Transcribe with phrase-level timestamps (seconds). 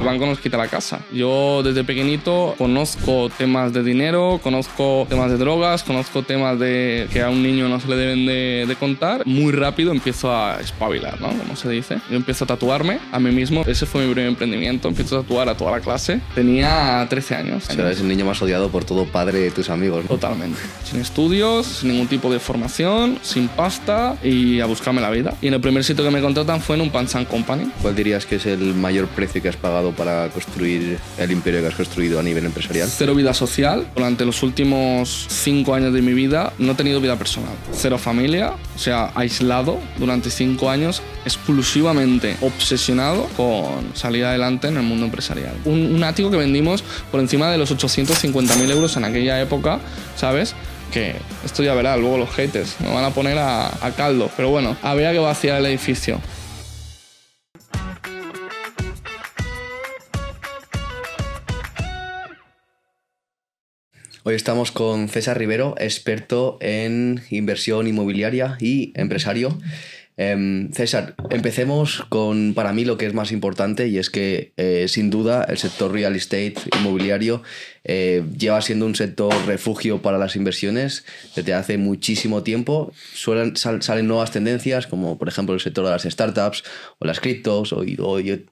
[0.00, 1.00] El banco nos quita la casa.
[1.12, 7.20] Yo desde pequeñito conozco temas de dinero, conozco temas de drogas, conozco temas de que
[7.20, 9.26] a un niño no se le deben de, de contar.
[9.26, 11.28] Muy rápido empiezo a espabilar, ¿no?
[11.28, 11.98] Como se dice.
[12.08, 13.62] Yo empiezo a tatuarme a mí mismo.
[13.66, 14.88] Ese fue mi primer emprendimiento.
[14.88, 16.20] Empiezo a tatuar a toda la clase.
[16.34, 17.68] Tenía 13 años.
[17.68, 20.04] O sea, eres el niño más odiado por todo padre de tus amigos.
[20.04, 20.08] ¿no?
[20.08, 20.58] Totalmente.
[20.82, 25.34] Sin estudios, sin ningún tipo de formación, sin pasta y a buscarme la vida.
[25.42, 27.70] Y en el primer sitio que me contratan fue en un Pansan Company.
[27.82, 31.68] ¿Cuál dirías que es el mayor precio que has pagado para construir el imperio que
[31.68, 32.88] has construido a nivel empresarial?
[32.88, 33.86] Cero vida social.
[33.94, 37.54] Durante los últimos cinco años de mi vida no he tenido vida personal.
[37.72, 44.82] Cero familia, o sea, aislado durante cinco años, exclusivamente obsesionado con salir adelante en el
[44.82, 45.54] mundo empresarial.
[45.64, 49.80] Un, un ático que vendimos por encima de los 850.000 euros en aquella época,
[50.16, 50.54] ¿sabes?
[50.90, 51.14] que
[51.44, 54.76] esto ya verá, luego los haters me van a poner a, a caldo, pero bueno,
[54.82, 56.20] había que vaciar el edificio.
[64.30, 69.58] Hoy estamos con César Rivero, experto en inversión inmobiliaria y empresario.
[70.16, 74.86] Em, César, empecemos con para mí lo que es más importante y es que eh,
[74.86, 77.42] sin duda el sector real estate inmobiliario
[77.82, 82.92] eh, lleva siendo un sector refugio para las inversiones desde hace muchísimo tiempo.
[83.12, 86.62] Suelen, sal- salen nuevas tendencias como por ejemplo el sector de las startups
[87.00, 87.84] o las criptos o,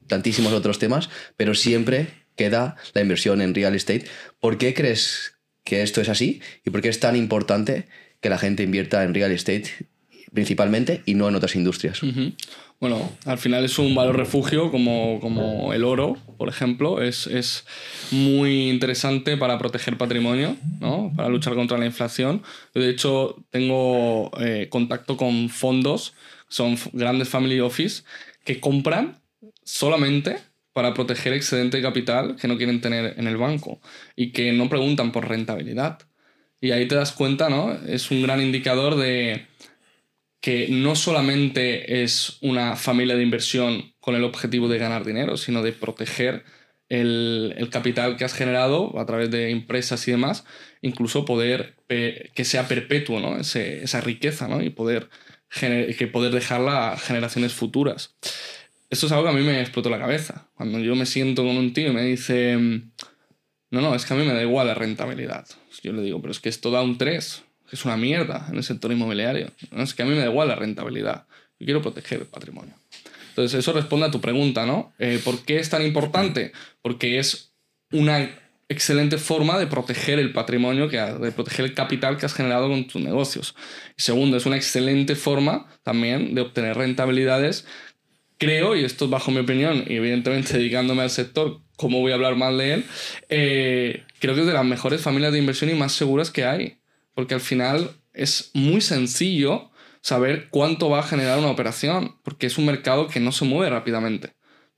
[0.08, 4.06] tantísimos otros temas, pero siempre queda la inversión en real estate.
[4.40, 5.37] ¿Por qué crees
[5.68, 7.84] que esto es así y por qué es tan importante
[8.22, 9.68] que la gente invierta en real estate
[10.32, 12.02] principalmente y no en otras industrias?
[12.02, 12.32] Ujú.
[12.80, 17.02] Bueno, al final es un valor refugio como, como el oro, por ejemplo.
[17.02, 17.66] Es, es
[18.12, 21.12] muy interesante para proteger patrimonio, ¿no?
[21.14, 22.42] para luchar contra la inflación.
[22.74, 26.14] De hecho, tengo eh, contacto con fondos,
[26.48, 28.04] son grandes family office,
[28.44, 29.18] que compran
[29.64, 30.38] solamente
[30.78, 33.80] para proteger excedente de capital que no quieren tener en el banco
[34.14, 35.98] y que no preguntan por rentabilidad.
[36.60, 37.72] Y ahí te das cuenta, ¿no?
[37.88, 39.48] Es un gran indicador de
[40.40, 45.64] que no solamente es una familia de inversión con el objetivo de ganar dinero, sino
[45.64, 46.44] de proteger
[46.88, 50.44] el, el capital que has generado a través de empresas y demás,
[50.80, 53.36] incluso poder que sea perpetuo ¿no?
[53.36, 54.62] Ese- esa riqueza ¿no?
[54.62, 55.08] y poder,
[55.50, 58.14] que poder dejarla a generaciones futuras.
[58.90, 60.48] Esto es algo que a mí me explotó la cabeza.
[60.54, 62.56] Cuando yo me siento con un tío y me dice,
[63.70, 65.46] no, no, es que a mí me da igual la rentabilidad.
[65.82, 68.56] Yo le digo, pero es que esto da un 3, que es una mierda en
[68.56, 69.50] el sector inmobiliario.
[69.70, 71.26] No, es que a mí me da igual la rentabilidad.
[71.58, 72.74] Yo quiero proteger el patrimonio.
[73.30, 74.92] Entonces, eso responde a tu pregunta, ¿no?
[74.98, 76.52] Eh, ¿Por qué es tan importante?
[76.82, 77.52] Porque es
[77.92, 78.30] una
[78.68, 82.86] excelente forma de proteger el patrimonio, que, de proteger el capital que has generado con
[82.86, 83.54] tus negocios.
[83.96, 87.66] Y segundo, es una excelente forma también de obtener rentabilidades
[88.38, 92.16] creo, y esto es bajo mi opinión, y evidentemente dedicándome al sector, como voy a
[92.16, 92.84] hablar mal de él,
[93.28, 96.78] eh, creo que es de las mejores familias de inversión y más seguras que hay.
[97.14, 102.58] Porque al final es muy sencillo saber cuánto va a generar una operación, porque es
[102.58, 104.32] un mercado que no se mueve rápidamente.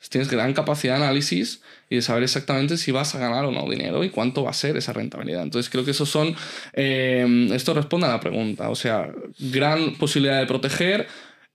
[0.08, 1.60] Tienes gran capacidad de análisis
[1.90, 4.54] y de saber exactamente si vas a ganar o no dinero y cuánto va a
[4.54, 5.42] ser esa rentabilidad.
[5.42, 6.34] Entonces creo que esos son,
[6.72, 11.06] eh, esto responde a la pregunta, o sea, gran posibilidad de proteger,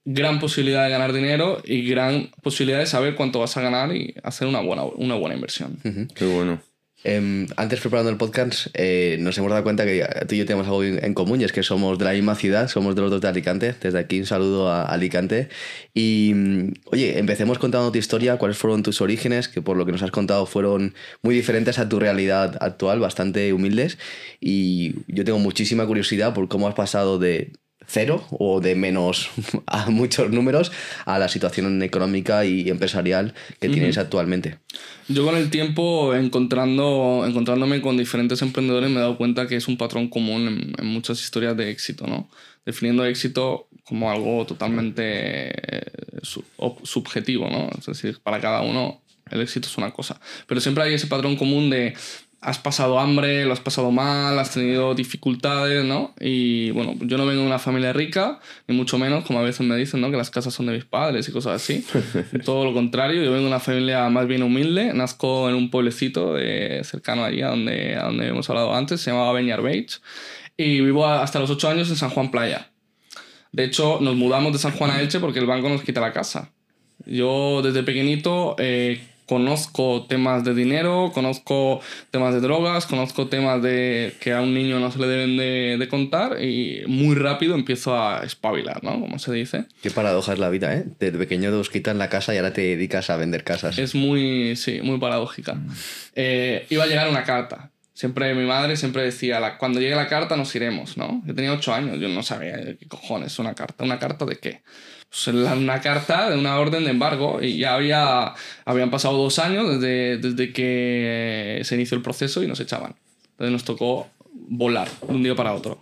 [0.06, 4.16] gran posibilidad de ganar dinero y gran posibilidad de saber cuánto vas a ganar y
[4.24, 5.80] hacer una buena, una buena inversión.
[6.16, 6.62] Qué bueno.
[7.08, 10.66] Em, antes preparando el podcast eh, nos hemos dado cuenta que tú y yo tenemos
[10.66, 13.22] algo en común y es que somos de la misma ciudad, somos de los dos
[13.22, 13.76] de Alicante.
[13.80, 15.50] Desde aquí un saludo a Alicante.
[15.94, 19.92] Y mm, oye, empecemos contando tu historia, cuáles fueron tus orígenes, que por lo que
[19.92, 24.00] nos has contado fueron muy diferentes a tu realidad actual, bastante humildes.
[24.40, 27.52] Y yo tengo muchísima curiosidad por cómo has pasado de
[27.88, 29.30] cero o de menos
[29.68, 30.72] a muchos números
[31.06, 34.60] a la situación económica y empresarial que tienes actualmente.
[35.08, 39.68] Yo con el tiempo, encontrando, encontrándome con diferentes emprendedores, me he dado cuenta que es
[39.68, 42.30] un patrón común en, en muchas historias de éxito, ¿no?
[42.66, 45.92] Definiendo éxito como algo totalmente eh,
[46.84, 47.70] subjetivo, ¿no?
[47.78, 50.20] Es decir, para cada uno el éxito es una cosa.
[50.48, 51.96] Pero siempre hay ese patrón común de
[52.46, 56.14] has pasado hambre, lo has pasado mal, has tenido dificultades, ¿no?
[56.20, 59.66] Y bueno, yo no vengo de una familia rica, ni mucho menos, como a veces
[59.66, 60.12] me dicen, ¿no?
[60.12, 61.84] Que las casas son de mis padres y cosas así.
[62.46, 66.36] Todo lo contrario, yo vengo de una familia más bien humilde, nazco en un pueblecito
[66.36, 70.00] de, cercano allí a donde, a donde hemos hablado antes, se llamaba Beñar Beach,
[70.56, 72.70] y vivo hasta los 8 años en San Juan Playa.
[73.54, 76.14] De hecho, nos mudamos de San Juan a Elche porque el banco nos quita la
[76.14, 76.52] casa.
[77.08, 81.82] Yo desde pequeñito eh, conozco temas de dinero, conozco
[82.12, 85.78] temas de drogas, conozco temas de que a un niño no se le deben de,
[85.80, 89.00] de contar y muy rápido empiezo a espabilar, ¿no?
[89.00, 89.66] Como se dice.
[89.82, 90.86] Qué paradoja es la vida, ¿eh?
[91.00, 93.78] Desde pequeño te quitan la casa y ahora te dedicas a vender casas.
[93.78, 95.58] Es muy, sí, muy paradójica.
[96.16, 97.72] Eh, iba a llegar una carta.
[97.94, 101.24] Siempre mi madre siempre decía, la, cuando llegue la carta nos iremos, ¿no?
[101.26, 103.84] Yo tenía ocho años, yo no sabía qué cojones una carta.
[103.84, 104.62] ¿Una carta de qué?
[105.16, 108.34] Pues una carta de una orden de embargo y ya había,
[108.66, 112.96] habían pasado dos años desde, desde que se inició el proceso y nos echaban.
[113.32, 115.80] Entonces nos tocó volar de un día para otro.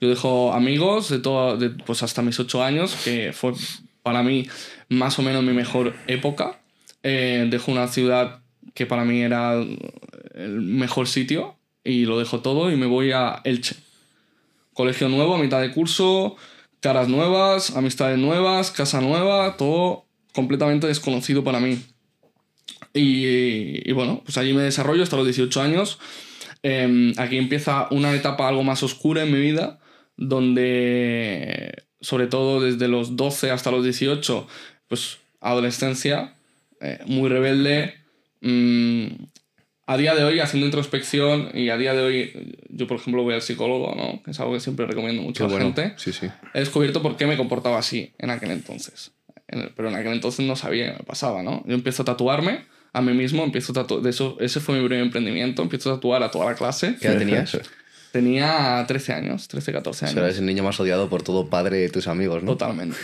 [0.00, 3.52] Yo dejo amigos de todo, pues hasta mis ocho años, que fue
[4.04, 4.46] para mí
[4.88, 6.60] más o menos mi mejor época.
[7.02, 8.38] Eh, dejo una ciudad
[8.74, 13.40] que para mí era el mejor sitio y lo dejo todo y me voy a
[13.42, 13.74] Elche.
[14.72, 16.36] Colegio nuevo, a mitad de curso,
[16.80, 21.78] caras nuevas, amistades nuevas, casa nueva, todo completamente desconocido para mí.
[22.94, 25.98] Y, bueno, pues allí me desarrollo hasta los 18 años.
[26.62, 29.78] Em, aquí empieza una etapa algo más oscura en mi vida,
[30.16, 34.46] donde sobre todo desde los 12 hasta los 18,
[34.88, 36.34] pues adolescencia,
[36.80, 37.94] eh, muy rebelde,
[38.40, 39.06] mm,
[39.88, 43.32] a día de hoy, haciendo introspección, y a día de hoy, yo por ejemplo voy
[43.32, 44.22] al psicólogo, ¿no?
[44.22, 46.28] que es algo que siempre recomiendo mucho a la gente, sí, sí.
[46.52, 49.12] he descubierto por qué me comportaba así en aquel entonces.
[49.46, 51.64] Pero en aquel entonces no sabía qué me pasaba, ¿no?
[51.66, 54.86] Yo empiezo a tatuarme a mí mismo, empiezo a tatuar, de eso, ese fue mi
[54.86, 56.96] primer emprendimiento, empiezo a tatuar a toda la clase.
[57.00, 57.58] ¿Qué edad tenías?
[58.12, 60.12] Tenía 13 años, 13, 14 años.
[60.12, 62.52] O sea, eres el niño más odiado por todo padre de tus amigos, ¿no?
[62.52, 62.96] Totalmente.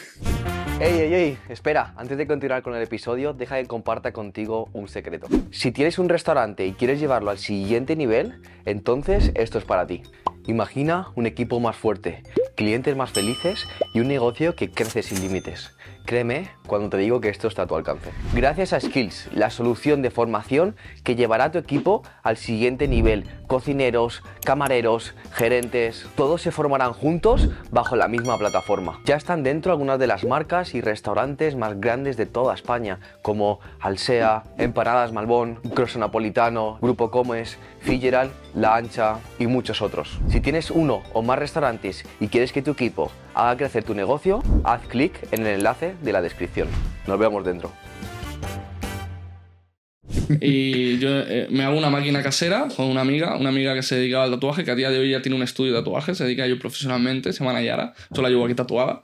[0.80, 4.88] Ey, ey, ey, espera, antes de continuar con el episodio, deja que comparta contigo un
[4.88, 5.28] secreto.
[5.52, 10.02] Si tienes un restaurante y quieres llevarlo al siguiente nivel, entonces esto es para ti.
[10.46, 12.24] Imagina un equipo más fuerte,
[12.56, 15.76] clientes más felices y un negocio que crece sin límites.
[16.04, 18.10] Créeme cuando te digo que esto está a tu alcance.
[18.34, 23.24] Gracias a Skills, la solución de formación que llevará a tu equipo al siguiente nivel.
[23.46, 29.00] Cocineros, camareros, gerentes, todos se formarán juntos bajo la misma plataforma.
[29.06, 33.60] Ya están dentro algunas de las marcas y restaurantes más grandes de toda España, como
[33.80, 40.18] Alsea, Empanadas Malbón, Grosso Napolitano, Grupo Comes, Fitzgerald, La Ancha y muchos otros.
[40.28, 44.42] Si tienes uno o más restaurantes y quieres que tu equipo haga crecer tu negocio,
[44.62, 46.68] haz clic en el enlace de la descripción.
[47.06, 47.72] Nos vemos dentro.
[50.40, 53.96] Y yo eh, me hago una máquina casera con una amiga, una amiga que se
[53.96, 56.24] dedicaba al tatuaje, que a día de hoy ya tiene un estudio de tatuaje, se
[56.24, 59.02] dedica a ello profesionalmente, se llama Nayara, yo la llevo aquí tatuada.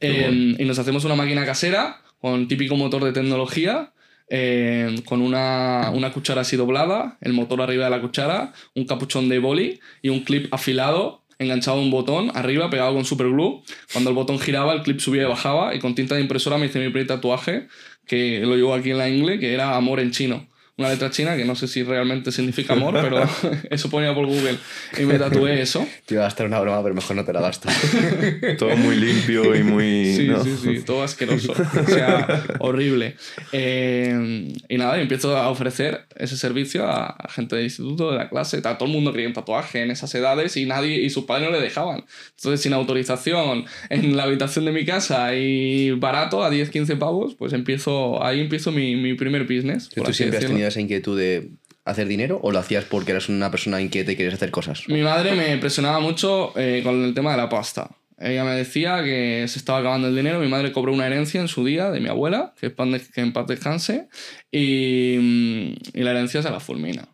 [0.00, 3.92] Eh, y nos hacemos una máquina casera con típico motor de tecnología,
[4.28, 9.28] eh, con una, una, cuchara así doblada, el motor arriba de la cuchara, un capuchón
[9.28, 13.62] de boli y un clip afilado enganchado a un botón arriba pegado con superglue.
[13.92, 16.66] Cuando el botón giraba, el clip subía y bajaba y con tinta de impresora me
[16.66, 17.68] hice mi primer tatuaje
[18.06, 20.46] que lo llevo aquí en la ingle, que era amor en chino
[20.76, 23.22] una letra china que no sé si realmente significa amor, pero
[23.70, 24.56] eso ponía por Google
[24.98, 25.86] y me tatué eso.
[26.06, 27.68] Te iba a gastar una broma, pero mejor no te la gasto.
[28.58, 30.14] todo muy limpio y muy...
[30.14, 31.52] Sí, sí, sí, todo asqueroso.
[31.52, 33.16] O sea, horrible.
[33.52, 38.60] Eh, y nada, empiezo a ofrecer ese servicio a, gente del instituto, de la clase.
[38.60, 41.56] Todo el mundo quería un tatuaje en esas edades y nadie y sus padres no
[41.56, 42.04] le dejaban.
[42.36, 47.34] Entonces, sin autorización, en la habitación de mi casa y barato, a 10, 15 pavos,
[47.36, 49.88] pues empiezo, ahí empiezo mi, mi primer business.
[49.88, 51.50] ¿Tú siempre has tenido esa inquietud de
[51.84, 54.88] hacer dinero o lo hacías porque eras una persona inquieta y querías hacer cosas?
[54.88, 57.90] Mi madre me presionaba mucho eh, con el tema de la pasta.
[58.18, 60.38] Ella me decía que se estaba acabando el dinero.
[60.38, 63.46] Mi madre cobró una herencia en su día de mi abuela, que, que en paz
[63.48, 64.08] descanse,
[64.50, 67.08] y, y, la herencia se la fulmina.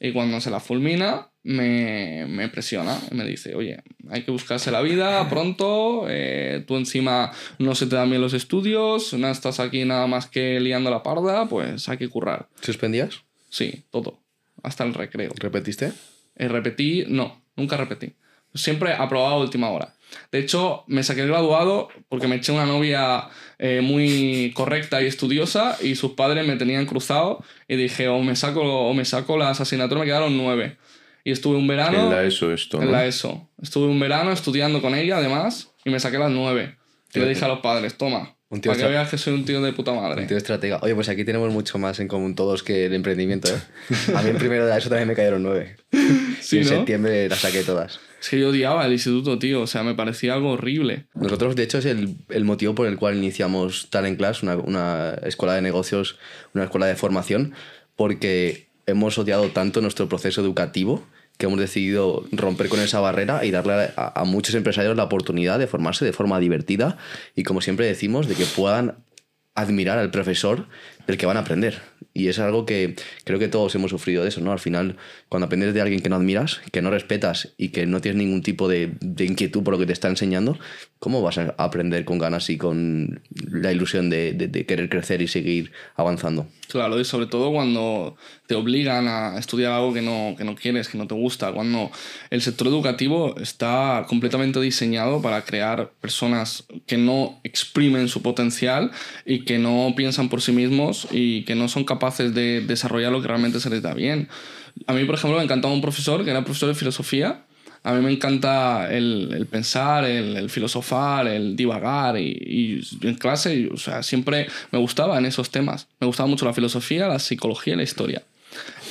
[0.00, 4.70] Y cuando se la fulmina, me, me, presiona y me dice, oye, hay que buscarse
[4.70, 9.60] la vida pronto, eh, tú encima no se te dan bien los estudios, no estás
[9.60, 12.48] aquí nada más que liando la parda, pues hay que currar.
[12.60, 13.22] ¿Suspendías?
[13.48, 14.20] Sí, todo,
[14.62, 15.32] hasta el recreo.
[15.36, 15.92] ¿Repetiste?
[16.36, 18.12] Eh, repetí, no, nunca repetí.
[18.54, 19.94] Siempre aprobaba a última hora.
[20.32, 23.28] De hecho, me saqué el graduado porque me eché una novia
[23.58, 28.34] eh, muy correcta y estudiosa y sus padres me tenían cruzado y dije, o me
[28.34, 30.78] saco, o me saco las asignaturas, me quedaron nueve.
[31.24, 32.04] Y estuve un verano...
[32.04, 33.48] En la ESO esto, En la ESO.
[33.62, 36.76] Estuve un verano estudiando con ella, además, y me saqué las nueve.
[37.14, 39.44] Y le dije a los padres, toma, un tío para que veas que soy un
[39.44, 40.22] tío de puta madre.
[40.22, 40.80] Un tío estratega.
[40.82, 43.60] Oye, pues aquí tenemos mucho más en común todos que el emprendimiento, ¿eh?
[44.16, 45.76] A mí en primero de ESO también me cayeron nueve.
[46.40, 48.00] Sí, y en septiembre las saqué todas.
[48.20, 49.60] Es que yo odiaba el instituto, tío.
[49.60, 51.04] O sea, me parecía algo horrible.
[51.14, 55.14] Nosotros, de hecho, es el, el motivo por el cual iniciamos Talent Class, una, una
[55.22, 56.18] escuela de negocios,
[56.54, 57.52] una escuela de formación,
[57.94, 61.04] porque hemos odiado tanto nuestro proceso educativo
[61.38, 65.66] que hemos decidido romper con esa barrera y darle a, muchos empresarios la oportunidad de
[65.66, 66.98] formarse de forma divertida
[67.34, 68.96] y, como siempre decimos, de que puedan
[69.54, 70.66] admirar al profesor
[71.10, 71.80] del que van a aprender.
[72.12, 74.50] Y es algo que creo que todos hemos sufrido de eso, ¿no?
[74.52, 74.96] Al final,
[75.28, 78.42] cuando aprendes de alguien que no admiras, que no respetas y que no tienes ningún
[78.42, 80.58] tipo de, de inquietud por lo que te está enseñando,
[80.98, 85.22] ¿cómo vas a aprender con ganas y con la ilusión de, de- de querer crecer
[85.22, 86.48] y seguir avanzando?
[86.68, 90.88] Claro, y sobre todo cuando te obligan a estudiar algo que no, que no quieres,
[90.88, 91.90] que no te gusta, cuando
[92.30, 98.90] el sector educativo está completamente diseñado para crear personas que no exprimen su potencial
[99.24, 103.20] y que no piensan por sí mismos y que no son capaces de desarrollar lo
[103.20, 104.28] que realmente se les da bien.
[104.86, 107.42] A mí, por ejemplo, me encantaba un profesor que era profesor de filosofía.
[107.82, 113.14] A mí me encanta el, el pensar, el, el filosofar, el divagar y, y en
[113.14, 115.88] clase, o sea, siempre me gustaba en esos temas.
[115.98, 118.22] Me gustaba mucho la filosofía, la psicología y la historia.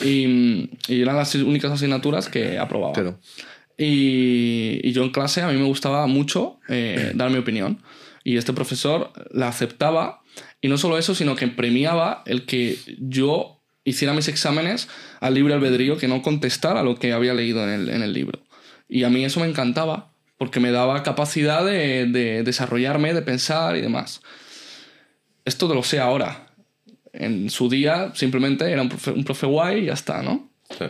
[0.04, 2.94] Y, y eran las únicas asignaturas que aprobaba.
[2.94, 3.20] Claro.
[3.78, 7.80] Y, y yo en clase a mí me gustaba mucho eh, dar mi opinión.
[8.24, 10.19] Y este profesor la aceptaba.
[10.62, 14.88] Y no solo eso, sino que premiaba el que yo hiciera mis exámenes
[15.20, 18.40] al libre albedrío, que no contestara lo que había leído en el, en el libro.
[18.88, 23.78] Y a mí eso me encantaba, porque me daba capacidad de, de desarrollarme, de pensar
[23.78, 24.22] y demás.
[25.46, 26.48] Esto lo sé ahora.
[27.14, 30.52] En su día simplemente era un profe, un profe guay y ya está, ¿no?
[30.78, 30.86] Sí.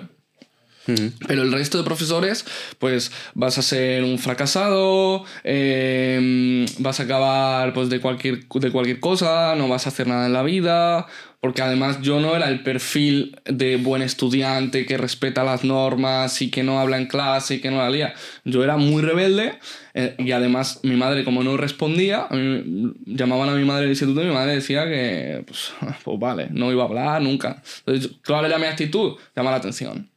[1.27, 2.45] Pero el resto de profesores,
[2.77, 8.99] pues vas a ser un fracasado, eh, vas a acabar pues, de, cualquier, de cualquier
[8.99, 11.07] cosa, no vas a hacer nada en la vida,
[11.39, 16.51] porque además yo no era el perfil de buen estudiante que respeta las normas y
[16.51, 18.13] que no habla en clase y que no la lía.
[18.43, 19.59] Yo era muy rebelde
[19.93, 23.91] eh, y además mi madre como no respondía, a mí, llamaban a mi madre del
[23.91, 25.71] instituto y mi madre decía que, pues,
[26.03, 27.61] pues vale, no iba a hablar nunca.
[27.85, 29.17] Entonces, ¿cuál era mi actitud?
[29.35, 30.09] Llamar la atención.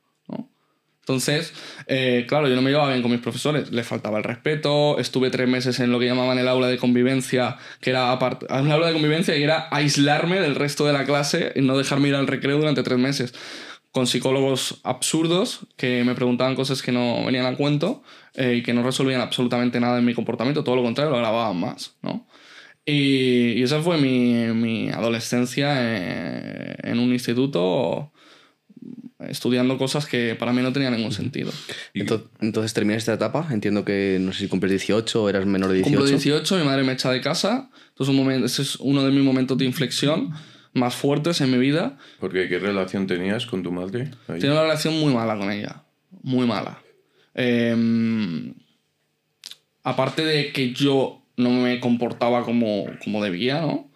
[1.03, 1.53] Entonces,
[1.89, 5.31] eh, claro, yo no me llevaba bien con mis profesores, les faltaba el respeto, estuve
[5.31, 8.87] tres meses en lo que llamaban el aula de convivencia, que era aparte, un aula
[8.87, 12.29] de convivencia y era aislarme del resto de la clase y no dejarme ir al
[12.29, 13.35] recreo durante tres meses,
[13.91, 18.05] con psicólogos absurdos que me preguntaban cosas que no venían a cuento
[18.35, 21.57] eh, y que no resolvían absolutamente nada en mi comportamiento, todo lo contrario, lo agravaban
[21.59, 22.29] más, ¿no?
[22.85, 28.13] Y, y esa fue mi, mi adolescencia eh, en un instituto
[29.29, 31.50] estudiando cosas que para mí no tenían ningún sentido.
[31.95, 33.47] Ento- Entonces, terminas esta etapa.
[33.50, 35.97] Entiendo que no sé si cumples 18 o eras menor de 18.
[35.99, 37.71] Cumplo 18, mi madre me echa de casa.
[37.91, 40.31] Entonces, un momento, ese es uno de mis momentos de inflexión
[40.75, 41.99] más fuertes en mi vida.
[42.21, 44.11] Porque ¿qué relación tenías con tu madre?
[44.29, 44.38] Ahí.
[44.41, 45.85] Tengo una relación muy mala con ella.
[46.23, 46.83] Muy mala.
[47.35, 48.52] Eh,
[49.83, 53.91] aparte de que yo no me comportaba como, como debía, ¿no?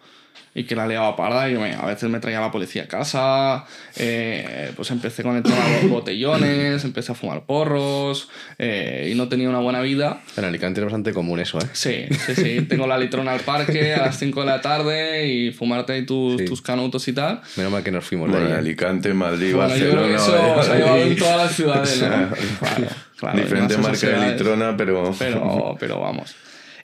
[0.59, 3.65] Y que la liaba parda y me- a veces me traía la policía a casa.
[3.95, 9.15] eh, pues empecé con el tema de los botellones, empecé a fumar porros eh, y
[9.15, 10.21] no tenía una buena vida.
[10.35, 11.63] En Alicante es bastante común eso, ¿eh?
[11.73, 12.61] Sí, sí, sí.
[12.69, 16.37] Tengo la litrona al parque a las 5 de la tarde y fumarte ahí tus,
[16.39, 16.45] Sí.
[16.45, 17.41] tus canutos y tal.
[17.55, 18.59] Menos mal que nos fuimos Bueno, de en ahí.
[18.61, 20.53] Alicante, Madrid, Bueno, yo creo que Barcelona.
[20.53, 22.29] eso se ha llevado en todas las ciudades, O sea, ¿no?
[22.59, 22.87] Claro,
[23.17, 23.39] claro.
[23.39, 25.13] Diferente marca de litrona, pero...
[25.19, 26.35] Pero, pero vamos.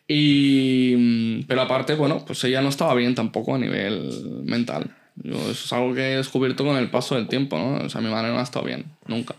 [0.07, 4.95] Y, mm, pero aparte, bueno, pues ella no estaba bien tampoco a nivel mental.
[5.15, 7.86] Yo, eso es algo que he descubierto con el paso del tiempo, ¿no?
[7.86, 9.36] O sea, mi madre no ha estado bien, nunca.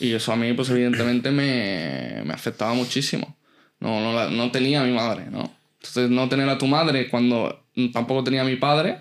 [0.00, 3.36] Y eso a mí, pues evidentemente me, me afectaba muchísimo.
[3.80, 5.52] No, no, no tenía a mi madre, ¿no?
[5.76, 8.98] Entonces, no tener a tu madre cuando tampoco tenía a mi padre,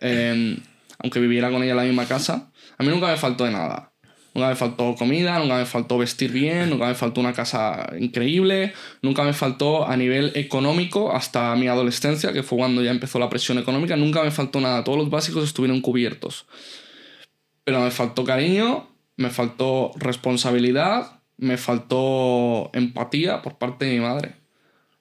[0.00, 0.56] eh,
[0.98, 3.91] aunque viviera con ella en la misma casa, a mí nunca me faltó de nada.
[4.34, 8.72] Nunca me faltó comida, nunca me faltó vestir bien, nunca me faltó una casa increíble,
[9.02, 13.28] nunca me faltó a nivel económico hasta mi adolescencia, que fue cuando ya empezó la
[13.28, 14.84] presión económica, nunca me faltó nada.
[14.84, 16.46] Todos los básicos estuvieron cubiertos.
[17.64, 24.36] Pero me faltó cariño, me faltó responsabilidad, me faltó empatía por parte de mi madre.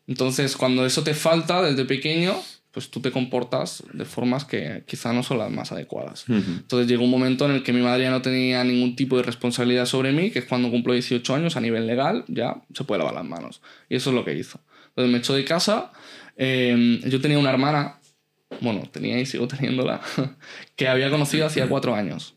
[0.08, 2.36] Entonces, cuando eso te falta desde pequeño,
[2.72, 6.26] pues tú te comportas de formas que quizá no son las más adecuadas.
[6.30, 9.24] Entonces llegó un momento en el que mi madre ya no tenía ningún tipo de
[9.24, 13.00] responsabilidad sobre mí, que es cuando cumplo 18 años a nivel legal, ya se puede
[13.00, 13.62] lavar las manos.
[13.90, 14.62] Y eso es lo que hizo.
[14.90, 15.92] Entonces me echó de casa.
[16.38, 18.00] eh, yo tenía una hermana,
[18.62, 20.00] bueno, tenía y sigo teniéndola,
[20.76, 22.36] que había conocido hacía cuatro años.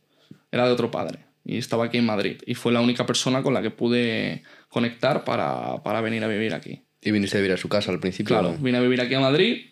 [0.50, 2.38] Era de otro padre y estaba aquí en Madrid.
[2.46, 6.54] Y fue la única persona con la que pude conectar para, para venir a vivir
[6.54, 6.82] aquí.
[7.00, 8.38] Y viniste a vivir a su casa al principio.
[8.38, 9.66] Claro, vine a vivir aquí a Madrid.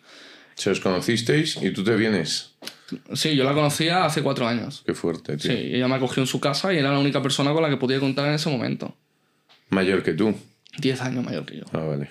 [0.55, 2.51] Si os conocisteis y tú te vienes.
[3.13, 4.83] Sí, yo la conocía hace cuatro años.
[4.85, 5.51] Qué fuerte, tío.
[5.51, 7.77] Sí, ella me acogió en su casa y era la única persona con la que
[7.77, 8.95] podía contar en ese momento.
[9.69, 10.35] Mayor que tú.
[10.77, 11.63] Diez años mayor que yo.
[11.73, 12.09] Ah, vale.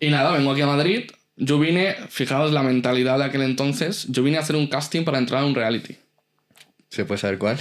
[0.00, 1.10] Y nada, vengo aquí a Madrid.
[1.36, 5.18] Yo vine, fijaos la mentalidad de aquel entonces, yo vine a hacer un casting para
[5.18, 5.96] entrar a un reality.
[6.88, 7.58] ¿Se puede saber cuál?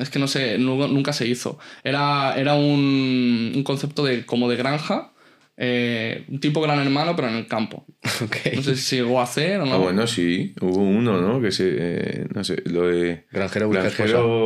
[0.00, 1.58] Es que no sé, nu- nunca se hizo.
[1.82, 5.12] Era, era un, un concepto de, como de granja
[5.56, 7.86] Eh, un tipo gran hermano, pero en el campo.
[8.54, 9.74] No sé si llegó a hacer o no.
[9.74, 10.52] Ah, bueno, sí.
[10.60, 11.40] Hubo uno, ¿no?
[11.40, 11.76] Que se.
[11.78, 13.24] eh, no sé, lo de.
[13.30, 13.68] Granjero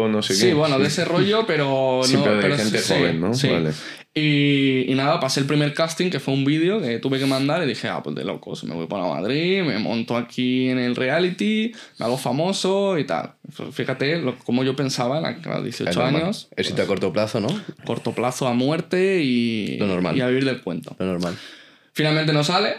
[0.08, 0.40] no sé qué.
[0.40, 2.24] Sí, bueno, de ese rollo, pero Sí, no.
[2.24, 3.34] pero de pero gente sí, joven, ¿no?
[3.34, 3.48] sí.
[3.48, 3.70] Vale.
[4.18, 7.62] Y, y nada, pasé el primer casting, que fue un vídeo que tuve que mandar,
[7.62, 10.96] y dije, ah, pues de locos, me voy para Madrid, me monto aquí en el
[10.96, 13.34] reality, me hago famoso y tal.
[13.72, 16.22] Fíjate lo, cómo yo pensaba a los 18 Es normal.
[16.22, 17.48] años, Éxito a corto plazo, ¿no?
[17.84, 20.16] corto plazo a muerte y, Lo normal.
[20.16, 20.96] y a vivir del cuento.
[20.98, 21.36] Lo normal.
[21.92, 22.74] Finalmente no sale,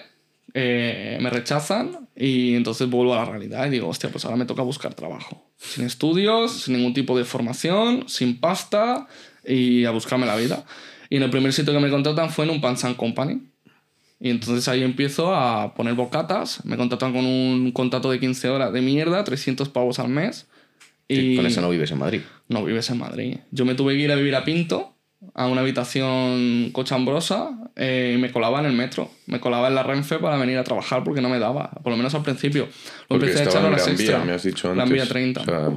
[0.54, 4.46] eh, me rechazan y entonces vuelvo a la realidad y digo, hostia, pues ahora me
[4.46, 5.46] toca buscar trabajo.
[5.58, 9.08] Sin estudios, sin ningún tipo de formación, sin pasta
[9.46, 10.64] y a buscarme la vida.
[11.10, 13.42] Y en el primer sitio que me contratan fue en un Pants and Company.
[14.20, 18.74] Y entonces ahí empiezo a poner bocatas, me contratan con un contrato de 15 horas
[18.74, 20.48] de mierda, 300 pavos al mes.
[21.08, 22.22] Y Con eso no vives en Madrid.
[22.50, 23.38] no vives en Madrid.
[23.52, 24.94] Yo me tuve que ir a vivir a Pinto,
[25.34, 29.10] a una habitación cochambrosa, eh, y me colaba en el metro.
[29.26, 31.98] Me colaba en la Renfe para venir a trabajar porque no me daba, por lo
[31.98, 32.66] menos al principio.
[32.66, 32.70] Lo
[33.08, 34.26] Porque empecé a echar horas Gran Vía, extra.
[34.26, 34.78] me has dicho antes.
[34.78, 35.42] Gran Vía 30.
[35.42, 35.70] O sea,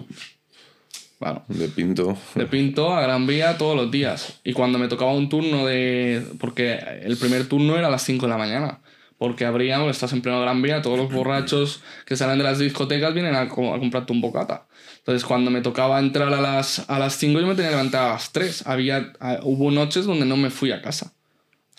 [1.23, 1.45] Claro.
[1.47, 2.19] de Pinto.
[2.35, 4.41] De Pinto a Gran Vía todos los días.
[4.43, 6.27] Y cuando me tocaba un turno de...
[6.41, 8.81] Porque el primer turno era a las 5 de la mañana.
[9.19, 13.15] Porque abríamos, estás en pleno Gran Vía, todos los borrachos que salen de las discotecas
[13.15, 14.67] vienen a, a comprarte un bocata.
[14.99, 18.11] Entonces cuando me tocaba entrar a las, a las 5 yo me tenía que levantar
[18.11, 18.67] a las 3.
[18.67, 19.13] Había,
[19.45, 21.13] hubo noches donde no me fui a casa.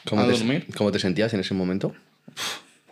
[0.07, 0.67] ¿Cómo, A te, dormir.
[0.77, 1.93] ¿Cómo te sentías en ese momento?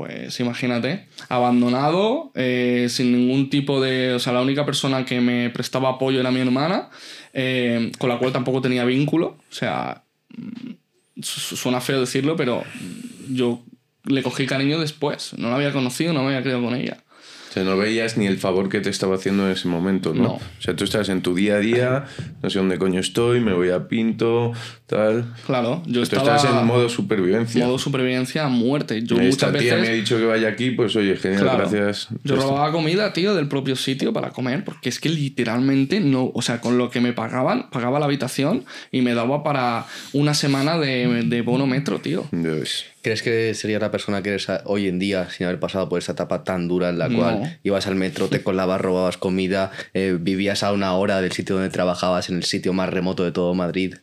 [0.02, 4.14] Pues imagínate, abandonado, eh, sin ningún tipo de...
[4.16, 6.90] O sea, la única persona que me prestaba apoyo era mi hermana,
[7.34, 9.38] eh, con la cual tampoco tenía vínculo.
[9.52, 10.02] O sea,
[10.36, 12.64] mm, su- suena feo decirlo, pero
[13.30, 13.62] yo
[14.06, 15.34] le cogí cariño después.
[15.38, 16.98] No la había conocido, no me había criado con ella.
[17.52, 20.24] O sea, no veías ni el favor que te estaba haciendo en ese momento, ¿no?
[20.24, 20.30] No.
[20.36, 22.06] O sea, tú estás en tu día a día,
[22.42, 24.54] no sé dónde coño estoy, me voy a Pinto,
[24.86, 25.26] tal.
[25.46, 26.38] Claro, yo Tú estaba...
[26.38, 27.66] estás en modo supervivencia.
[27.68, 29.04] modo supervivencia a muerte.
[29.04, 29.82] Yo Esta muchas tía veces...
[29.82, 31.58] me ha dicho que vaya aquí, pues oye, genial, Claro.
[31.58, 32.08] gracias.
[32.24, 36.42] Yo robaba comida, tío, del propio sitio para comer, porque es que literalmente no, o
[36.42, 40.78] sea, con lo que me pagaban, pagaba la habitación y me daba para una semana
[40.78, 42.26] de, de bono metro, tío.
[42.32, 42.86] Ves.
[43.02, 46.12] ¿Crees que sería la persona que eres hoy en día sin haber pasado por esta
[46.12, 47.18] etapa tan dura en la No.
[47.18, 51.56] cual ibas al metro, te colabas, robabas comida, eh, vivías a una hora del sitio
[51.56, 53.96] donde trabajabas, en el sitio más remoto de todo Madrid?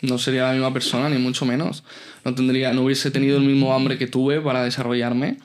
[0.00, 1.84] No sería la misma persona, ni mucho menos.
[2.24, 5.36] No tendría, no hubiese tenido el mismo hambre que tuve para desarrollarme.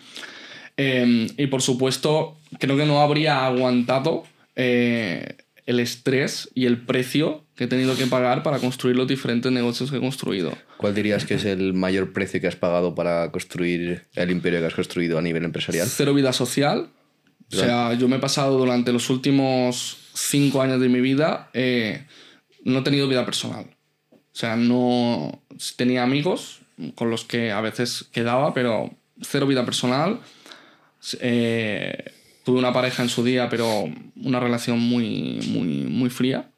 [0.78, 4.24] Eh, y por supuesto, creo que no habría aguantado
[4.56, 9.52] eh, el estrés y el precio que he tenido que pagar para construir los diferentes
[9.52, 10.58] negocios que he construido.
[10.78, 14.66] ¿Cuál dirías que es el mayor precio que has pagado para construir el imperio que
[14.66, 15.88] has construido a nivel empresarial?
[15.88, 16.90] Cero vida social.
[17.52, 22.08] O sea, yo me he pasado durante los últimos cinco años de mi vida, eh,
[22.64, 23.66] no he tenido vida personal.
[24.12, 25.44] O sea, no
[25.76, 26.62] tenía amigos
[26.96, 30.20] con los que a veces quedaba, pero cero vida personal.
[31.20, 32.12] Eh,
[32.44, 36.50] tuve una pareja en su día, pero una relación muy, muy, muy fría.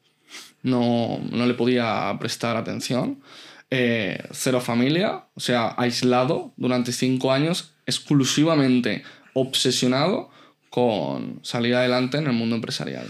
[0.66, 3.22] No, no le podía prestar atención.
[3.70, 10.30] Eh, cero familia, o sea, aislado durante cinco años, exclusivamente obsesionado
[10.70, 13.06] con salir adelante en el mundo empresarial.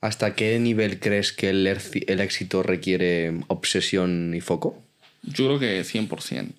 [0.00, 4.82] ¿Hasta qué nivel crees que el, el éxito requiere obsesión y foco?
[5.22, 6.52] Yo creo que 100%.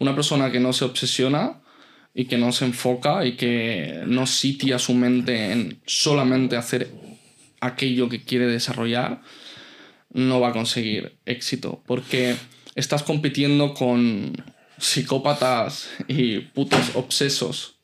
[0.00, 1.60] Una persona que no se obsesiona
[2.14, 6.90] y que no se enfoca y que no sitia su mente en solamente hacer
[7.60, 9.22] aquello que quiere desarrollar,
[10.12, 11.82] no va a conseguir éxito.
[11.86, 12.36] Porque
[12.74, 14.32] estás compitiendo con
[14.78, 17.76] psicópatas y putos obsesos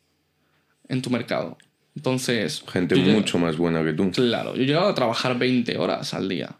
[0.88, 1.58] en tu mercado.
[1.96, 2.62] Entonces...
[2.70, 4.10] Gente llego- mucho más buena que tú.
[4.10, 6.56] Claro, yo he llegado a trabajar 20 horas al día,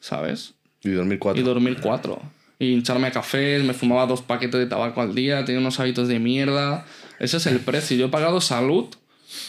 [0.00, 0.54] ¿sabes?
[0.82, 1.40] Y 2004.
[1.40, 2.20] Y dormir cuatro.
[2.58, 6.08] Y hincharme a cafés, me fumaba dos paquetes de tabaco al día, tenía unos hábitos
[6.08, 6.86] de mierda.
[7.18, 7.96] Ese es el precio.
[7.96, 8.86] Yo he pagado salud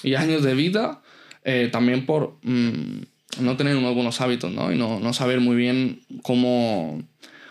[0.04, 1.02] y años de vida
[1.44, 3.02] eh, también por mm,
[3.40, 4.72] no tener unos buenos hábitos, ¿no?
[4.72, 7.02] Y no, no saber muy bien cómo,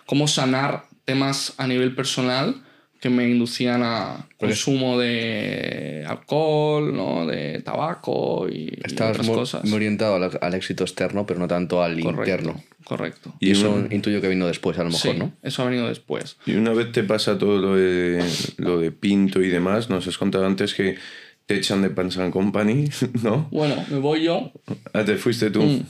[0.07, 2.63] cómo sanar temas a nivel personal
[3.01, 7.27] que me inducían a consumo de alcohol, ¿no?
[7.27, 9.65] De tabaco y, y Estás otras muy, cosas.
[9.65, 12.65] muy orientado al, al éxito externo, pero no tanto al Correcto, interno.
[12.85, 13.35] correcto.
[13.41, 15.33] Y Y eso un- intuyo que vino después, a lo mejor, Sí, ¿no?
[15.43, 16.39] eso ha venido después.
[16.47, 18.25] Y una vez te pasa todo lo de,
[18.57, 20.97] lo de Pinto y demás, nos has contado antes que
[21.47, 22.89] te echan de Pants and Company,
[23.23, 23.49] ¿no?
[23.51, 24.53] Bueno, me voy yo.
[24.93, 25.63] Ah, te fuiste tú.
[25.63, 25.81] Mm.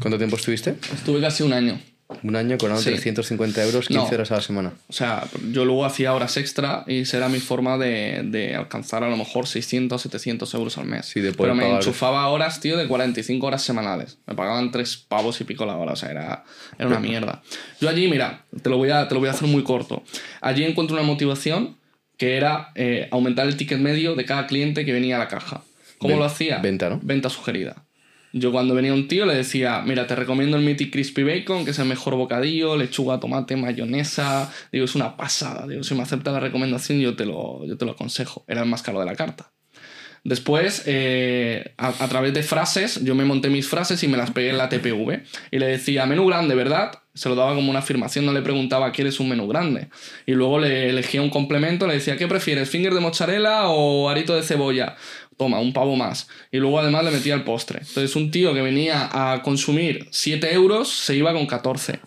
[0.00, 0.76] ¿Cuánto tiempo estuviste?
[0.92, 1.80] Estuve casi un año.
[2.22, 2.88] Un año cobrando Sí.
[2.88, 4.14] 350 euros, 15 No.
[4.14, 4.72] horas a la semana.
[4.88, 9.04] O sea, yo luego hacía horas extra y esa era mi forma de, de alcanzar
[9.04, 11.04] a lo mejor 600, 700 euros al mes.
[11.04, 14.16] Sí, de poder Pero me pagar- enchufaba horas, tío, de 45 horas semanales.
[14.26, 16.44] Me pagaban 3 pavos y pico la hora, o sea, era,
[16.78, 17.42] era una mierda.
[17.78, 20.02] Yo allí, mira, te lo, voy a, te lo voy a hacer muy corto.
[20.40, 21.76] Allí encuentro una motivación
[22.18, 25.62] que era eh, aumentar el ticket medio de cada cliente que venía a la caja.
[25.96, 26.58] ¿Cómo Ven- lo hacía?
[26.58, 27.00] venta, ¿no?
[27.02, 27.84] Venta sugerida.
[28.34, 31.70] Yo cuando venía un tío le decía, mira, te recomiendo el Mythic Crispy Bacon, que
[31.70, 34.52] es el mejor bocadillo, lechuga, tomate, mayonesa.
[34.70, 35.66] Digo, es una pasada.
[35.66, 38.44] Digo, si me acepta la recomendación, yo te lo, yo te lo aconsejo.
[38.46, 39.50] Era el más caro de la carta.
[40.24, 44.30] Después, eh, a, a través de frases, yo me monté mis frases y me las
[44.32, 45.22] pegué en la TPV.
[45.50, 46.90] Y le decía, menú grande, ¿verdad?
[47.18, 49.88] Se lo daba como una afirmación, no le preguntaba, ¿quieres un menú grande?
[50.26, 54.34] Y luego le elegía un complemento, le decía, ¿qué prefieres, finger de mozzarella o arito
[54.34, 54.96] de cebolla?
[55.36, 56.28] Toma, un pavo más.
[56.50, 57.80] Y luego además le metía el postre.
[57.80, 62.00] Entonces un tío que venía a consumir 7 euros se iba con 14.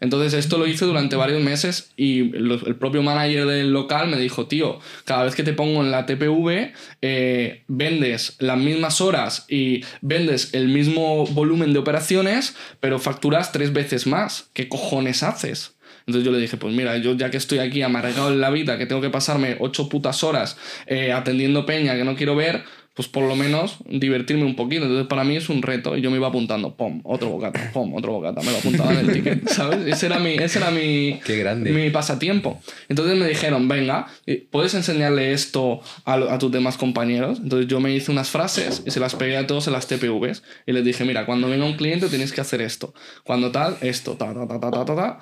[0.00, 4.46] Entonces esto lo hice durante varios meses y el propio manager del local me dijo,
[4.46, 9.84] tío, cada vez que te pongo en la TPV, eh, vendes las mismas horas y
[10.00, 14.50] vendes el mismo volumen de operaciones, pero facturas tres veces más.
[14.52, 15.76] ¿Qué cojones haces?
[16.06, 18.78] Entonces yo le dije, pues mira, yo ya que estoy aquí amargado en la vida,
[18.78, 20.56] que tengo que pasarme ocho putas horas
[20.86, 22.62] eh, atendiendo peña que no quiero ver,
[22.96, 24.84] pues por lo menos divertirme un poquito.
[24.84, 27.94] Entonces para mí es un reto y yo me iba apuntando, pom, otro bocata, pom,
[27.94, 29.86] otro bocata, me lo apuntaba en el ticket, ¿sabes?
[29.86, 31.70] Ese era mi, ese era mi, Qué grande.
[31.72, 32.58] mi pasatiempo.
[32.88, 34.06] Entonces me dijeron, venga,
[34.50, 37.38] ¿puedes enseñarle esto a tus demás compañeros?
[37.42, 40.42] Entonces yo me hice unas frases y se las pegué a todos en las TPVs
[40.66, 42.94] y les dije, mira, cuando venga un cliente tienes que hacer esto.
[43.24, 45.18] Cuando tal, esto, ta, ta, ta, ta, ta, ta, ta.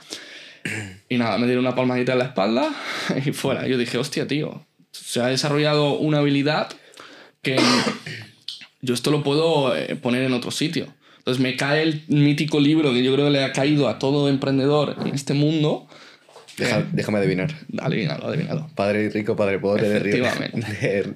[1.08, 2.68] Y nada, me dieron una palmadita en la espalda
[3.26, 3.66] y fuera.
[3.66, 6.68] Yo dije, hostia, tío, se ha desarrollado una habilidad
[7.44, 7.56] que
[8.82, 10.88] yo esto lo puedo eh, poner en otro sitio.
[11.18, 14.28] Entonces me cae el mítico libro que yo creo que le ha caído a todo
[14.28, 15.86] emprendedor en este mundo.
[16.58, 17.54] Deja- déjame adivinar.
[17.78, 18.68] Adivínalo, adivínalo.
[18.74, 20.24] Padre rico, padre pobre de Río.
[20.24, 21.14] De,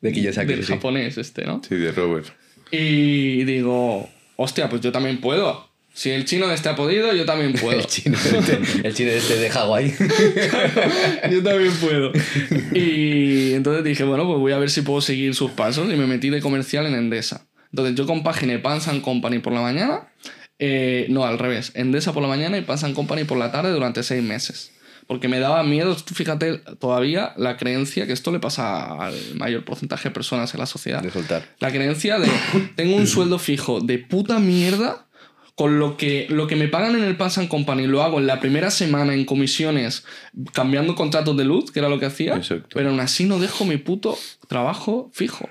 [0.00, 0.48] de Kiyosaki.
[0.54, 0.72] Del sí.
[0.72, 1.60] japonés este, ¿no?
[1.68, 2.26] Sí, de Robert.
[2.72, 5.69] Y digo, hostia, pues yo también puedo.
[5.92, 7.78] Si el chino este ha podido, yo también puedo.
[7.78, 9.94] El chino, este, el chino este de Hawái.
[11.30, 12.12] Yo también puedo.
[12.72, 16.06] Y entonces dije, bueno, pues voy a ver si puedo seguir sus pasos y me
[16.06, 17.48] metí de comercial en Endesa.
[17.72, 20.08] Entonces yo compaginé Pans and Company por la mañana,
[20.58, 23.70] eh, no, al revés, Endesa por la mañana y Pans and Company por la tarde
[23.70, 24.72] durante seis meses.
[25.06, 30.08] Porque me daba miedo, fíjate, todavía la creencia que esto le pasa al mayor porcentaje
[30.08, 31.02] de personas en la sociedad.
[31.02, 31.44] De soltar.
[31.58, 32.28] La creencia de
[32.76, 35.08] tengo un sueldo fijo de puta mierda
[35.60, 38.26] con lo que, lo que me pagan en el Pass and Company lo hago en
[38.26, 40.04] la primera semana en comisiones
[40.54, 42.70] cambiando contratos de luz, que era lo que hacía, Exacto.
[42.72, 44.16] pero aún así no dejo mi puto
[44.48, 45.50] trabajo fijo.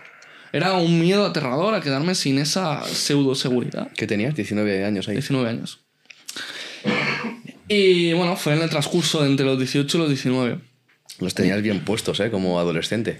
[0.51, 3.91] Era un miedo aterrador a quedarme sin esa pseudo seguridad.
[3.95, 4.33] ¿Qué tenías?
[4.33, 5.13] 19 años ahí.
[5.13, 5.81] 19 años.
[7.67, 10.57] Y bueno, fue en el transcurso de entre los 18 y los 19.
[11.19, 12.31] Los tenías bien puestos, ¿eh?
[12.31, 13.19] Como adolescente.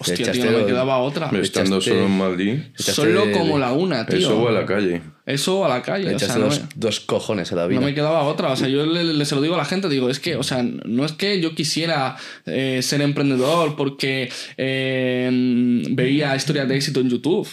[0.00, 1.30] Hostia, echaste tío, no me quedaba otra.
[1.40, 4.16] Estando echaste- solo en Madrid, echaste Solo como la una, tío.
[4.18, 5.02] eso o a la calle.
[5.26, 6.04] Eso o a la calle.
[6.08, 7.78] Le o sea, echaste no dos, me- dos cojones a la vida.
[7.80, 8.50] No me quedaba otra.
[8.50, 10.42] O sea, yo le, le- se lo digo a la gente, digo, es que, o
[10.42, 17.00] sea, no es que yo quisiera eh, ser emprendedor porque eh, veía historias de éxito
[17.00, 17.48] en YouTube.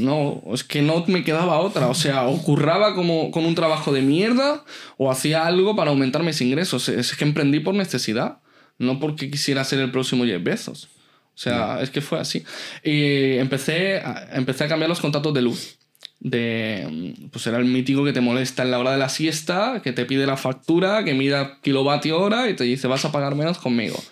[0.00, 1.88] No, es que no me quedaba otra.
[1.88, 4.64] O sea, o curraba como con un trabajo de mierda
[4.96, 6.88] o hacía algo para aumentar mis ingresos.
[6.88, 8.38] Es que emprendí por necesidad,
[8.78, 10.88] no porque quisiera ser el próximo Jeff Bezos.
[11.36, 12.44] O sea, es que fue así.
[12.82, 15.76] Y empecé a, empecé a cambiar los contratos de luz.
[16.18, 19.92] De, pues era el mítico que te molesta en la hora de la siesta, que
[19.92, 23.58] te pide la factura, que mira kilovatio hora y te dice vas a pagar menos
[23.58, 24.02] conmigo.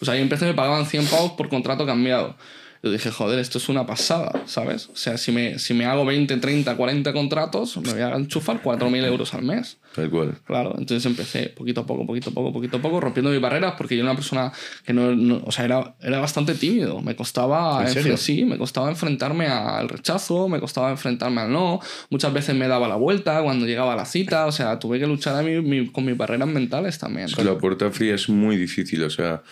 [0.00, 2.36] Pues ahí empecé, me pagaban 100 pavos por contrato cambiado.
[2.84, 4.90] Yo dije, joder, esto es una pasada, ¿sabes?
[4.92, 8.60] O sea, si me, si me hago 20, 30, 40 contratos, me voy a enchufar
[8.62, 9.78] 4.000 euros al mes.
[9.94, 10.34] Tal cual.
[10.44, 13.72] Claro, entonces empecé poquito a poco, poquito a poco, poquito a poco, rompiendo mis barreras,
[13.78, 14.52] porque yo era una persona
[14.84, 17.00] que no, no- o sea, era, era bastante tímido.
[17.00, 21.80] Me costaba, ¿En sí, me costaba enfrentarme al rechazo, me costaba enfrentarme al no.
[22.10, 25.06] Muchas veces me daba la vuelta cuando llegaba a la cita, o sea, tuve que
[25.06, 27.28] luchar a mí, mi- con mis barreras mentales también.
[27.42, 29.42] La puerta fría es muy difícil, o sea,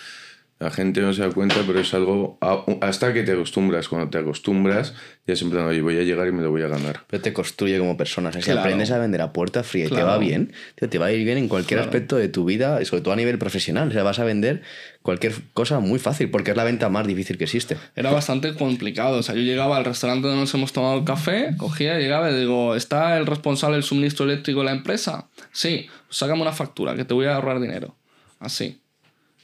[0.62, 2.38] la gente no se da cuenta, pero es algo
[2.81, 3.88] hasta que te acostumbras.
[3.88, 4.94] Cuando te acostumbras,
[5.27, 7.01] ya es en plan, oye, voy a llegar y me lo voy a ganar.
[7.09, 8.29] Pero te construye como persona.
[8.29, 8.61] O sea, si Claro.
[8.61, 10.09] aprendes a vender a puerta fría y te Claro.
[10.09, 11.90] va bien, tío, te va a ir bien en cualquier Claro.
[11.90, 13.88] aspecto de tu vida, y sobre todo a nivel profesional.
[13.88, 14.62] O sea, vas a vender
[15.03, 17.77] cualquier cosa muy fácil, porque es la venta más difícil que existe.
[17.96, 19.18] Era bastante complicado.
[19.18, 22.38] O sea, yo llegaba al restaurante donde nos hemos tomado el café, cogía, llegaba y
[22.38, 25.29] digo, ¿está el responsable del suministro eléctrico de la empresa?
[25.51, 27.96] Sí, pues sácame una factura, que te voy a ahorrar dinero.
[28.38, 28.79] Así.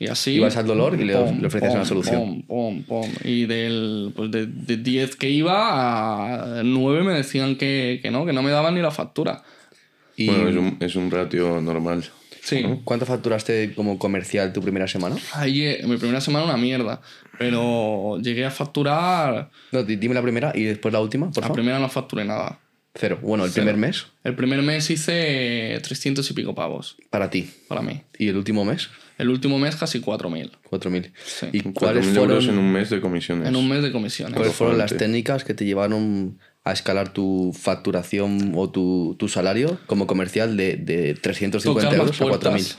[0.01, 0.33] Y así.
[0.33, 2.43] Ibas al dolor y le- le ofrecías una solución.
[2.43, 3.11] Pom, pom, pom.
[3.25, 8.25] Y del, pues de, de 10 que iba a 9 me decían que, que no,
[8.25, 9.43] que no me daban ni la factura.
[10.17, 12.05] ¿Y Bueno, es un, es un ratio normal.
[12.43, 12.65] Sí.
[12.85, 15.17] cuánto facturaste como comercial tu primera semana?
[15.35, 17.01] Ahí, eh, mi primera semana una mierda.
[17.39, 19.51] Pero llegué a facturar.
[19.73, 21.57] No, di- dime la primera y después la última, por La favor.
[21.57, 22.59] primera no facturé nada.
[22.95, 23.19] Cero.
[23.23, 23.65] Bueno, el Cero.
[23.67, 27.49] primer mes El primer mes hice 300 y pico pavos para ti.
[27.69, 28.01] para mí.
[28.19, 28.89] ¿Y el último mes?
[29.19, 31.13] El último mes casi 4.000 4.000.
[31.25, 31.47] Sí.
[31.53, 33.49] ¿Y 4.000 cuáles euros fueron, en un mes de comisiones.
[33.49, 34.37] en un mes de comisiones.
[34.37, 39.79] cuáles fueron las técnicas que te llevaron a escalar tu facturación o tu, tu salario
[39.87, 42.29] como comercial de, de 350 Tocar más euros a 4.000?
[42.29, 42.79] puertas.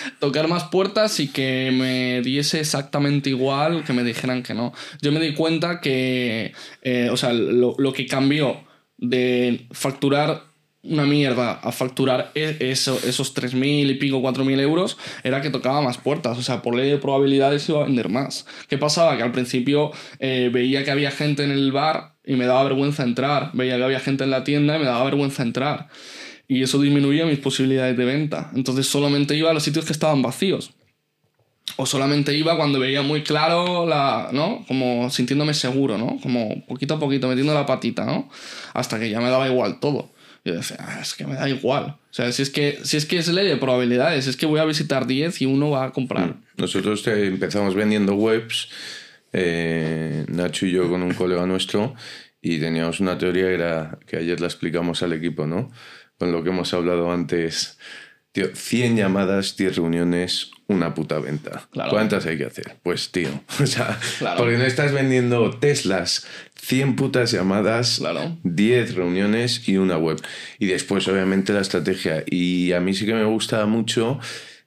[0.20, 4.72] Tocar más puertas y que me diese exactamente igual que me dijeran que no.
[5.00, 8.64] Yo me di cuenta que, eh, o sea, lo, lo que cambió
[8.98, 10.51] de facturar
[10.84, 15.80] una mierda a facturar e- eso- esos 3.000 y pico, 4.000 euros, era que tocaba
[15.80, 16.36] más puertas.
[16.38, 18.46] O sea, por ley de probabilidades iba a vender más.
[18.68, 19.16] ¿Qué pasaba?
[19.16, 23.04] Que al principio eh, veía que había gente en el bar y me daba vergüenza
[23.04, 23.50] entrar.
[23.52, 25.88] Veía que había gente en la tienda y me daba vergüenza entrar.
[26.48, 28.50] Y eso disminuía mis posibilidades de venta.
[28.54, 30.72] Entonces solamente iba a los sitios que estaban vacíos.
[31.76, 34.64] O solamente iba cuando veía muy claro la, ¿no?
[34.66, 36.18] Como sintiéndome seguro, ¿no?
[36.20, 38.28] Como poquito a poquito, metiendo la patita, ¿no?
[38.74, 40.10] Hasta que ya me daba igual todo.
[40.44, 41.84] Yo decía, "Ah, es que me da igual.
[41.84, 44.58] O sea, si es que, si es que es ley de probabilidades, es que voy
[44.60, 46.36] a visitar 10 y uno va a comprar.
[46.56, 48.68] Nosotros te- empezamos vendiendo webs,
[49.32, 51.94] eh, Nacho y yo con un colega nuestro,
[52.40, 55.70] y teníamos una teoría era que ayer la explicamos al equipo, ¿no?
[56.18, 57.78] Con lo que hemos hablado antes.
[58.32, 61.68] Tío, 100 llamadas, 10 reuniones, una puta venta.
[61.70, 61.90] Claro.
[61.90, 62.76] ¿Cuántas hay que hacer?
[62.82, 63.28] Pues tío,
[63.62, 64.38] o sea, Claro.
[64.38, 68.38] porque no estás vendiendo Teslas, 100 putas llamadas, Claro.
[68.44, 70.18] 10 reuniones y una web.
[70.58, 72.24] Y después, obviamente, la estrategia.
[72.26, 74.18] Y a mí sí que me gusta mucho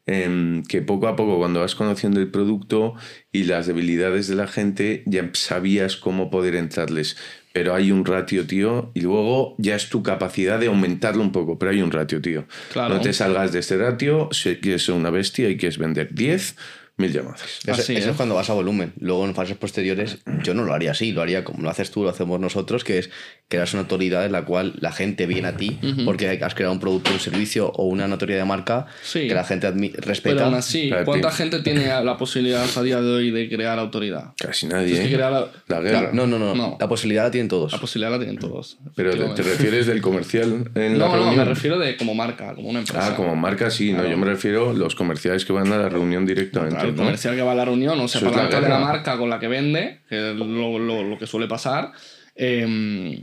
[0.05, 2.93] em, que poco a poco, cuando vas conociendo el producto
[3.31, 7.17] y las debilidades de la gente, ya sabías cómo poder entrarles.
[7.55, 11.57] Pero hay un ratio, tío, y luego ya es tu capacidad de aumentarlo un poco,
[11.57, 12.43] pero hay un ratio, tío.
[12.73, 12.95] Claro.
[12.95, 16.57] No te salgas de este ratio, si quieres ser una bestia y quieres vender 10,
[16.97, 17.59] mil llamadas.
[17.63, 18.07] Eso, Así eso es.
[18.07, 18.91] es cuando vas a volumen.
[18.99, 22.03] Luego en fases posteriores yo no lo haría así, lo haría como lo haces tú,
[22.03, 23.09] lo hacemos nosotros, que es
[23.47, 26.73] que eres una autoridad en la cual la gente viene a ti porque has creado
[26.73, 29.27] un producto, un servicio o una notoriedad de marca Sí.
[29.27, 30.45] que la gente admi- Pero respeta.
[30.45, 31.37] aún así, ¿cuánta tío.
[31.37, 34.33] gente tiene la posibilidad a día de hoy de crear autoridad?
[34.39, 34.95] Casi nadie.
[34.95, 35.13] Que ¿eh?
[35.13, 35.99] crear la, La guerra.
[35.99, 36.77] Claro, no, no, no, No.
[36.79, 37.71] La posibilidad la tienen todos.
[37.71, 38.79] la posibilidad la tienen todos.
[38.95, 41.37] Pero te, te refieres del comercial en la No, no, reunión.
[41.37, 43.09] me refiero de como marca, como una empresa.
[43.11, 44.09] Ah, como marca sí, no, Claro.
[44.09, 46.75] yo me refiero a los comerciales que van a la reunión directamente.
[46.77, 47.03] Claro, el ¿no?
[47.03, 49.37] comercial que va a la reunión, o sea, para la de la marca con la
[49.39, 51.91] que vende, que es lo, lo- lo que suele pasar,
[52.35, 53.21] eh,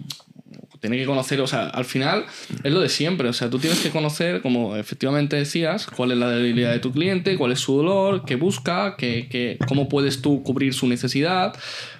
[0.81, 2.25] tiene que conocer, o sea, al final
[2.64, 6.18] es lo de siempre, o sea, tú tienes que conocer, como efectivamente decías, cuál es
[6.18, 10.22] la debilidad de tu cliente, cuál es su dolor, qué busca, qué, qué- cómo puedes
[10.22, 11.55] tú cubrir su necesidad,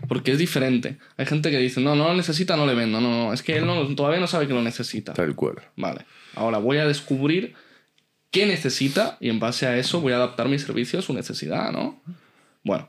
[0.09, 0.97] porque es diferente.
[1.17, 3.57] Hay gente que dice, no, no lo necesita, no le vendo, no, no, es que
[3.59, 5.13] él no, todavía no sabe que lo necesita.
[5.13, 5.57] Tal cual.
[5.77, 7.55] Vale, ahora voy a descubrir
[8.33, 11.71] qué necesita y en base a eso voy a adaptar mi servicio a su necesidad,
[11.71, 12.03] ¿no?
[12.65, 12.89] Bueno,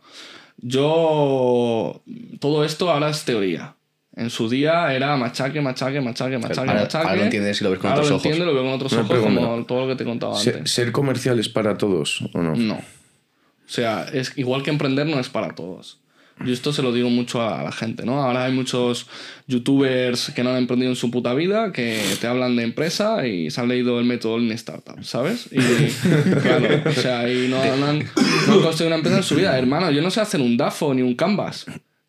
[0.57, 2.01] yo...
[2.39, 3.75] Todo esto ahora es teoría.
[4.15, 7.07] En su día era machaque, machaque, machaque, machaque, Ahora- machaque.
[7.07, 8.25] ahora lo entiendes y lo ves con Ahora otros lo ojos.
[8.25, 10.57] entiendo y lo veo con otros ojos como todo lo que te he contado Ser,
[10.57, 10.71] antes.
[10.71, 12.55] ser comercial es para todos o no?
[12.55, 12.75] No.
[12.75, 15.99] O sea, es igual que emprender no es para todos.
[16.43, 18.21] Yo esto se lo digo mucho a la gente, ¿no?
[18.23, 19.07] Ahora hay muchos
[19.47, 23.51] youtubers que no han emprendido en su puta vida, que te hablan de empresa y
[23.51, 25.47] se han leído el método Lean Startup, ¿sabes?
[25.51, 25.57] Y
[26.41, 27.99] claro, o sea, y no, no han,
[28.47, 29.57] no han construido una empresa en su vida.
[29.57, 31.65] Hermano, yo no sé hacer un DAFO ni un Canvas.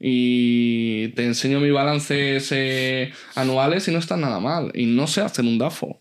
[0.07, 4.71] Y te enseño mis balances eh, anuales y no están nada mal.
[4.75, 5.99] Y no sé hacer un DAFO.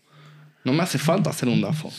[0.62, 1.90] No me hace falta hacer un DAFO.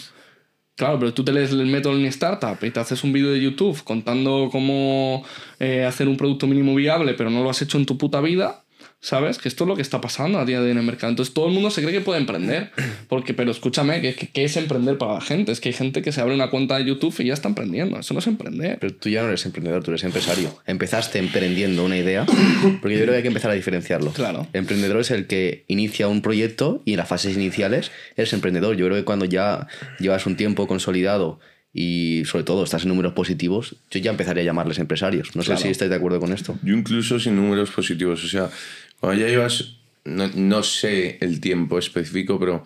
[0.76, 3.42] Claro, pero tú te lees el método Lean Startup y te haces un vídeo de
[3.42, 5.26] YouTube contando cómo
[5.58, 8.65] eh, hacer un producto mínimo viable, pero no lo has hecho en tu puta vida,
[9.06, 9.38] ¿sabes?
[9.38, 11.12] Que esto es lo que está pasando a día de hoy en el mercado.
[11.12, 12.72] Entonces todo el mundo se cree que puede emprender,
[13.08, 15.52] porque, pero escúchame, ¿qué, qué, es emprender para la gente?
[15.52, 18.00] Es que hay gente que se abre una cuenta de YouTube y ya está emprendiendo.
[18.00, 18.80] Eso no es emprender.
[18.80, 20.58] Pero tú ya no eres emprendedor, tú eres empresario.
[20.66, 22.26] Empezaste emprendiendo una idea,
[22.82, 24.12] porque yo creo que hay que empezar a diferenciarlo.
[24.12, 24.48] Claro.
[24.54, 28.76] Emprendedor es el que inicia un proyecto y en las fases iniciales eres emprendedor.
[28.76, 29.68] Yo creo que cuando ya
[30.00, 31.40] llevas un tiempo consolidado
[31.78, 35.36] y sobre todo estás en números positivos, yo ya empezaría a llamarles empresarios.
[35.36, 35.62] No sé Claro.
[35.62, 36.58] si estáis de acuerdo con esto.
[36.64, 38.24] Yo incluso sin números positivos.
[38.24, 38.50] O sea,
[39.00, 42.64] cuando ya llevas, no, no sé el tiempo específico, pero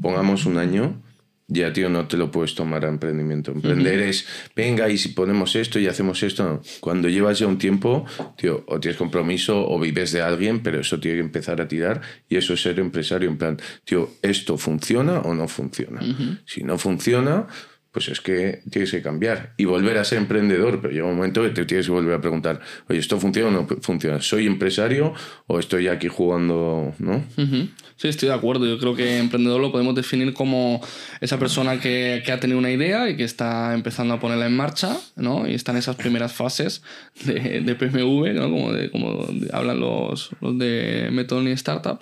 [0.00, 1.02] pongamos un año,
[1.48, 3.52] ya, tío, no te lo puedes tomar a emprendimiento.
[3.52, 6.44] Emprender es, venga, y si ponemos esto y hacemos esto.
[6.44, 6.62] no.
[6.80, 10.98] Cuando llevas ya un tiempo, tío, o tienes compromiso o vives de alguien, pero eso
[10.98, 13.28] tiene que empezar a tirar y eso es ser empresario.
[13.28, 16.00] En plan, tío, ¿esto funciona o no funciona?
[16.46, 17.46] Si no funciona,
[17.92, 21.42] pues es que tienes que cambiar y volver a ser emprendedor, pero llega un momento
[21.42, 24.20] que te tienes que volver a preguntar, oye, ¿esto funciona o no funciona?
[24.22, 25.12] ¿Soy empresario
[25.46, 27.22] o estoy aquí jugando, no?
[27.36, 27.68] Ujú.
[27.96, 28.66] Sí, estoy de acuerdo.
[28.66, 30.80] Yo creo que emprendedor lo podemos definir como
[31.20, 34.56] esa persona que, que ha tenido una idea y que está empezando a ponerla en
[34.56, 35.46] marcha, ¿no?
[35.46, 36.82] Y está en esas primeras fases
[37.24, 38.50] de, de PMV, ¿no?
[38.50, 42.00] Como, de, como hablan los, los de y Startup.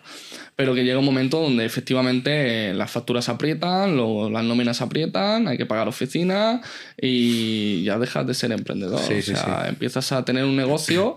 [0.60, 5.48] Pero que llega un momento donde efectivamente eh, las facturas aprietan, lo- las nóminas aprietan,
[5.48, 6.60] hay que pagar oficina
[7.00, 9.00] y ya dejas de ser emprendedor.
[9.00, 11.16] Sí, o sí, sea, empiezas a tener un negocio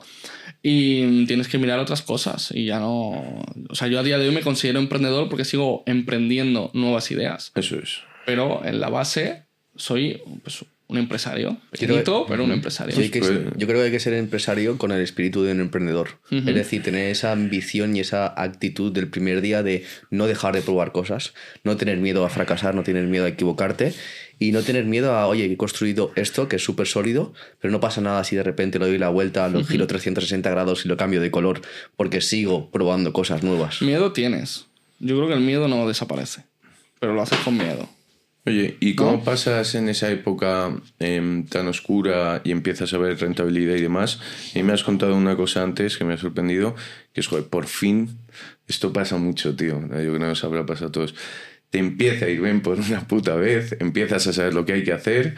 [0.62, 2.51] y tienes que mirar otras cosas.
[2.53, 3.43] Y ya no.
[3.69, 7.51] O sea, yo a día de hoy me considero emprendedor porque sigo emprendiendo nuevas ideas.
[7.56, 7.99] Eso es.
[8.25, 9.43] Pero en la base
[9.75, 11.58] soy pues, un empresario.
[11.71, 12.95] Pequeñito, pero un empresario.
[12.95, 15.51] Sí, que es- pues- yo creo que hay que ser empresario con el espíritu de
[15.51, 16.19] un emprendedor.
[16.29, 20.62] Es decir, tener esa ambición y esa actitud del primer día de no dejar de
[20.62, 23.93] probar cosas, no tener miedo a fracasar, no tener miedo a equivocarte
[24.39, 27.79] y no tener miedo a, oye, he construido esto que es súper sólido, pero no
[27.79, 30.95] pasa nada si de repente lo doy la vuelta, lo giro 360 grados y lo
[30.97, 31.62] cambio de color
[31.97, 33.82] porque sigo probando cosas nuevas.
[33.82, 34.65] Miedo tienes.
[34.99, 36.43] Yo creo que el miedo no desaparece.
[36.99, 37.89] Pero lo haces con miedo.
[38.45, 43.75] Oye, ¿y cómo pasas en esa época em, tan oscura y empiezas a ver rentabilidad
[43.75, 44.19] y demás?
[44.53, 46.75] Y me has contado una cosa antes que me ha sorprendido,
[47.13, 48.17] que es, joder, por fin,
[48.67, 49.79] esto pasa mucho, tío.
[49.82, 51.15] Yo creo que nos habrá pasado a todos.
[51.69, 54.84] Te empieza a ir bien por una puta vez, empiezas a saber lo que hay
[54.84, 55.36] que hacer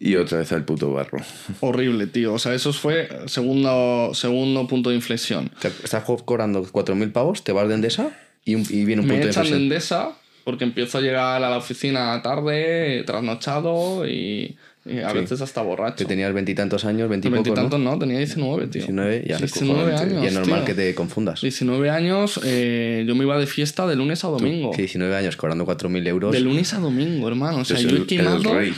[0.00, 1.18] y otra vez al puto barro.
[1.60, 2.34] Horrible, tío.
[2.34, 5.52] O sea, eso fue segundo, segundo punto de inflexión.
[5.84, 8.10] Estás co- cobrando 4.000 pavos, te vas de Endesa
[8.44, 9.62] y, un- y viene un Me punto de echan de inflexión.
[9.62, 15.18] Endesa porque empiezo a llegar a la oficina tarde, trasnochado y, y a Sí.
[15.18, 15.96] veces hasta borracho.
[15.96, 17.44] Que tenías veintitantos años, veintipocos.
[17.44, 18.80] Veintitantos no, tenía 19, tío.
[18.82, 20.24] 19, ya 19 es años.
[20.24, 20.66] Y es normal tío.
[20.66, 21.40] que te confundas.
[21.42, 24.70] 19 años, eh, yo me iba de fiesta de lunes a domingo.
[24.70, 26.32] Que 19 años cobrando 4.000 euros.
[26.32, 27.58] De lunes a domingo, hermano.
[27.58, 28.54] O sea, yo el- he el quemado.
[28.54, 28.72] rey.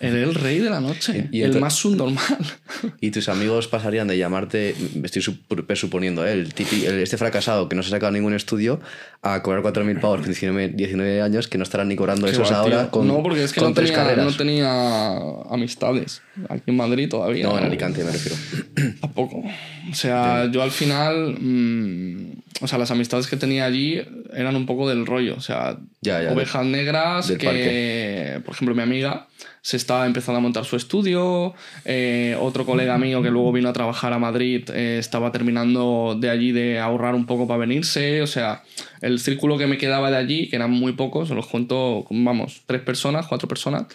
[0.00, 1.28] Era el rey de la noche.
[1.30, 2.24] Y- y el más subnormal.
[3.02, 6.32] Y tus amigos pasarían de llamarte, me estoy sup- presuponiendo, ¿eh?
[6.32, 8.80] el, tipi- el- este fracasado que no se ha sacado ningún estudio,
[9.22, 12.50] a cobrar 4.000 pavos con 19, 19 años que no estarán ni cobrando Qué esos
[12.50, 14.24] va, ahora con, no, porque es que no tenía, carreras.
[14.24, 15.16] no tenía
[15.50, 17.44] amistades aquí en Madrid todavía.
[17.46, 18.36] No, en Alicante me refiero.
[19.00, 19.42] Tampoco.
[19.90, 21.36] O sea, yo al final.
[21.38, 22.32] mm,
[22.62, 24.00] o sea, las amistades que tenía allí
[24.32, 25.34] eran un poco del rollo.
[25.36, 28.40] O sea, Ya, ya, ovejas negras que.
[28.44, 29.28] Por ejemplo, mi amiga
[29.62, 31.54] se estaba empezando a montar su estudio.
[31.84, 36.30] eh, otro colega mío que luego vino a trabajar a Madrid eh, estaba terminando de
[36.30, 38.22] allí de ahorrar un poco para venirse.
[38.22, 38.62] O sea,
[39.00, 42.62] el círculo que me quedaba de allí, que eran muy pocos, os los cuento, vamos,
[42.66, 43.86] tres personas, cuatro personas,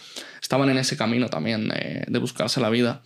[0.41, 3.01] estaban en ese camino también eh, de buscarse la vida.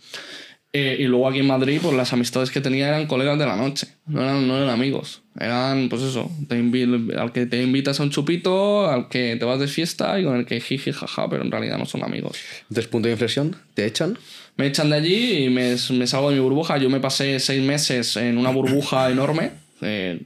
[0.72, 3.56] Eh, y luego aquí en Madrid, pues las amistades que tenía eran colegas de la
[3.56, 5.22] noche, no eran, no eran amigos.
[5.38, 6.54] Eran, pues eso, te
[7.18, 10.36] al que te invitas a un chupito, al que te vas de fiesta y con
[10.36, 12.38] el que jiji jaja, pero en realidad no son amigos.
[12.62, 14.16] Entonces, punto de inflexión, te echan.
[14.56, 16.78] Me echan de allí y me, me salgo de mi burbuja.
[16.78, 20.20] Yo me pasé seis meses en una burbuja enorme, eh,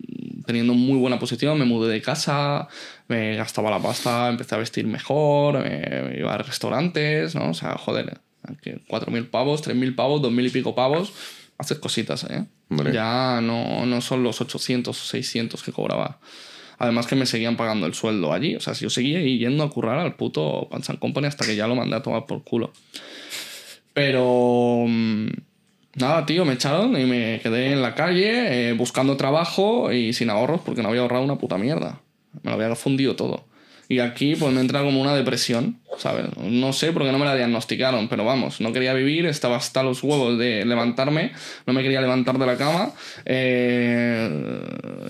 [0.45, 1.59] teniendo muy buena posición.
[1.59, 2.69] Me mudé de casa,
[3.09, 7.51] me gastaba la pasta, empecé a vestir mejor, me, me iba a restaurantes, ¿no?
[7.51, 8.19] O sea, joder,
[8.63, 11.13] que 4.000 pavos, 3.000 pavos, 2.000 y pico pavos,
[11.59, 12.45] haces cositas, ¿eh?
[12.93, 16.19] Ya no, no son los 800 o 600 que cobraba.
[16.79, 18.57] Además que me seguían pagando el sueldo allí.
[18.57, 21.55] O sea, si yo seguía yendo a currar al puto Pants and Company hasta que
[21.55, 22.73] ya lo mandé a tomar por culo.
[23.93, 24.85] Pero...
[24.87, 25.29] mm,
[25.97, 30.29] Nada, tío, me echaron y me quedé en la calle eh, buscando trabajo y sin
[30.29, 32.01] ahorros porque no había ahorrado una puta mierda.
[32.43, 33.45] Me lo había fundido todo.
[33.89, 36.27] Y aquí pues me entra como una depresión, ¿sabes?
[36.39, 39.83] No sé por qué no me la diagnosticaron, pero vamos, no quería vivir, estaba hasta
[39.83, 41.33] los huevos de levantarme,
[41.67, 42.93] no me quería levantar de la cama,
[43.25, 44.29] eh,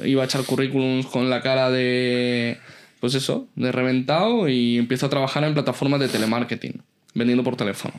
[0.04, 2.58] iba a echar currículums con la cara de,
[3.00, 6.82] pues eso, de reventado y empiezo a trabajar en plataformas de telemarketing,
[7.14, 7.94] vendiendo por teléfono.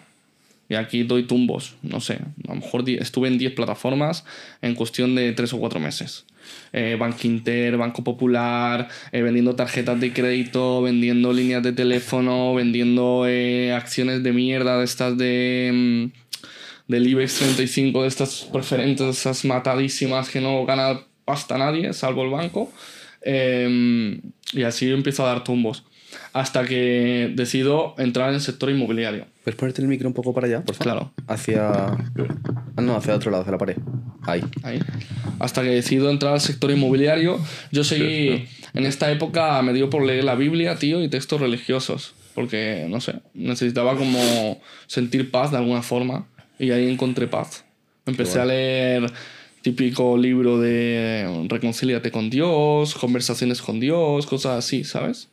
[0.68, 4.26] Y aquí doy tumbos, no sé, a lo mejor estuve en 10 plataformas
[4.62, 6.26] en cuestión de 3 o 4 meses.
[6.74, 13.26] Eh, Banco Inter, Banco Popular, eh, vendiendo tarjetas de crédito, vendiendo líneas de teléfono, vendiendo
[13.28, 15.72] eh, acciones de mierda de estas de...
[15.74, 16.26] mm,
[16.88, 22.30] del IBEX 35, de estas preferentes, esas matadísimas que no gana pasta nadie, salvo el
[22.30, 22.72] banco.
[23.22, 24.20] Eh,
[24.54, 25.84] y así empiezo a dar tumbos.
[26.34, 29.26] Hasta que decido entrar en el sector inmobiliario.
[29.44, 30.84] ¿Puedes ponerte el micro un poco para allá, por favor?
[30.84, 31.14] Claro.
[31.28, 31.70] Hacia.
[31.72, 33.78] Ah, no, hacia otro lado, hacia la pared.
[34.24, 34.44] Ahí.
[34.64, 34.80] Ahí.
[35.40, 37.40] Hasta que decido entrar al sector inmobiliario,
[37.72, 42.16] yo seguí, en esta época me dio por leer la Biblia, tío, y textos religiosos,
[42.34, 47.66] porque, no sé, necesitaba como sentir paz de alguna forma, y ahí encontré paz.
[48.06, 49.12] Empecé a leer
[49.62, 55.30] típico libro de reconcíliate con Dios, conversaciones con Dios, cosas así, ¿sabes?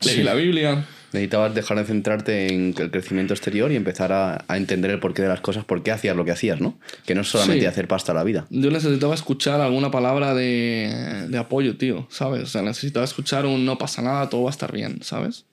[0.00, 0.22] Leí Sí.
[0.22, 0.84] la Biblia.
[1.12, 5.22] Necesitabas dejar de centrarte en el crecimiento exterior y empezar a, a entender el porqué
[5.22, 6.78] de las cosas, por qué hacías lo que hacías, ¿no?
[7.06, 7.66] Que no es solamente Sí.
[7.66, 8.46] hacer pasta a la vida.
[8.50, 12.42] Yo necesitaba escuchar alguna palabra de, de apoyo, tío, ¿sabes?
[12.42, 15.46] O sea, necesitaba escuchar un no pasa nada, todo va a estar bien, ¿sabes?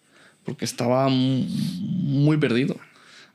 [0.43, 2.75] Porque estaba mu- muy perdido.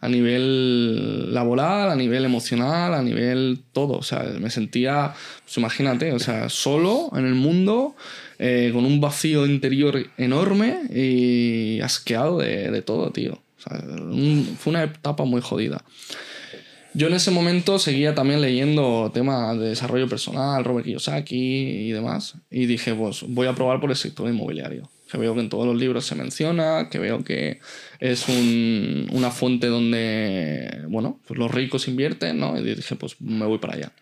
[0.03, 3.95] A nivel laboral, a nivel emocional, a nivel todo.
[3.99, 5.13] O sea, me sentía,
[5.45, 7.97] pues imagínate, o sea, solo en el mundo,
[8.43, 13.35] eh, con un vacío interior enorme y asqueado de, de todo, tío.
[13.35, 15.85] O sea, un- fue una etapa muy jodida.
[16.93, 22.35] Yo en ese momento seguía también leyendo temas de desarrollo personal, Robert Kiyosaki y demás.
[22.51, 24.91] Y dije, pues voy a probar por el sector inmobiliario.
[25.13, 27.61] Que veo que en todos los libros se menciona, que veo que
[28.01, 32.59] es un- una fuente donde, bueno, pues los ricos invierten, ¿no?
[32.59, 33.93] Y dije, pues me voy para allá.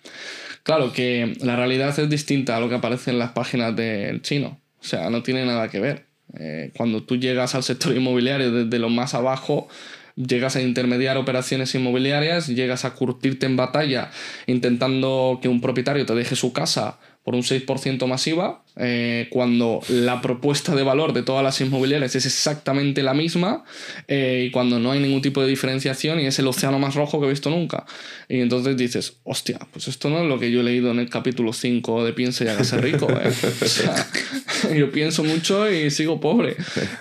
[0.68, 4.60] Claro que la realidad es distinta a lo que aparece en las páginas del chino.
[4.78, 6.08] O sea, no tiene nada que ver.
[6.38, 9.68] Eh, cuando tú llegas al sector inmobiliario desde lo más abajo,
[10.14, 14.10] llegas a intermediar operaciones inmobiliarias, llegas a curtirte en batalla
[14.46, 16.98] intentando que un propietario te deje su casa
[17.28, 22.24] por un 6% masiva, eh, cuando la propuesta de valor de todas las inmobiliarias es
[22.24, 23.64] exactamente la misma
[24.06, 27.20] eh, y cuando no hay ningún tipo de diferenciación y es el océano más rojo
[27.20, 27.84] que he visto nunca.
[28.30, 31.10] Y entonces dices, hostia, pues esto no es lo que yo he leído en el
[31.10, 33.06] capítulo 5 de Piense y hágase rico.
[33.10, 33.30] ¿eh?
[34.70, 36.56] O yo pienso mucho y sigo pobre.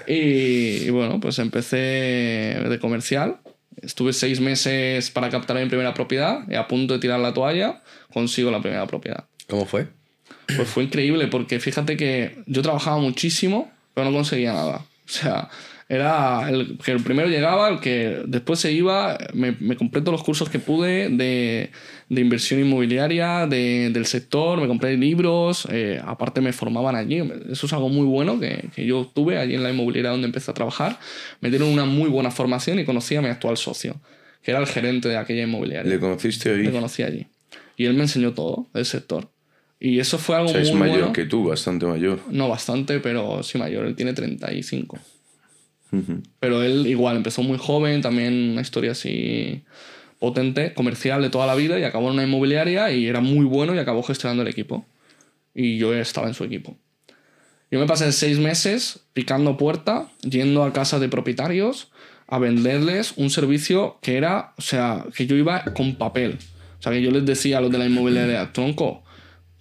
[0.07, 3.37] Y bueno, pues empecé de comercial.
[3.81, 7.81] Estuve seis meses para captar mi primera propiedad y a punto de tirar la toalla
[8.11, 9.23] consigo la primera propiedad.
[9.47, 9.87] ¿Cómo fue?
[10.55, 14.77] Pues fue increíble porque fíjate que yo trabajaba muchísimo, pero no conseguía nada.
[14.77, 15.49] O sea,
[15.89, 20.13] era el que el primero llegaba, el que después se iba, me, me compré todos
[20.13, 21.69] los cursos que pude de,
[22.09, 27.17] de inversión inmobiliaria, de- del sector, me compré libros, eh, aparte me formaban allí.
[27.49, 30.51] Eso es algo muy bueno que, que yo tuve allí en la inmobiliaria donde empecé
[30.51, 30.99] a trabajar.
[31.41, 33.95] Me dieron una muy buena formación y conocí a mi actual socio,
[34.43, 35.89] que era el gerente de aquella inmobiliaria.
[35.89, 36.73] ¿Le conociste Le hoy?
[36.73, 37.27] conocí allí.
[37.77, 39.29] Y él me enseñó todo del sector.
[39.79, 41.13] Y eso fue algo O sea, es muy mayor bueno.
[41.13, 42.19] que tú, bastante mayor.
[42.29, 43.85] No bastante, pero sí mayor.
[43.85, 44.97] Él tiene 35.
[45.91, 46.21] Ujú.
[46.39, 49.63] Pero él igual empezó muy joven, también una historia así
[50.19, 53.75] potente, comercial de toda la vida y acabó en una inmobiliaria y era muy bueno
[53.75, 54.85] y acabó gestionando el equipo.
[55.53, 56.75] Y yo estaba en su equipo.
[57.69, 61.91] Yo me pasé seis meses picando puerta, yendo a casas de propietarios
[62.27, 66.37] a venderles un servicio que era, o sea, que yo iba con papel.
[66.79, 69.03] O sea, que yo les decía a los de la inmobiliaria, tronco,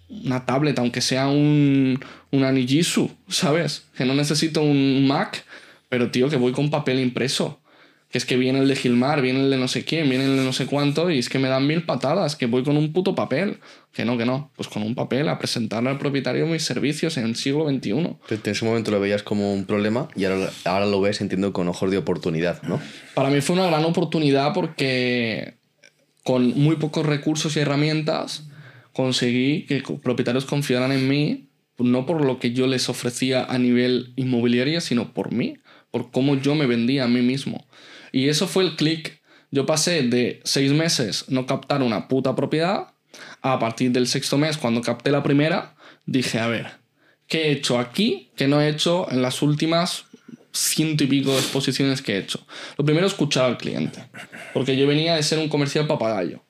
[0.09, 1.99] una tablet, aunque sea un,
[2.31, 3.85] una Nijisu, ¿sabes?
[3.95, 5.43] Que no necesito un Mac,
[5.89, 7.59] pero tío, que voy con papel impreso.
[8.09, 10.37] Que es que viene el de Gilmar, viene el de no sé quién, viene el
[10.37, 12.93] de no sé cuánto, y es que me dan mil patadas, que voy con un
[12.93, 13.59] puto papel.
[13.91, 14.49] Que no, que no.
[14.55, 17.89] Pues con un papel a presentarle al propietario mis servicios en el siglo XXI.
[17.89, 21.67] En ese momento lo veías como un problema y ahora, ahora lo ves, entiendo, con
[21.67, 22.79] ojos de oportunidad, ¿no?
[23.13, 25.55] Para mí fue una gran oportunidad porque
[26.23, 28.46] con muy pocos recursos y herramientas
[28.97, 34.11] conseguí que propietarios confiaran en mí, no por lo que yo les ofrecía a nivel
[34.15, 35.59] inmobiliaria, sino por mí,
[35.91, 37.67] por cómo yo me vendía a mí mismo.
[38.11, 39.21] Y eso fue el clic.
[39.51, 42.87] Yo pasé de seis meses no captar una puta propiedad
[43.43, 45.75] a partir del sexto mes, cuando capté la primera,
[46.07, 46.71] dije, a ver,
[47.27, 50.05] ¿qué he hecho aquí que no he hecho en las últimas
[50.51, 52.47] ciento y pico exposiciones que he hecho?
[52.79, 54.03] Lo primero, escuchar al cliente.
[54.55, 56.41] Porque yo venía de ser un comercial papagayo.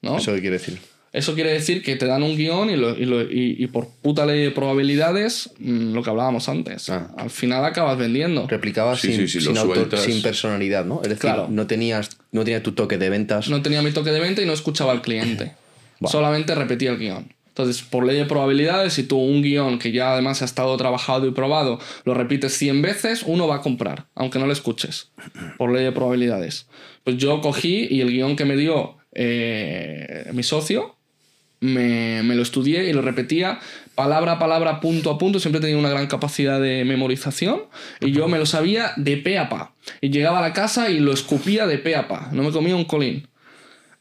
[0.00, 0.16] ¿no?
[0.16, 0.91] ¿Eso qué quiere decir?
[1.12, 3.88] Eso quiere decir que te dan un guion y, lo- y lo- y- y por
[3.88, 7.10] puta ley de probabilidades, mm, lo que hablábamos antes, Ah.
[7.18, 8.46] al final acabas vendiendo.
[8.48, 10.96] Replicabas Sí, sin, sí, sí, lo sin, autor- sin personalidad, ¿no?
[11.02, 11.48] Es decir, Claro.
[11.50, 13.48] no, tenías, no tenías tu toque de ventas.
[13.50, 15.52] No tenía mi toque de venta y no escuchaba al cliente.
[16.06, 17.34] Solamente repetía el guion.
[17.48, 21.26] Entonces, por ley de probabilidades, si tú un guion que ya además ha estado trabajado
[21.26, 25.10] y probado, lo repites 100 veces, uno va a comprar, aunque no lo escuches,
[25.58, 26.66] por ley de probabilidades.
[27.04, 30.96] Pues yo cogí y el guion que me dio eh, mi socio,
[31.62, 33.58] me, me lo estudié y lo repetía
[33.94, 35.40] palabra a palabra, punto a punto.
[35.40, 37.62] Siempre tenía una gran capacidad de memorización
[38.00, 39.72] y yo me lo sabía de pe a pa.
[40.00, 42.28] Y llegaba a la casa y lo escupía de pe a pa.
[42.32, 43.28] No me comía un colín.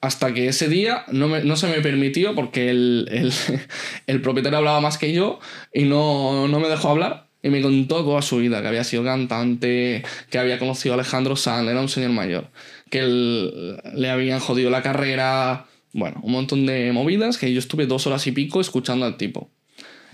[0.01, 3.34] Hasta que ese día no, me- no se me permitió porque el, el-
[4.07, 5.39] el propietario hablaba más que yo
[5.74, 7.28] y no, no me dejó hablar.
[7.43, 11.36] Y me contó toda su vida, que había sido cantante, que había conocido a Alejandro
[11.36, 12.49] Sanz, era un señor mayor,
[12.91, 13.01] que
[13.95, 18.25] le habían jodido la carrera, bueno, un montón de movidas que yo estuve dos horas
[18.27, 19.49] y pico escuchando al tipo.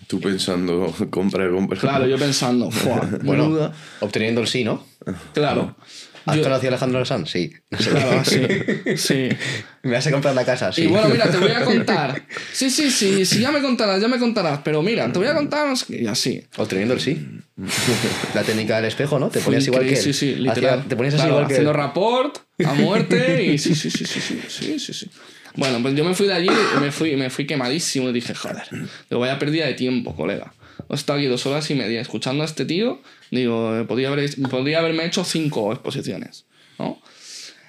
[0.08, 1.80] Tú pensando, compra, compra.
[1.80, 3.74] Claro, yo pensando, "Fua, Bueno, menuda".
[4.00, 4.86] obteniendo el sí, ¿no?
[5.34, 5.76] Claro.
[6.26, 7.30] ¿Has Yo- conocido a Alejandro Sanz?
[7.32, 7.52] Sí.
[7.70, 8.42] Claro, sí.
[8.98, 9.30] Sí.
[9.84, 10.74] ¿Me vas a comprar la casa?
[10.74, 10.82] Sí.
[10.84, 12.22] Y bueno, mira, te voy a contar.
[12.52, 14.60] Sí, sí, sí, sí, ya me contarás, ya me contarás.
[14.62, 15.74] Pero mira, te voy a contar.
[15.88, 16.44] Y así.
[16.58, 17.26] O teniendo el sí.
[18.36, 19.30] La técnica del espejo, ¿no?
[19.30, 19.98] Te ponías igual que él.
[19.98, 20.86] Sí, sí, Hacía- literal.
[20.88, 21.78] te ponías así Claro, igual que haciendo él.
[21.78, 25.10] rapport a muerte y sí, sí, sí, sí, sí, sí, sí, sí.
[25.58, 26.50] Bueno, pues yo me fui de allí
[26.80, 28.64] me fui, me fui quemadísimo y dije, joder,
[29.10, 30.54] digo, vaya pérdida de tiempo, colega.
[30.90, 33.02] He estado aquí dos horas y media escuchando a este tío,
[33.32, 36.46] digo, eh, podría, haber, podría haberme hecho cinco exposiciones,
[36.80, 37.02] ¿no?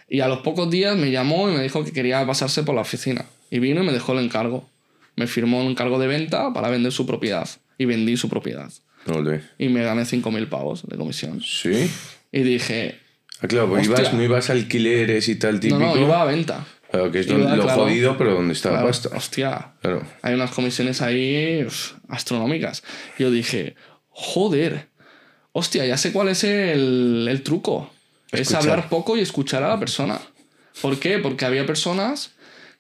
[0.08, 2.82] Y a los pocos días me llamó y me dijo que quería pasarse por la
[2.82, 3.26] oficina.
[3.50, 4.68] Y vino y me dejó el encargo.
[5.16, 7.48] Me firmó un encargo de venta para vender su propiedad.
[7.76, 8.70] Y vendí su propiedad.
[9.06, 9.42] Ole.
[9.58, 11.42] Y me gané 5.000 pavos de comisión.
[11.42, 11.90] ¿Sí?
[12.32, 12.98] Y dije,
[13.40, 15.78] Ah, claro, pues ibas, no ibas a alquileres y tal típico.
[15.78, 16.66] no, no, iba a venta.
[16.90, 17.82] Claro, que es donde- lo claro.
[17.84, 19.10] jodido, pero donde está la Claro, pasta.
[19.16, 20.02] Hostia, Claro.
[20.22, 22.82] hay unas comisiones ahí uf, astronómicas.
[23.18, 23.76] Yo dije,
[24.08, 24.88] joder,
[25.52, 27.90] hostia, ya sé cuál es el, el truco.
[28.32, 28.60] Es Escuchar.
[28.62, 30.18] hablar poco y escuchar a la persona.
[30.82, 31.18] ¿Por qué?
[31.18, 32.32] Porque había personas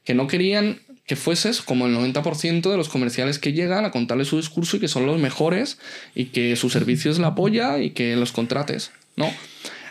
[0.04, 4.26] que no querían que fueses como el 90% de los comerciales que llegan a contarle
[4.26, 5.78] su discurso y que son los mejores
[6.14, 8.90] y que su servicio es la polla y que los contrates.
[9.16, 9.32] No.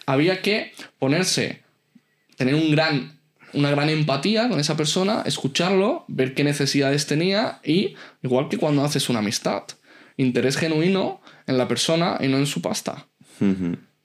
[0.05, 1.63] Había que ponerse,
[2.36, 3.16] tener un gran,
[3.58, 8.84] una gran empatía con esa persona, escucharlo, ver qué necesidades tenía y, igual que cuando
[8.84, 9.64] haces una amistad,
[10.16, 13.08] interés genuino en la persona y no en su pasta.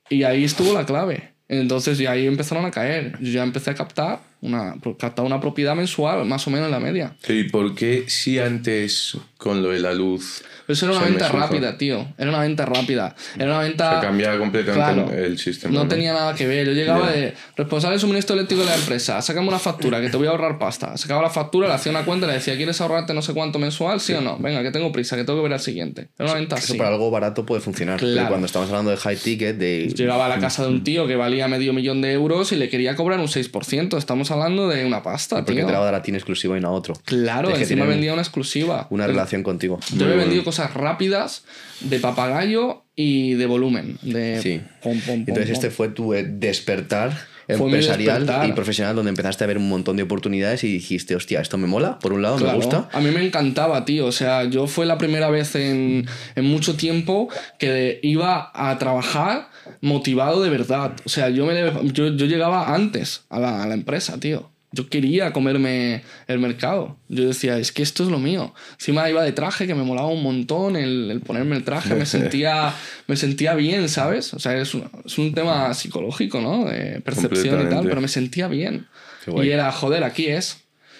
[0.08, 1.34] Y ahí estuvo la clave.
[1.48, 3.18] Entonces, y ahí empezaron a caer.
[3.20, 6.80] Yo ya empecé a captar una, captar una propiedad mensual, más o menos en la
[6.80, 7.16] media.
[7.28, 11.28] ¿Y por qué si antes con lo de la luz Pero eso era una venta
[11.28, 12.06] rápida, tío.
[12.16, 13.16] Era una venta rápida.
[13.36, 14.00] Era una venta.
[14.00, 15.12] se cambiaba completamente Claro.
[15.24, 15.74] el, sistema?
[15.74, 16.66] No tenía nada que ver.
[16.66, 19.20] Yo llegaba de responsable de suministro eléctrico de la empresa.
[19.22, 20.96] Sácame una factura que te voy a ahorrar pasta.
[20.96, 23.58] Sacaba la factura, le hacía una cuenta y le decía, ¿quieres ahorrarte no sé cuánto
[23.58, 24.00] mensual?
[24.00, 24.38] ¿Sí, o no?
[24.38, 26.10] Venga, que tengo prisa, que tengo que ver al siguiente.
[26.18, 26.78] Era una venta Eso así.
[26.78, 27.98] para algo barato puede funcionar.
[28.00, 28.28] Pero Claro.
[28.28, 29.88] cuando estamos hablando de high ticket, de.
[29.96, 32.68] Llegaba a la casa de un tío que valía medio millón de euros y le
[32.68, 33.98] quería cobrar un 6%.
[33.98, 35.66] Estamos hablando de una pasta, Porque tío.
[35.66, 36.94] te la va a dar a ti en exclusiva y no a otro.
[37.04, 38.86] Claro, que encima vendía una exclusiva.
[38.90, 39.78] Una relación contigo.
[39.96, 41.44] Yo he vendido cosas rápidas,
[41.80, 43.98] de papagayo y de volumen.
[44.02, 44.60] De Sí.
[44.82, 45.52] pom, pom, pom, Entonces pom.
[45.52, 47.12] este fue tu eh, despertar
[47.48, 51.58] empresarial y profesional donde empezaste a ver un montón de oportunidades y dijiste, hostia, esto
[51.58, 52.88] me mola, por un lado me gusta.
[52.92, 54.06] A mí me encantaba, tío.
[54.06, 57.28] O sea, yo fue la primera vez en, en mucho tiempo
[57.58, 59.48] que iba a trabajar
[59.80, 60.92] motivado de verdad.
[61.04, 64.51] O sea, yo, me, yo, yo llegaba antes a la, a la empresa, tío.
[64.72, 66.96] Yo quería comerme el mercado.
[67.08, 68.54] Yo decía, es que esto es lo mío.
[68.72, 71.94] Encima iba de traje, que me molaba un montón el, el ponerme el traje.
[71.94, 72.74] Me sentía,
[73.06, 74.32] me sentía bien, ¿sabes?
[74.32, 76.64] O sea, es un, es un tema psicológico, ¿no?
[76.64, 78.86] De percepción y tal, pero me sentía bien.
[79.26, 80.58] Y era, joder, aquí es.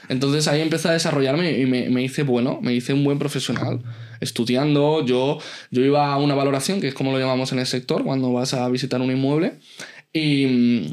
[0.09, 3.81] Entonces ahí empecé a desarrollarme y me, me hice bueno, me hice un buen profesional.
[4.21, 5.39] Estudiando, yo,
[5.71, 8.55] yo iba a una valoración, que es como lo llamamos en el sector, cuando vas
[8.55, 9.55] a visitar un inmueble.
[10.13, 10.93] Y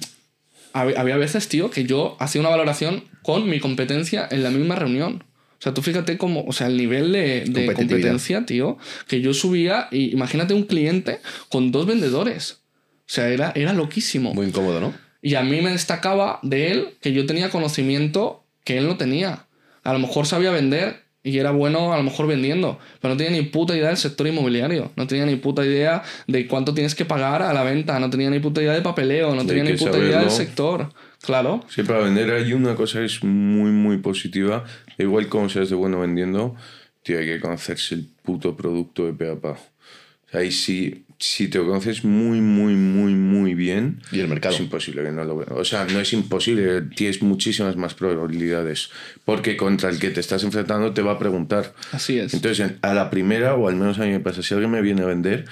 [0.73, 5.23] había veces, tío, que yo hacía una valoración con mi competencia en la misma reunión.
[5.59, 9.33] O sea, tú fíjate cómo, o sea, el nivel de, de competencia, tío, que yo
[9.33, 12.61] subía, y imagínate un cliente con dos vendedores.
[13.09, 14.33] O sea, era, era loquísimo.
[14.33, 14.93] Muy incómodo, ¿no?
[15.21, 19.47] Y a mí me destacaba de él que yo tenía conocimiento que él no tenía.
[19.83, 23.39] A lo mejor sabía vender y era bueno a lo mejor vendiendo, pero no tenía
[23.39, 27.05] ni puta idea del sector inmobiliario, no tenía ni puta idea de cuánto tienes que
[27.05, 29.97] pagar a la venta, no tenía ni puta idea de papeleo, no tenía ni puta
[29.97, 30.93] idea del sector.
[31.21, 31.65] Claro.
[31.67, 34.63] Sí, para vender hay una cosa que es muy, muy positiva.
[34.97, 36.55] Igual como seas de bueno vendiendo,
[37.03, 39.51] tío, hay que conocerse el puto producto de pe a pa.
[39.51, 44.55] O sea, ahí sí, si te conoces muy, muy, muy, muy bien, Y el mercado.
[44.55, 45.35] es imposible que no lo.
[45.35, 48.89] O sea, no es imposible, tienes muchísimas más probabilidades.
[49.25, 51.73] Porque contra el que te estás enfrentando te va a preguntar.
[51.91, 52.33] Así es.
[52.33, 55.01] Entonces, a la primera, o al menos a mí me pasa, si alguien me viene
[55.01, 55.43] a vender,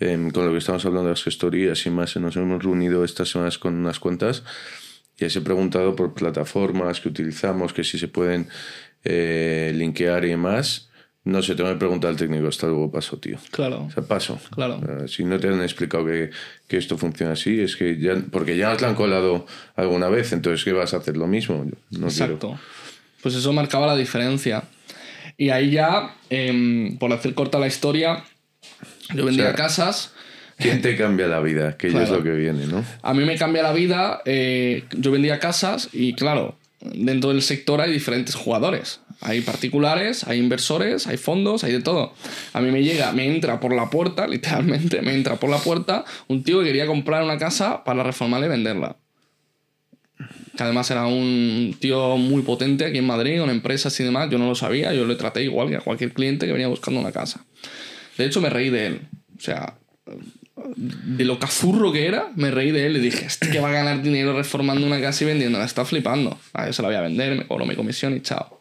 [0.00, 3.28] em, con lo que estamos hablando de las gestorías y más, nos hemos reunido estas
[3.30, 4.42] semanas con unas cuentas
[5.16, 8.48] y les he preguntado por plataformas que utilizamos, que si se pueden
[9.04, 10.90] eh, linkear y demás.
[11.24, 13.38] No sé, tengo que preguntar al técnico, hasta luego paso, tío.
[13.50, 13.84] Claro.
[13.84, 14.38] O sea, paso.
[14.54, 14.78] Claro.
[14.86, 16.30] Eh, si no te han explicado que,
[16.68, 18.16] que esto funciona así, es que ya.
[18.30, 21.64] Porque ya nos la han colado alguna vez, entonces, ¿qué vas a hacer lo mismo?
[21.64, 22.34] Yo no quiero.
[22.34, 22.60] Exacto.
[23.22, 24.64] Pues eso marcaba la diferencia.
[25.38, 28.22] Y ahí ya, em, por hacer corta la historia,
[29.14, 30.12] yo vendía O sea, casas.
[30.58, 31.76] ¿Quién te cambia la vida?
[31.78, 32.18] Que ya es Claro.
[32.22, 32.84] lo que viene, ¿no?
[33.02, 34.20] A mí me cambia la vida.
[34.26, 39.00] eh, yo vendía casas y, claro, dentro del sector hay diferentes jugadores.
[39.20, 42.12] Hay particulares, hay inversores, hay fondos, hay de todo.
[42.52, 46.04] A mí me llega, me entra por la puerta, literalmente, me entra por la puerta
[46.28, 48.96] un tío que quería comprar una casa para reformarla y venderla.
[50.56, 54.30] Que además era un tío muy potente aquí en Madrid, con empresas y demás.
[54.30, 57.00] Yo no lo sabía, yo le traté igual que a cualquier cliente que venía buscando
[57.00, 57.44] una casa.
[58.16, 59.08] De hecho, me reí de él.
[59.36, 59.76] O sea,
[60.76, 63.72] de lo cazurro que era, me reí de él y dije, este que va a
[63.72, 66.38] ganar dinero reformando una casa y vendiéndola, está flipando.
[66.52, 68.60] Ah, yo se la voy a vender, me cobro mi comisión y chao.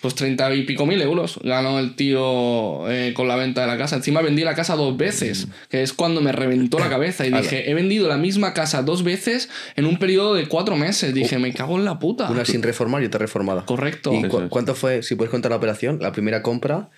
[0.00, 3.78] Pues treinta y pico mil euros ganó el tío eh, con la venta de la
[3.78, 3.96] casa.
[3.96, 7.26] Encima vendí la casa dos veces, que es cuando me reventó la cabeza.
[7.26, 11.14] Y dije, he vendido la misma casa dos veces en un periodo de cuatro meses.
[11.14, 12.30] Dije, me cago en la puta.
[12.30, 13.64] Una sin reformar y otra reformada.
[13.64, 14.12] Correcto.
[14.12, 15.98] ¿Y cu- cuánto fue, si puedes contar la operación?
[16.02, 16.90] La primera compra,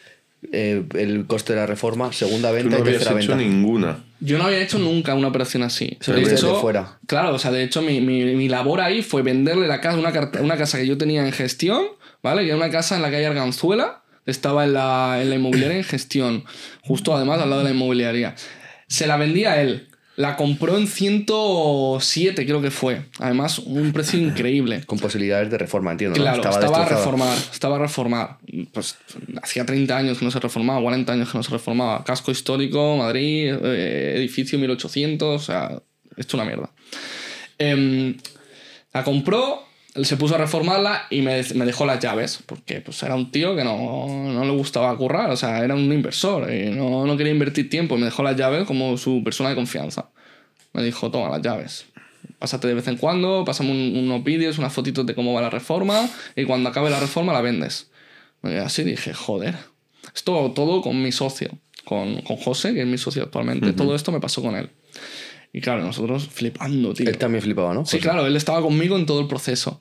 [0.53, 3.43] eh, el coste de la reforma, segunda Tú venta no y tercera hecho venta.
[3.45, 4.05] ninguna.
[4.21, 5.97] Yo no había hecho nunca una operación así.
[6.01, 6.99] Se de fuera.
[7.07, 10.13] Claro, o sea, de hecho, mi, mi, mi labor ahí fue venderle la casa, una,
[10.13, 11.85] carta- una casa que yo tenía en gestión,
[12.23, 12.43] ¿vale?
[12.43, 15.85] Que era una casa en la calle Arganzuela, estaba en la, en la inmobiliaria en
[15.85, 16.45] gestión,
[16.83, 18.35] justo además al lado de la inmobiliaria.
[18.89, 19.89] Se la vendía a él.
[20.17, 23.03] La compró en 107, creo que fue.
[23.19, 24.83] Además, un precio increíble.
[24.87, 26.17] Con posibilidades de reforma, entiendo.
[26.17, 26.23] ¿no?
[26.23, 28.39] Claro, estaba, a reformar, estaba a reformar.
[28.73, 28.97] Pues
[29.43, 32.03] hacía 30 años que no se reformaba, 40 años que no se reformaba.
[32.03, 35.83] Casco histórico, Madrid, eh, edificio 1800, o sea,
[36.17, 36.71] esto una mierda.
[37.59, 38.17] Em,
[38.95, 39.66] la compró,
[40.05, 43.55] se puso a reformarla y me, me dejó las llaves, porque pues era un tío
[43.57, 47.33] que no, no le gustaba currar, o sea, era un inversor y no, no quería
[47.33, 50.09] invertir tiempo, me dejó las llaves como su persona de confianza.
[50.73, 51.87] Me dijo, toma las llaves.
[52.39, 55.51] Pásate de vez en cuando, pásame un- unos vídeos, unas fotitos de cómo va la
[55.51, 57.91] reforma y cuando acabe la reforma la vendes.
[58.43, 59.55] Y así dije, joder.
[60.15, 61.51] Esto todo con mi socio,
[61.85, 63.73] con, con José, que es mi socio actualmente.
[63.73, 64.71] Todo esto me pasó con él.
[65.57, 67.09] Y claro, nosotros flipando, tío.
[67.09, 67.87] Él también flipaba, ¿no?
[67.87, 68.01] Sí, José?
[68.01, 69.81] claro, él estaba conmigo en todo el proceso.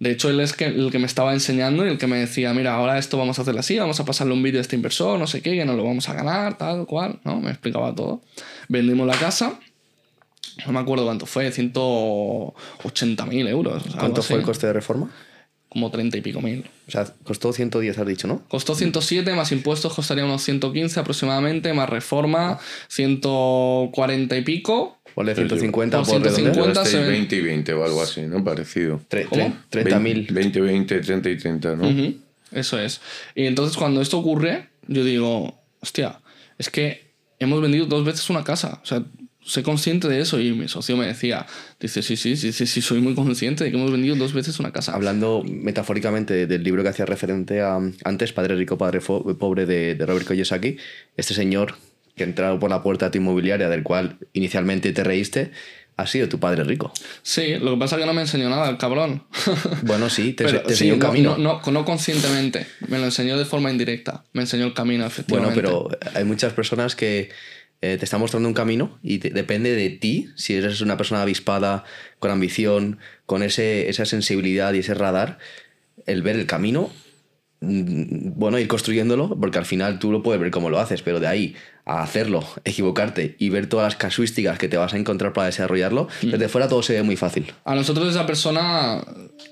[0.00, 2.52] De hecho, él es que, el que me estaba enseñando y el que me decía,
[2.52, 5.20] mira, ahora esto vamos a hacerlo así, vamos a pasarle un vídeo a este inversor,
[5.20, 7.40] no sé qué, que nos lo vamos a ganar, tal, cual, ¿no?
[7.40, 8.22] Me explicaba todo.
[8.68, 9.60] Vendimos la casa,
[10.66, 13.84] no me acuerdo cuánto fue, 180.000 euros.
[13.96, 15.12] ¿Cuánto fue el coste de reforma?
[15.68, 16.68] Como 30 y pico mil.
[16.88, 18.42] O sea, costó 110, has dicho, ¿no?
[18.48, 22.58] Costó 107, más impuestos costaría unos 115 aproximadamente, más reforma
[22.88, 24.98] 140 y pico.
[25.14, 26.34] Ponle 150 Por por redondear.
[26.54, 26.72] 150.
[26.72, 28.42] Pero se estáis ven- 20 y 20 o algo así, ¿no?
[28.42, 29.00] Parecido.
[29.08, 29.56] Tre- ¿Cómo?
[29.70, 30.32] tre- 30.000.
[30.32, 31.88] 20, 20, 30 y 30, ¿no?
[31.88, 32.14] Ujú,
[32.52, 33.00] Eso es.
[33.34, 36.20] Y entonces cuando esto ocurre, yo digo, hostia,
[36.58, 37.04] es que
[37.38, 38.80] hemos vendido dos veces una casa.
[38.82, 39.04] O sea,
[39.46, 40.40] soy consciente de eso.
[40.40, 41.46] Y mi socio me decía,
[41.78, 44.58] dice, sí, sí, sí, sí, sí, soy muy consciente de que hemos vendido dos veces
[44.58, 44.94] una casa.
[44.94, 49.94] Hablando metafóricamente del libro que hacía referente a antes, Padre Rico, Padre Fo- Pobre de,
[49.94, 50.76] de Robert Kiyosaki,
[51.16, 51.74] este señor
[52.16, 55.50] que ha entrado por la puerta de tu inmobiliaria, del cual inicialmente te reíste,
[55.96, 56.92] ha sido tu padre rico.
[57.22, 59.24] Sí, lo que pasa es que no me enseñó nada, el cabrón.
[59.82, 61.36] Bueno, sí, te, Pero te sí, enseñó un no- camino.
[61.38, 64.24] No, no, no conscientemente, me lo enseñó de forma indirecta.
[64.32, 65.60] Me enseñó el camino, Bueno, efectivamente.
[65.60, 67.30] pero hay muchas personas que
[67.82, 71.22] eh, te están mostrando un camino y te- depende de ti, si eres una persona
[71.22, 71.84] avispada,
[72.18, 75.38] con ambición, con ese, esa sensibilidad y ese radar,
[76.06, 76.90] el ver el camino,
[77.60, 81.20] mm, bueno, ir construyéndolo, porque al final tú lo puedes ver cómo lo haces, pero
[81.20, 81.56] de ahí
[81.86, 86.08] a hacerlo, equivocarte y ver todas las casuísticas que te vas a encontrar para desarrollarlo,
[86.22, 86.30] Mm.
[86.30, 87.52] desde fuera todo se ve muy fácil.
[87.64, 89.04] A nosotros esa persona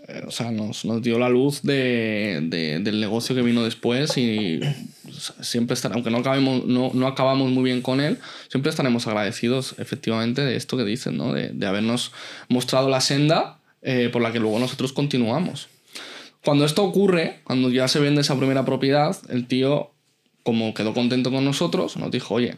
[0.08, 4.16] eh, o sea, nos, nos dio la luz de, de- del negocio que vino después
[4.16, 4.60] y
[5.40, 8.18] siempre estar, aunque no, acabemos, no, no acabamos muy bien con él,
[8.48, 11.32] siempre estaremos agradecidos efectivamente de esto que dicen, ¿no?
[11.32, 12.12] de, de habernos
[12.48, 15.68] mostrado la senda eh, por la que luego nosotros continuamos.
[16.44, 19.90] Cuando esto ocurre, cuando ya se vende esa primera propiedad, el tío,
[20.42, 22.56] como quedó contento con nosotros, nos dijo, oye,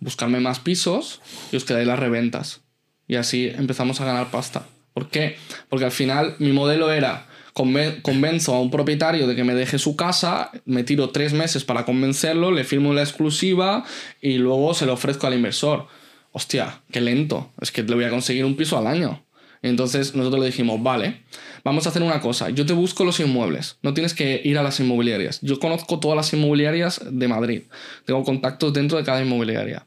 [0.00, 1.20] buscarme más pisos
[1.52, 2.60] y os quedáis las reventas.
[3.08, 4.66] Y así empezamos a ganar pasta.
[4.94, 5.36] ¿Por qué?
[5.68, 9.78] Porque al final mi modelo era, conven- convenzo a un propietario de que me deje
[9.78, 13.84] su casa, me tiro tres meses para convencerlo, le firmo la exclusiva
[14.20, 15.86] y luego se lo ofrezco al inversor.
[16.32, 17.52] Hostia, qué lento.
[17.60, 19.22] Es que le voy a conseguir un piso al año.
[19.62, 21.22] Entonces nosotros le dijimos, vale,
[21.66, 24.62] vamos a hacer una cosa, yo te busco los inmuebles, no tienes que ir a
[24.62, 25.40] las inmobiliarias.
[25.42, 27.62] Yo conozco todas las inmobiliarias de Madrid,
[28.04, 29.84] tengo contactos dentro de cada inmobiliaria.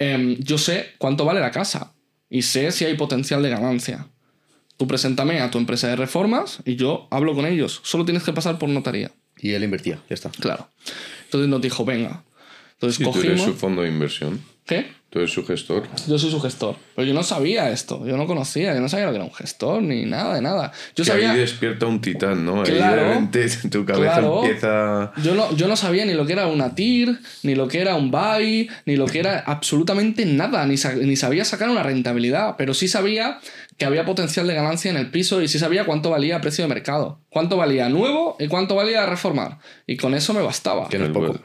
[0.00, 1.94] Em, yo sé cuánto vale la casa
[2.28, 4.08] y sé si hay potencial de ganancia.
[4.76, 7.80] Tú preséntame a tu empresa de reformas y yo hablo con ellos.
[7.84, 9.12] Solo tienes que pasar por notaría.
[9.38, 10.30] Y él invertía, ya está.
[10.30, 10.68] Claro.
[11.26, 12.24] Entonces nos dijo, venga.
[12.72, 13.44] Entonces Y tú eres cogimos...
[13.44, 14.40] su fondo de inversión.
[14.70, 14.86] ¿Qué?
[15.10, 15.82] Tú eres su gestor.
[16.06, 16.76] Yo soy su gestor.
[16.94, 18.06] Pero yo no sabía esto.
[18.06, 18.72] Yo no conocía.
[18.72, 20.70] Yo no sabía lo que era un gestor ni nada de nada.
[20.94, 21.32] Yo que sabía...
[21.32, 22.60] ahí despierta un titán, ¿no?
[22.62, 23.02] Ahí Claro.
[23.02, 24.44] de repente tu cabeza Claro.
[24.44, 25.12] empieza...
[25.24, 27.96] Yo no, yo no sabía ni lo que era una TIR, ni lo que era
[27.96, 32.54] un buy, ni lo que era absolutamente nada, ni, sa- ni sabía sacar una rentabilidad,
[32.56, 33.40] pero sí sabía
[33.78, 36.62] que había potencial de ganancia en el piso y sí sabía cuánto valía a precio
[36.62, 39.58] de mercado, cuánto valía nuevo y cuánto valía reformar.
[39.88, 40.88] Y con eso me bastaba.
[40.88, 41.40] Que no es poco.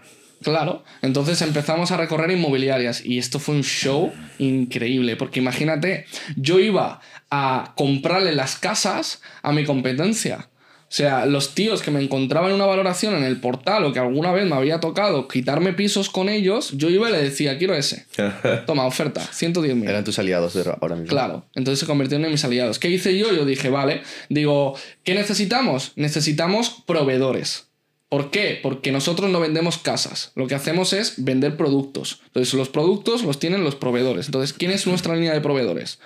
[0.45, 6.59] Claro, entonces empezamos a recorrer inmobiliarias y esto fue un show increíble, porque imagínate, yo
[6.59, 10.47] iba a comprarle las casas a mi competencia.
[10.83, 14.31] O sea, los tíos que me encontraban una valoración en el portal o que alguna
[14.31, 18.05] vez me había tocado quitarme pisos con ellos, yo iba y le decía, quiero ese.
[18.67, 19.89] Toma, oferta, 110.000.
[19.89, 21.09] Eran tus aliados de ahora mismo.
[21.09, 22.77] Claro, entonces se convirtieron en mis aliados.
[22.77, 23.33] ¿Qué hice yo?
[23.33, 25.91] Yo dije, vale, digo, ¿qué necesitamos?
[25.95, 27.64] Necesitamos proveedores.
[28.15, 28.57] ¿Por qué?
[28.63, 30.31] Porque nosotros no vendemos casas.
[30.35, 32.21] Lo que hacemos es vender productos.
[32.27, 34.27] Entonces, los productos los tienen los proveedores.
[34.27, 35.99] Entonces, ¿quién es nuestra línea de proveedores?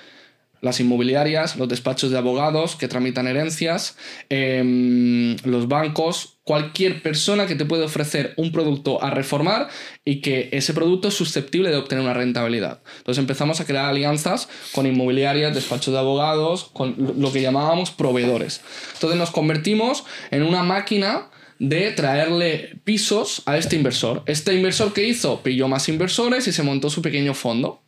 [0.60, 3.96] Las inmobiliarias, los despachos de abogados que tramitan herencias,
[4.30, 9.68] em, los bancos, cualquier persona que te puede ofrecer un producto a reformar
[10.04, 12.82] y que ese producto es susceptible de obtener una rentabilidad.
[12.98, 18.62] Entonces empezamos a crear alianzas con inmobiliarias, despachos de abogados, con lo que llamábamos proveedores.
[18.96, 21.30] Entonces nos convertimos en una máquina
[21.60, 24.24] de traerle pisos a este inversor.
[24.26, 27.82] Este inversor que hizo pilló más inversores y se montó su pequeño fondo.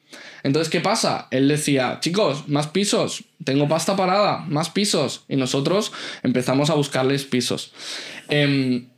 [0.43, 1.27] Entonces, ¿qué pasa?
[1.31, 5.23] Él decía, chicos, más pisos, tengo pasta parada, más pisos.
[5.29, 5.91] Y nosotros
[6.23, 7.73] empezamos a buscarles pisos.
[8.27, 8.89] Em,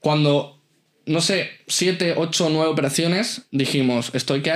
[0.00, 0.60] cuando,
[1.06, 4.52] no sé, siete, ocho, nueve operaciones, dijimos, esto hay que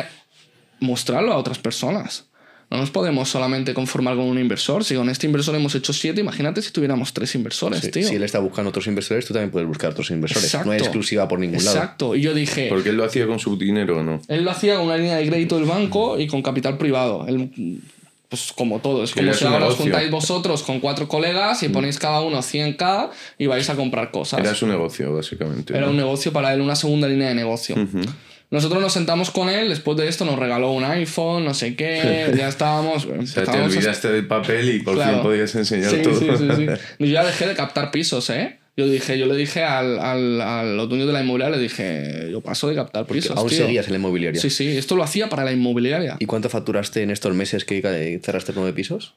[0.81, 2.28] mostrarlo a otras personas.
[2.71, 4.85] No nos podemos solamente conformar con un inversor.
[4.85, 8.07] Si con este inversor hemos hecho siete, imagínate si tuviéramos tres inversores, Sí, tío.
[8.07, 10.43] Si él está buscando otros inversores, tú también puedes buscar otros inversores.
[10.53, 10.73] No Exacto.
[10.75, 11.77] es exclusiva por ningún lado.
[11.77, 12.15] Exacto.
[12.15, 14.21] Y yo dije, Porque él lo hacía con su dinero o no.
[14.29, 17.25] él lo hacía con una línea de crédito del banco y con capital privado.
[17.27, 17.81] Él,
[18.29, 19.03] pues como todo.
[19.03, 23.09] Es como si ahora os juntáis vosotros con cuatro colegas y ponéis cada uno 100k
[23.39, 24.41] y vais a comprar cosas.
[24.41, 25.73] Era su negocio, básicamente.
[25.73, 25.93] Era ¿no?
[25.93, 27.75] un negocio para él, una segunda línea de negocio.
[28.51, 32.33] Nosotros nos sentamos con él, después de esto nos regaló un iPhone, no sé qué,
[32.37, 33.05] ya estábamos...
[33.07, 35.15] O sea, te a- olvidaste del papel y por Claro.
[35.15, 36.19] fin podías enseñar Sí, todo.
[36.19, 36.67] sí, sí, sí.
[36.99, 38.59] Yo ya dejé de captar pisos, ¿eh?
[38.77, 42.29] Yo dije, yo le dije al, al, a los dueños de la inmobiliaria, le dije,
[42.31, 43.37] yo paso de captar pisos.
[43.37, 43.59] Aún tío.
[43.67, 44.41] seguías en la inmobiliaria.
[44.41, 46.15] Sí, sí, esto lo hacía para la inmobiliaria.
[46.21, 49.15] ¿Y cuánto facturaste en estos meses que cerraste nueve pisos?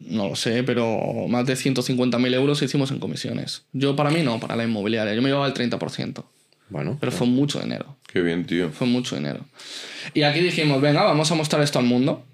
[0.00, 3.62] No lo sé, pero más de 150.000 euros hicimos en comisiones.
[3.72, 5.14] Yo para mí no, para la inmobiliaria.
[5.14, 6.24] Yo me llevaba el 30%.
[6.68, 7.96] Bueno, Pero fue mucho dinero.
[8.12, 8.70] Qué bien, tío.
[8.70, 9.40] Fue mucho dinero.
[10.14, 12.24] Y aquí dijimos, venga, vamos a mostrar esto al mundo.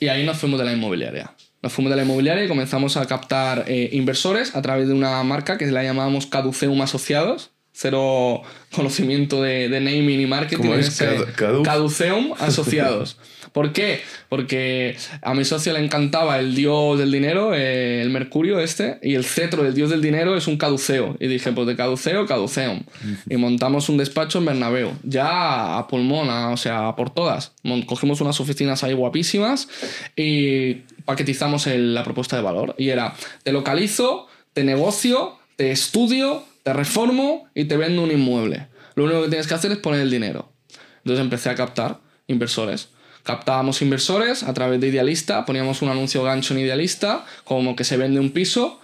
[0.00, 1.32] Y ahí nos fuimos de la inmobiliaria.
[1.62, 5.22] Nos fuimos de la inmobiliaria y comenzamos a captar eh, inversores a través de una
[5.22, 7.50] marca que la llamábamos Caduceum Asociados.
[7.76, 8.42] Cero
[8.72, 10.62] conocimiento de, de naming y marketing.
[10.62, 10.88] ¿Cómo es?
[10.88, 13.18] ese- Cadu- Caduceum Asociados.
[13.54, 14.00] ¿Por qué?
[14.28, 19.14] Porque a mi socio le encantaba el dios del dinero, eh, el Mercurio este, y
[19.14, 21.16] el cetro del dios del dinero es un caduceo.
[21.20, 22.82] Y dije, pues de caduceo, caduceum.
[23.30, 27.52] Y montamos un despacho en Bernabéu, ya a pulmón, a- o sea, a por todas.
[27.86, 29.68] Cogimos unas oficinas ahí guapísimas
[30.16, 30.74] y
[31.04, 32.74] paquetizamos el- la propuesta de valor.
[32.76, 38.66] Y era, te localizo, te negocio, te estudio, te reformo y te vendo un inmueble.
[38.96, 40.50] Lo único que tienes que hacer es poner el dinero.
[40.98, 42.88] Entonces empecé a captar inversores.
[43.24, 47.96] Captábamos inversores a través de Idealista, poníamos un anuncio gancho en Idealista, como que se
[47.96, 48.80] vende un piso,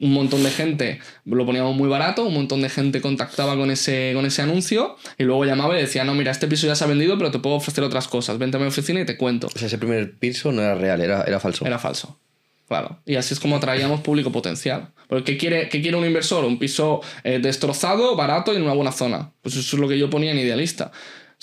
[0.00, 4.12] un montón de gente lo poníamos muy barato, un montón de gente contactaba con ese,
[4.14, 6.86] con ese anuncio y luego llamaba y decía, no, mira, este piso ya se ha
[6.86, 9.46] vendido, pero te puedo ofrecer otras cosas, vente a mi oficina y te cuento.
[9.46, 11.64] o sea, ese primer piso no era real, era, era falso.
[11.64, 12.18] Era falso.
[12.66, 12.98] Claro.
[13.04, 14.88] Y así es como atraíamos público potencial.
[15.06, 16.44] Porque ¿qué quiere, qué quiere un inversor?
[16.44, 19.32] Un piso eh, destrozado, barato y en una buena zona.
[19.42, 20.90] Pues eso es lo que yo ponía en Idealista.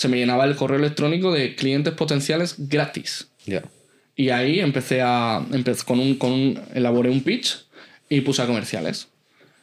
[0.02, 3.28] Se me llenaba el correo electrónico de clientes potenciales gratis.
[3.46, 3.62] Ya.
[4.16, 5.46] Y ahí empecé a.
[5.54, 7.66] empecé con un, con un- elaboré un pitch
[8.10, 9.10] y puse a comerciales.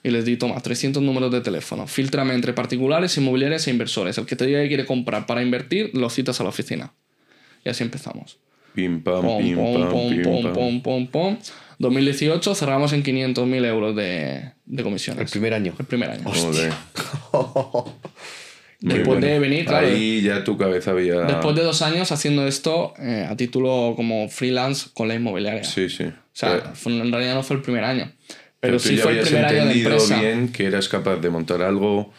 [0.04, 1.88] Y les di, toma, 300 números de teléfono.
[1.88, 4.16] Filtrame entre particulares, inmobiliarias e inversores.
[4.16, 6.92] El que te diga que quiere comprar para invertir, lo citas a la oficina.
[7.64, 8.38] Y así empezamos.
[8.74, 10.52] Pim, pam, Pom, pim, pom, pam, pom, pim, pom, pam.
[10.54, 11.38] pom, pom, pom.
[11.80, 15.20] 2018 cerramos en 500.000 euros de, de comisiones.
[15.24, 15.74] El primer año.
[15.78, 16.22] El primer año.
[16.24, 16.72] Joder.
[18.80, 19.88] Muy Después de venir, claro.
[19.88, 21.20] Ahí ya tu cabeza había.
[21.22, 25.64] Después de dos años haciendo esto eh, a título como freelance con la inmobiliaria.
[25.64, 26.04] Sí, sí.
[26.04, 28.12] O sea, fue- en realidad no fue el primer año.
[28.60, 30.20] Pero, tú sí ya fue el habías primer año de entendido empresa.
[30.20, 31.98] bien que eras capaz de montar algo.
[31.98, 32.12] O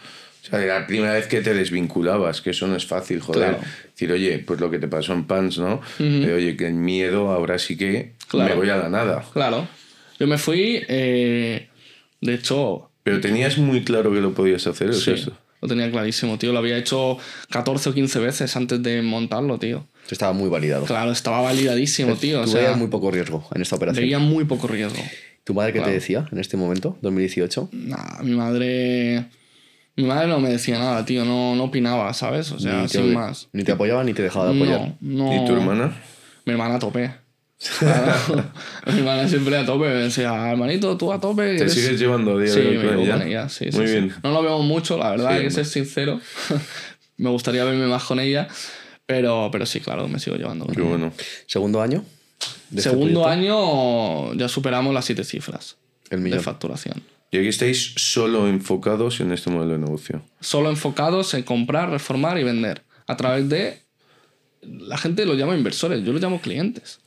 [0.50, 3.50] sea, era la primera vez que te desvinculabas, que eso no es fácil, joder.
[3.52, 3.64] Claro.
[3.92, 5.82] Decir, oye, pues lo que te pasó en Pants, ¿no?
[5.98, 8.50] De, oye, que el miedo ahora sí que Claro.
[8.50, 9.24] me voy a la nada.
[9.34, 9.68] Claro.
[10.20, 11.70] Yo me fui, eh,
[12.22, 15.38] de hecho, Pero tenías muy claro que lo podías hacer, ¿es sí, eso?
[15.62, 16.54] Lo tenía clarísimo, tío.
[16.54, 17.18] Lo había hecho
[17.50, 19.86] 14 o 15 veces antes de montarlo, tío.
[20.10, 20.86] Estaba muy validado.
[20.86, 22.42] Claro, estaba validadísimo, tío.
[22.42, 24.04] O sea, muy poco riesgo en esta operación.
[24.04, 25.02] veía muy poco riesgo.
[25.44, 27.70] ¿Tu madre qué te decía en este momento, 2018?
[27.72, 29.26] Nah, mi madre.
[29.96, 31.26] Mi madre no me decía nada, tío.
[31.26, 32.52] No, no opinaba, ¿sabes?
[32.52, 33.50] O sea, ni, te, sin más.
[33.52, 34.96] ni te apoyaba ni te dejaba de apoyar.
[35.02, 35.44] No, no.
[35.44, 35.94] ¿Y tu hermana?
[36.46, 36.80] Mi hermana.
[36.80, 37.12] Claro.
[38.88, 39.88] mi hermana siempre a tope.
[39.88, 41.44] Me decía, hermanito, tú a tope.
[41.58, 41.74] ¿Te eres-".
[41.74, 43.50] sigues llevando a día Sí, de hoy me con ella?
[43.50, 43.94] sí, sí, Muy sí.
[43.94, 44.14] bien.
[44.24, 46.20] No lo vemos mucho, la verdad, Sí, hay que ser sincero.
[47.18, 48.48] me gustaría verme más con ella,
[49.06, 51.12] pero, pero sí, claro, me sigo llevando Qué bueno.
[51.48, 52.04] ¿Segundo año?
[52.70, 53.28] de este Segundo proyecto?
[53.28, 55.76] año ya superamos las siete cifras
[56.10, 56.42] El de millón.
[56.42, 57.02] facturación.
[57.32, 60.22] Y aquí estáis solo enfocados en este modelo de negocio.
[60.40, 62.82] Solo enfocados en comprar, reformar y vender.
[63.06, 63.82] A través de.
[64.62, 67.00] La gente lo llama inversores, yo lo llamo clientes.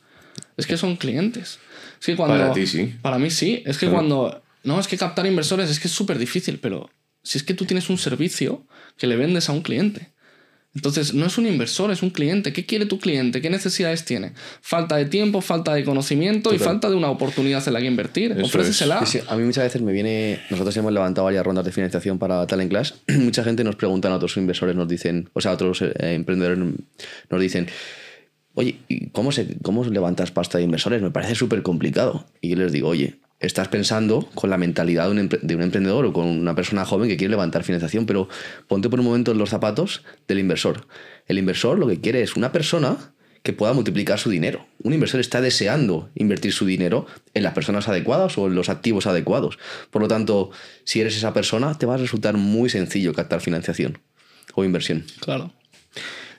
[0.56, 1.58] Es que son clientes.
[2.00, 2.94] Es que cuando, Para ti sí.
[3.02, 3.62] Para mí sí.
[3.66, 4.42] Es que cuando.
[4.64, 6.88] No, es que captar inversores es que es súper difícil, pero
[7.22, 8.64] si es que tú tienes un servicio
[8.96, 10.12] que le vendes a un cliente.
[10.74, 12.52] Entonces, no es un inversor, es un cliente.
[12.54, 13.42] ¿Qué quiere tu cliente?
[13.42, 14.32] ¿Qué necesidades tiene?
[14.62, 18.32] Falta de tiempo, falta de conocimiento y falta de una oportunidad en la que invertir.
[18.32, 19.04] Eso Ofrécesela.
[19.04, 20.40] Sí, sí, a mí muchas veces me viene.
[20.48, 22.94] Nosotros hemos levantado varias rondas de financiación para Talent Class.
[23.08, 27.40] Mucha gente nos pregunta, a otros inversores nos dicen, o sea, otros eh, emprendedores nos
[27.40, 27.68] dicen,
[28.54, 31.02] oye, ¿y cómo, se, ¿cómo levantas pasta de inversores?
[31.02, 32.26] Me parece súper complicado.
[32.40, 36.06] Y yo les digo, oye, estás pensando con la mentalidad de un, de un emprendedor
[36.06, 38.28] o con una persona joven que quiere levantar financiación, pero
[38.68, 40.86] ponte por un momento en los zapatos del inversor.
[41.26, 44.66] El inversor lo que quiere es una persona que pueda multiplicar su dinero.
[44.82, 49.06] Un inversor está deseando invertir su dinero en las personas adecuadas o en los activos
[49.06, 49.58] adecuados.
[49.90, 50.50] Por lo tanto,
[50.84, 53.98] si eres esa persona, te va a resultar muy sencillo captar financiación
[54.54, 55.04] o inversión.
[55.20, 55.52] Claro.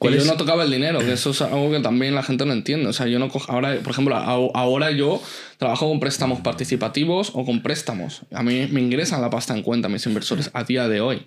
[0.03, 0.27] ¿Cuál Y yo es?
[0.27, 2.87] no tocaba el dinero, que eso es algo que también la gente no entiende.
[2.89, 3.49] O sea, yo no cojo.
[3.49, 5.21] Ahora, por ejemplo, ahora yo
[5.57, 8.23] trabajo con préstamos participativos o con préstamos.
[8.33, 11.25] A mí me ingresan la pasta en cuenta mis inversores a día de hoy.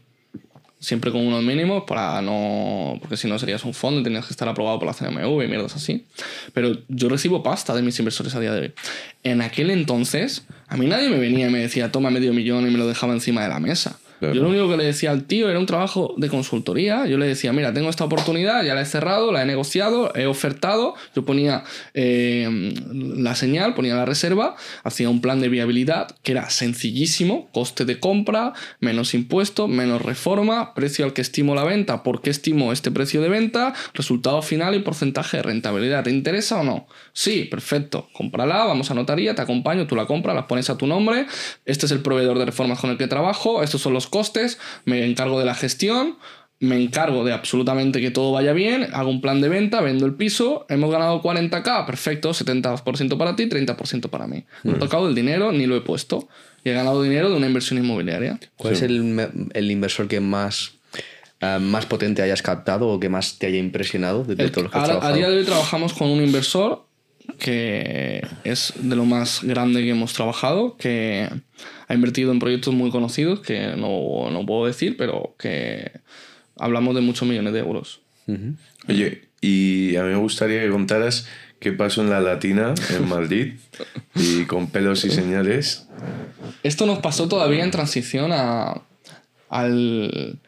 [0.78, 2.98] Siempre con unos mínimos para no.
[3.00, 5.48] Porque si no serías un fondo y tenías que estar aprobado por la CNMV y
[5.48, 6.04] mierdas así.
[6.52, 8.72] Pero yo recibo pasta de mis inversores a día de hoy.
[9.22, 12.70] En aquel entonces, a mí nadie me venía y me decía, toma medio millón y
[12.70, 13.98] me lo dejaba encima de la mesa.
[14.20, 17.06] Yo lo único que le decía al tío era un trabajo de consultoría.
[17.06, 20.26] Yo le decía, mira, tengo esta oportunidad, ya la he cerrado, la he negociado, he
[20.26, 20.94] ofertado.
[21.14, 21.64] Yo ponía
[21.94, 27.84] eh, la señal, ponía la reserva, hacía un plan de viabilidad que era sencillísimo: coste
[27.84, 32.72] de compra, menos impuesto, menos reforma, precio al que estimo la venta, por qué estimo
[32.72, 36.04] este precio de venta, resultado final y porcentaje de rentabilidad.
[36.04, 36.86] ¿Te interesa o no?
[37.12, 38.08] Sí, perfecto.
[38.12, 41.26] Cómprala, vamos a notaría, te acompaño, tú la compras, la pones a tu nombre.
[41.64, 45.04] Este es el proveedor de reformas con el que trabajo, estos son los costes, me
[45.04, 46.16] encargo de la gestión.
[46.58, 50.14] Me encargo de absolutamente que todo vaya bien, hago un plan de venta, vendo el
[50.14, 54.44] piso, hemos ganado 40k, perfecto, 70% para ti, 30% para mí.
[54.64, 56.28] No he tocado el dinero ni lo he puesto.
[56.64, 58.40] Y he ganado dinero de una inversión inmobiliaria.
[58.56, 60.72] ¿Cuál es el, el inversor que más,
[61.42, 64.72] eh, más potente hayas captado o que más te haya impresionado de El- todos los
[64.72, 66.85] que has ahora, a día de hoy trabajamos con un inversor
[67.38, 71.28] que es de lo más grande que hemos trabajado, que
[71.88, 75.92] ha invertido en proyectos muy conocidos, que no, no puedo decir, pero que
[76.56, 78.00] hablamos de muchos millones de euros.
[78.88, 81.26] Oye, y a mí me gustaría que contaras
[81.60, 83.54] qué pasó en la Latina, en Madrid,
[84.14, 85.86] y con pelos y señales.
[86.62, 88.82] Esto nos pasó todavía en transición a,
[89.48, 90.38] al,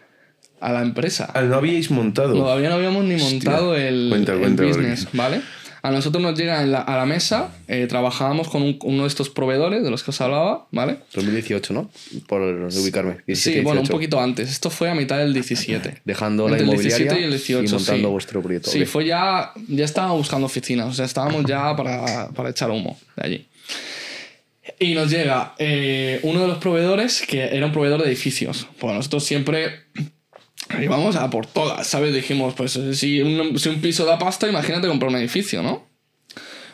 [0.61, 1.31] a la empresa.
[1.35, 2.35] Ah, no habíais montado.
[2.35, 3.31] Todavía no habíamos ni Hostia.
[3.31, 5.41] montado el, Cuenta, el cuenta, business, porque- ¿vale?
[5.89, 9.09] A nosotros nos llega en la- a la mesa, eh, trabajábamos con un- uno de
[9.09, 10.99] estos proveedores de los que os hablaba, ¿vale?
[11.14, 11.91] 2018, ¿no?
[12.26, 13.16] Por ubicarme.
[13.26, 13.93] 17, sí, bueno, un 18.
[13.93, 14.51] poquito antes.
[14.51, 16.03] Esto fue a mitad del 17.
[16.05, 18.12] Dejando la Entre el inmobiliaria 17 y el 18, montando sí.
[18.12, 18.70] vuestro proyecto.
[18.70, 22.99] Sí, fue ya, ya estábamos buscando oficinas, o sea, estábamos ya para, para echar humo
[23.16, 23.47] de allí.
[24.78, 28.66] Y nos llega eh, uno de los proveedores que era un proveedor de edificios.
[28.78, 29.84] Pues nosotros siempre
[30.80, 32.14] íbamos a por todas, ¿sabes?
[32.14, 35.86] Dijimos, pues si un, si un piso da pasta, imagínate comprar un edificio, ¿no?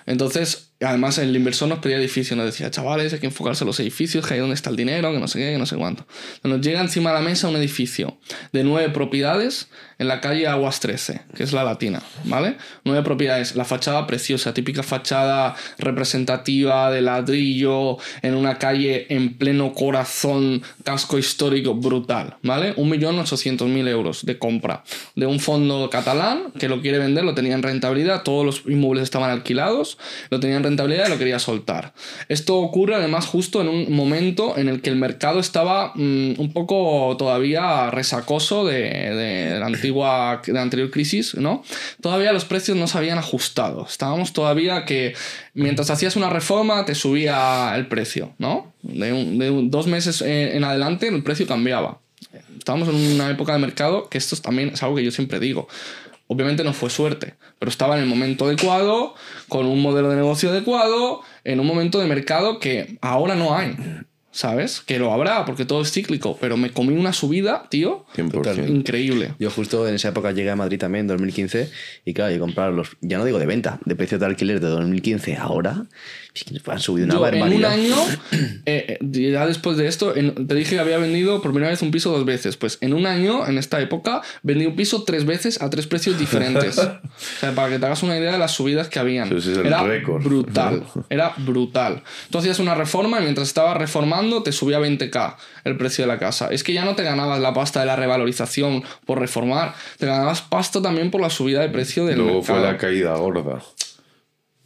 [0.07, 3.81] Entonces, además el inversor nos pedía edificios, nos decía, chavales, hay que enfocarse en los
[3.81, 6.07] edificios, que ahí donde está el dinero, que no sé qué, que no sé cuánto.
[6.43, 8.18] Nos llega encima de la mesa un edificio
[8.53, 9.68] de nueve propiedades
[9.99, 12.57] en la calle Aguas 13, que es la latina, ¿vale?
[12.85, 19.72] Nueve propiedades, la fachada preciosa, típica fachada representativa de ladrillo en una calle en pleno
[19.72, 22.75] corazón, casco histórico brutal, ¿vale?
[22.77, 24.83] 1.800.000 euros de compra
[25.14, 29.05] de un fondo catalán que lo quiere vender, lo tenía en rentabilidad, todos los inmuebles
[29.05, 29.99] estaban alquilados,
[30.31, 31.95] lo tenía en rentabilidad y lo quería soltar.
[32.29, 36.53] Esto ocurre además justo en un momento en el que el mercado estaba mm, un
[36.53, 41.62] poco todavía resacoso de, la antigua, de la anterior crisis, ¿no?
[42.01, 43.87] Todavía los precios no se habían ajustado.
[43.87, 45.15] Estábamos todavía que
[45.55, 48.73] mientras hacías una reforma te subía el precio, ¿no?
[48.83, 52.01] De, dos meses eh, en adelante el precio cambiaba.
[52.59, 55.39] Estábamos en una época de mercado que esto es también es algo que yo siempre
[55.39, 55.69] digo.
[56.27, 59.14] Obviamente no fue suerte, pero estaba en el momento adecuado,
[59.49, 63.77] con un modelo de negocio adecuado, en un momento de mercado que ahora no hay.
[64.31, 64.81] ¿Sabes?
[64.81, 68.68] Que lo habrá, porque todo es cíclico, pero me comí una subida, tío, 100%.
[68.68, 69.33] increíble.
[69.39, 71.70] Yo justo en esa época llegué a Madrid también, en 2015,
[72.05, 74.66] y claro, y comprar los, ya no digo de venta, de precio de alquiler de
[74.66, 75.87] 2015 ahora,
[76.66, 77.70] han subido una Yo en un barbaridad.
[77.72, 77.97] año,
[78.66, 81.80] eh, eh, ya después de esto, en- te dije que había vendido por primera vez
[81.82, 82.57] un piso dos veces.
[82.57, 86.18] Pues en un año, en esta época, vendí un piso tres veces a tres precios
[86.18, 86.76] diferentes.
[86.78, 87.01] o
[87.41, 89.28] sea, para que te hagas una idea de las subidas que habían.
[89.37, 90.22] Ese es el era récord.
[90.24, 90.82] brutal.
[91.09, 92.03] Era brutal.
[92.30, 96.18] Tú hacías una reforma y mientras estabas reformando, te subía 20k el precio de la
[96.18, 96.49] casa.
[96.51, 100.43] Es que ya no te ganabas la pasta de la revalorización por reformar, te ganabas
[100.43, 103.62] pasta también por la subida de precio del Luego fue la caída gorda.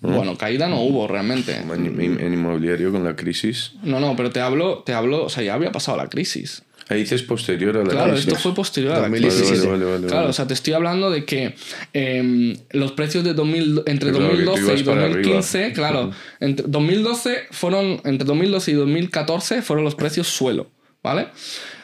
[0.01, 1.57] Bueno, caída no hubo realmente.
[1.57, 3.73] En, inmobiliario con la crisis.
[3.83, 6.63] No, no, pero te hablo, te hablo, o sea, ya había pasado la crisis.
[6.91, 8.29] Ahí dices posterior a la Claro, crisis.
[8.29, 9.49] esto fue posterior a la 2017.
[9.51, 9.67] crisis.
[9.67, 11.55] Vale, vale, vale, Claro, o sea, te estoy hablando de que
[11.93, 16.11] em, los precios de 2000, entre Claro, que tú 2012 ibas y para 2015, claro,
[16.41, 20.71] entre 2012 fueron, entre 2012 y 2014 fueron los precios suelo,
[21.03, 21.29] ¿vale?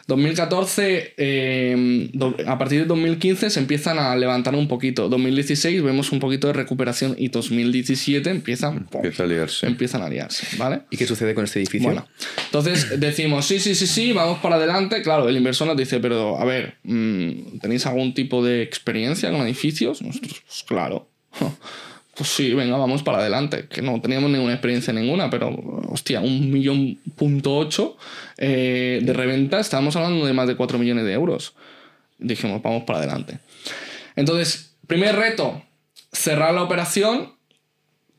[0.07, 5.09] 2014, em, do- a partir de 2015 se empiezan a levantar un poquito.
[5.09, 9.67] 2016 vemos un poquito de recuperación y 2017 empiezan, a liarse.
[9.67, 10.83] empiezan a liarse, ¿vale?
[10.91, 11.89] ¿Y qué sucede con este edificio?
[11.89, 12.07] Bueno,
[12.47, 15.03] entonces decimos, sí, sí, sí, sí, vamos para adelante.
[15.03, 19.41] Claro, el inversor nos dice, pero a ver, mm, ¿tenéis algún tipo de experiencia con
[19.43, 20.03] edificios?
[20.03, 21.09] Nosotros, pues claro.
[22.17, 23.67] Pues sí, venga, vamos para adelante.
[23.69, 25.51] Que no teníamos ninguna experiencia ninguna, pero
[25.89, 27.97] hostia, un millón punto ocho
[28.39, 31.55] eh, de reventa, estábamos hablando de más de 4 millones de euros.
[32.19, 33.39] Dijimos, vamos para adelante.
[34.17, 35.63] Entonces, primer reto,
[36.13, 37.35] cerrar la operación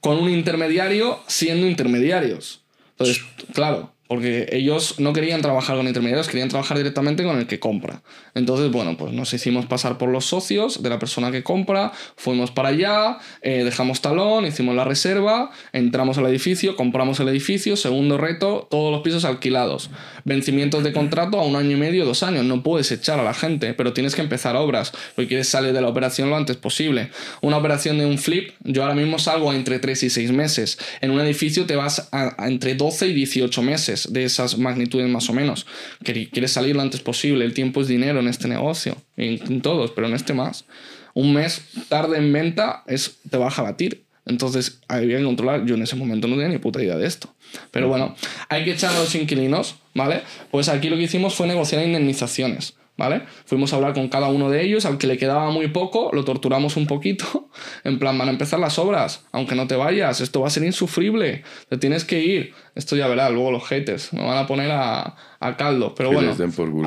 [0.01, 2.61] con un intermediario siendo intermediarios.
[2.91, 3.23] Entonces,
[3.53, 8.01] claro, porque ellos no querían trabajar con intermediarios, querían trabajar directamente con el que compra.
[8.35, 12.51] Entonces, bueno, pues nos hicimos pasar por los socios de la persona que compra, fuimos
[12.51, 18.17] para allá, eh, dejamos talón, hicimos la reserva, entramos al edificio, compramos el edificio, segundo
[18.17, 19.89] reto, todos los pisos alquilados.
[20.25, 22.43] Vencimientos de contrato a un año y medio, dos años.
[22.45, 25.81] No puedes echar a la gente, pero tienes que empezar obras, porque quieres salir de
[25.81, 27.11] la operación lo antes posible.
[27.41, 30.79] Una operación de un flip, yo ahora mismo salgo entre 3 y 6 meses.
[31.01, 35.29] En un edificio te vas a, entre 12 y 18 meses de esas magnitudes más
[35.29, 35.67] o menos.
[36.03, 37.45] Quieres salir lo antes posible.
[37.45, 40.65] El tiempo es dinero en este negocio, en, todos, pero en este más.
[41.13, 44.05] Un mes tarde en venta es, te va a batir.
[44.25, 45.65] Entonces había que controlar.
[45.65, 47.33] Yo en ese momento no tenía ni puta idea de esto.
[47.69, 48.15] Pero bueno,
[48.49, 50.21] hay que echar a los inquilinos, ¿vale?
[50.51, 52.75] Pues aquí lo que hicimos fue negociar indemnizaciones.
[52.97, 53.23] ¿Vale?
[53.43, 56.23] Fuimos a hablar con cada uno de ellos, al que le quedaba muy poco, lo
[56.23, 57.49] torturamos un poquito,
[57.83, 60.63] en plan, van a empezar las obras, aunque no te vayas, esto va a ser
[60.63, 64.71] insufrible, te tienes que ir, esto ya verás, luego los haters, me van a poner
[64.71, 66.35] a, a caldo, pero Que bueno,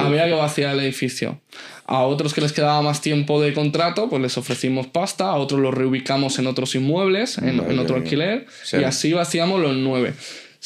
[0.01, 1.43] había que vaciar el edificio.
[1.85, 5.61] A otros que les quedaba más tiempo de contrato, pues les ofrecimos pasta, a otros
[5.61, 10.15] los reubicamos en otros inmuebles, en, otro alquiler, y así vaciamos los nueve.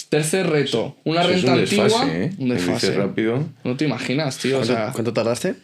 [0.08, 2.08] Tercer reto, una Eso es renta un desfase, antigua.
[2.16, 2.32] ¿eh?
[2.38, 2.94] Un dices desfase.
[2.96, 3.44] rápido.
[3.64, 4.56] No te imaginas, tío.
[4.56, 5.54] O ¿Cuánto, sea, cuánto tardaste?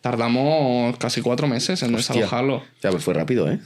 [0.00, 2.14] tardamos casi cuatro meses en Hostia.
[2.14, 2.62] desalojarlo.
[2.82, 3.60] Ya, pues fue rápido, ¿eh?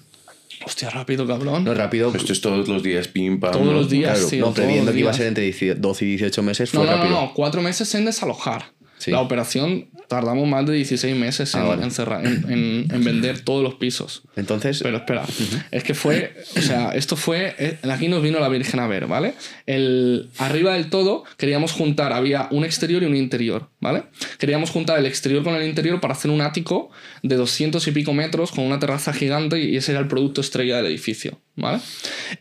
[0.67, 1.65] Hostia, rápido, cabrón.
[1.65, 2.13] No es rápido.
[2.15, 3.53] Esto es todos los días, pim, pam.
[3.53, 3.73] Todos ¿no?
[3.73, 6.43] los días, claro, tío, no, previendo que iba a ser entre 18 12 y 18
[6.43, 7.21] meses, No, fue no, no, rápido.
[7.21, 8.73] no, cuatro meses en desalojar.
[9.05, 9.11] Sí.
[9.11, 11.83] La operación tardamos más de 16 meses en, Ah, vale.
[11.83, 14.23] en cerrar- en- en- en vender todos los pisos.
[14.37, 15.25] Entonces, Pero espera,
[15.71, 19.07] es que fue, o sea, esto fue, eh, aquí nos vino la Virgen a ver,
[19.07, 19.35] ¿vale?
[19.67, 24.05] El, arriba del todo queríamos juntar, había un exterior y un interior, ¿vale?
[24.39, 26.91] Queríamos juntar el exterior con el interior para hacer un ático
[27.23, 30.77] de 200 y pico metros con una terraza gigante y ese era el producto estrella
[30.77, 31.81] del edificio, ¿vale?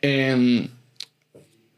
[0.02, 0.68] Em,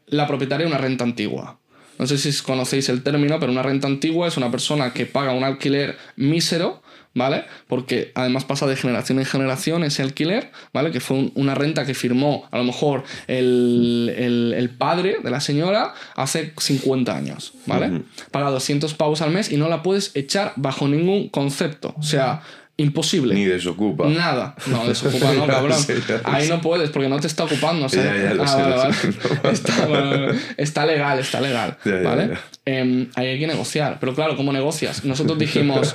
[0.08, 1.58] la propietaria una renta antigua.
[1.98, 5.32] No sé si conocéis el término, pero una renta antigua es una persona que paga
[5.32, 6.82] un alquiler mísero,
[7.14, 7.44] ¿vale?
[7.68, 10.90] Porque además pasa de generación en generación ese alquiler, ¿vale?
[10.90, 15.30] Que fue un- una renta que firmó a lo mejor el, el- el padre de
[15.30, 18.02] la señora hace 50 años, ¿vale?
[18.30, 21.94] Paga 200 pavos al mes y no la puedes echar bajo ningún concepto.
[21.98, 22.42] O sea,
[22.78, 23.34] imposible.
[23.34, 24.06] Ni desocupa.
[24.08, 24.54] Nada.
[24.66, 25.78] No, desocupa no, cabrón.
[25.78, 27.88] Sí, Ahí no puedes porque no te está ocupando.
[27.88, 28.06] ¿sabes?
[28.06, 28.94] Ya, ya lo Ah, sé, vale, lo vale.
[28.94, 30.54] sé.
[30.58, 31.76] Está, legal, está legal.
[31.84, 32.30] Ya, ¿Vale?
[32.64, 33.98] Em, ahí hay que negociar.
[34.00, 35.04] Pero claro, ¿cómo negocias?
[35.04, 35.94] Nosotros dijimos,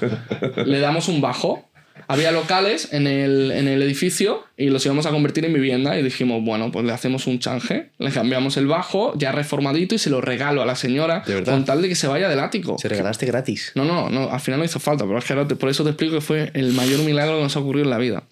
[0.66, 1.70] le damos un bajo.
[2.12, 6.03] Había locales en el, en el edificio y los íbamos a convertir en vivienda y
[6.03, 10.09] dijimos, bueno, pues le hacemos un change, le cambiamos el bajo, ya reformadito y se
[10.09, 12.78] lo regalo a la señora ¿De con tal de que se vaya del ático.
[12.78, 13.72] se regalaste gratis.
[13.76, 16.16] No, no, no, al final no hizo falta, pero es que por eso te explico
[16.16, 18.24] que fue el mayor milagro que nos ha ocurrido en la vida.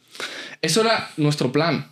[0.62, 1.88] Eso era nuestro plan.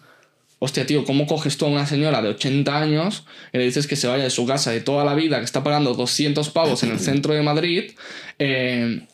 [0.59, 3.95] Hostia, tío, ¿cómo coges tú a una señora de 80 años y le dices que
[3.95, 6.91] se vaya de su casa de toda la vida, que está pagando 200 pavos en
[6.91, 7.91] el centro de Madrid?
[8.39, 9.05] Eh,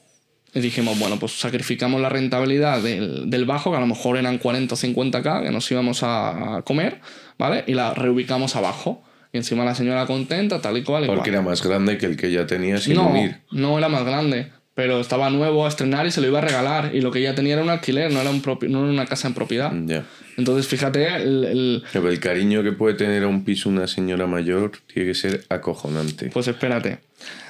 [0.53, 4.37] y dijimos, bueno, pues sacrificamos la rentabilidad del, del bajo, que a lo mejor eran
[4.37, 6.99] 40 o 50k que nos íbamos a, comer,
[7.37, 7.63] ¿vale?
[7.67, 9.01] Y la reubicamos abajo.
[9.31, 11.05] Y encima la señora contenta, tal y cual.
[11.05, 11.33] Y Porque cual.
[11.33, 13.37] era más grande que el que ya tenía sin No, unir.
[13.51, 16.91] no era más grande, pero estaba nuevo a estrenar y se lo iba a regalar.
[16.93, 19.27] Y lo que ella tenía era un alquiler, no era, un no era una casa
[19.27, 19.71] en propiedad.
[19.87, 20.05] Ya.
[20.37, 24.25] Entonces, fíjate, el, el- Pero el cariño que puede tener a un piso una señora
[24.27, 26.29] mayor tiene que ser acojonante.
[26.31, 26.99] pues espérate.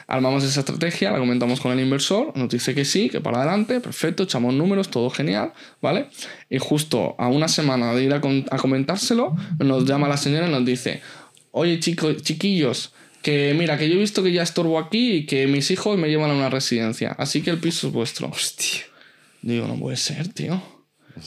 [0.05, 3.79] Armamos esa estrategia, la comentamos con el inversor, nos dice que sí, que para adelante,
[3.79, 6.07] perfecto, echamos números, todo genial, ¿vale?
[6.49, 10.47] Y justo a una semana de ir a, con- a comentárselo, nos llama la señora
[10.47, 11.01] y nos dice,
[11.51, 15.47] oye chicos, chiquillos, que mira, que yo he visto que ya estorbo aquí y que
[15.47, 18.27] mis hijos me llevan a una residencia, así que el piso es vuestro.
[18.27, 18.81] Hostia.
[19.41, 20.61] Digo, no puede ser, tío.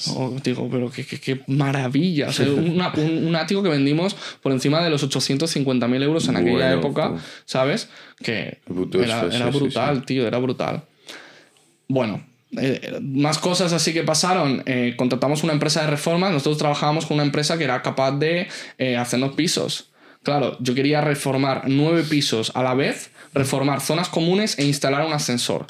[0.09, 2.29] No, digo, pero qué, qué- qué maravilla.
[2.29, 6.37] O sea, una- un, un ático que vendimos por encima de los 850.000 euros en
[6.37, 7.23] aquella Bueno, época, pues.
[7.45, 7.89] ¿sabes?
[8.23, 8.59] Que
[8.95, 10.83] era, sí, sí, brutal, tío, era brutal.
[11.89, 12.25] Bueno,
[12.59, 14.63] eh, más cosas así que pasaron.
[14.67, 16.33] Eh, contratamos una empresa de reformas.
[16.33, 19.91] Nosotros trabajábamos con una empresa que era capaz de eh, hacernos pisos.
[20.23, 25.13] Claro, yo quería reformar nueve pisos a la vez, reformar zonas comunes e instalar un
[25.13, 25.67] ascensor.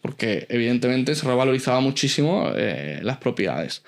[0.00, 3.82] Porque evidentemente se revalorizaba muchísimo eh, las propiedades.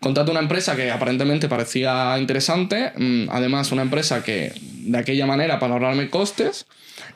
[0.00, 5.58] Contrato una empresa que aparentemente parecía interesante, mm, además una empresa que de aquella manera
[5.58, 6.66] para ahorrarme costes,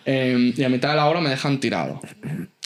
[0.06, 2.00] eh, y a mitad de la obra me dejan tirado.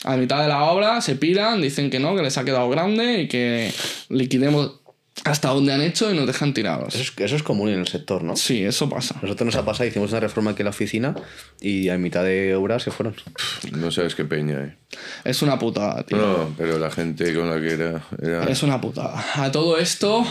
[0.05, 3.21] A mitad de la obra se piran, dicen que no, que les ha quedado grande
[3.21, 3.73] y que
[4.09, 4.82] liquidemos
[5.25, 6.95] hasta donde han hecho y nos dejan tirados.
[6.95, 8.35] Eso es, eso es común en el sector, ¿no?
[8.35, 9.15] Sí, eso pasa.
[9.21, 11.15] Nosotros nos ha pasado, hicimos una reforma aquí en la oficina
[11.61, 13.15] y a mitad de obra se fueron.
[13.71, 14.77] No sabes qué peña, eh.
[15.23, 16.17] Es una putada, tío.
[16.17, 18.05] No, pero la gente con la que era.
[18.21, 19.23] era Es una putada.
[19.35, 20.25] A todo esto...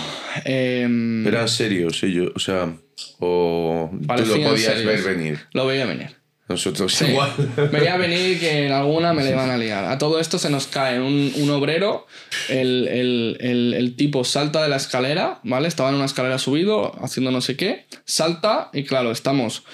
[0.45, 2.73] em, eran serios ellos, o sea,
[3.19, 4.85] o tú lo podías serios.
[4.85, 5.41] ver venir.
[5.53, 6.22] Lo veía venir.
[6.53, 7.07] Nosotros Sí.
[7.07, 7.31] igual.
[7.73, 9.85] Veía venir que en alguna me le iban a liar.
[9.87, 12.07] A todo esto se nos cae un, un obrero,
[12.49, 15.69] el, el- el- el tipo salta de la escalera, ¿vale?
[15.69, 19.65] Estaba en una escalera subido, haciendo no sé qué, salta y claro, estamos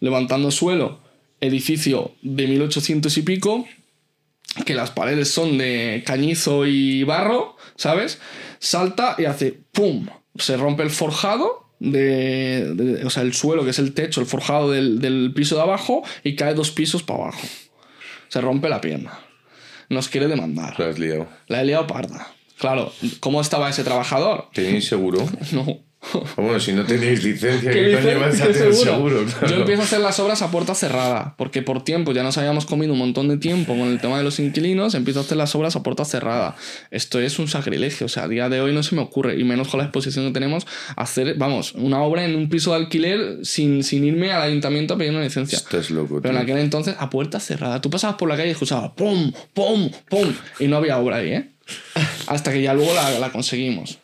[0.00, 1.00] levantando suelo,
[1.40, 3.66] edificio de 1800 y pico,
[4.64, 8.20] que las paredes son de cañizo y barro, ¿sabes?
[8.58, 10.06] Salta y hace ¡pum!
[10.38, 14.26] Se rompe el forjado, de, de- o sea, el suelo, que es el techo, el
[14.26, 17.46] forjado del, del piso de abajo, y cae dos pisos para abajo.
[18.28, 19.18] Se rompe la pierna.
[19.88, 20.78] Nos quiere demandar.
[20.80, 21.28] La has liado.
[21.46, 22.26] La he liado parda.
[22.58, 24.48] Claro, ¿cómo estaba ese trabajador?
[24.52, 25.24] ¿Tenéis seguro?
[25.52, 25.78] No.
[26.36, 28.74] Bueno, si no tenéis licencia, ¿Qué ¿qué coño a ¿Qué tener seguro?
[28.76, 29.24] seguro?
[29.24, 29.46] Claro.
[29.48, 32.66] Yo empiezo a hacer las obras a puerta cerrada, porque por tiempo ya nos habíamos
[32.66, 35.54] comido un montón de tiempo con el tema de los inquilinos, empiezo a hacer las
[35.54, 36.56] obras a puerta cerrada.
[36.90, 39.44] Esto es un sacrilegio, o sea, a día de hoy no se me ocurre, y
[39.44, 43.38] menos con la exposición que tenemos, hacer, vamos, una obra en un piso de alquiler
[43.44, 45.58] sin, sin irme al ayuntamiento a pedir una licencia.
[45.58, 46.54] Estás loco, Pero en tío.
[46.54, 47.80] aquel entonces a puerta cerrada.
[47.80, 51.30] Tú pasabas por la calle y escuchabas pum, pum, pum, y no había obra ahí,
[51.32, 51.50] ¿eh?
[52.28, 53.98] Hasta que ya luego la, la conseguimos.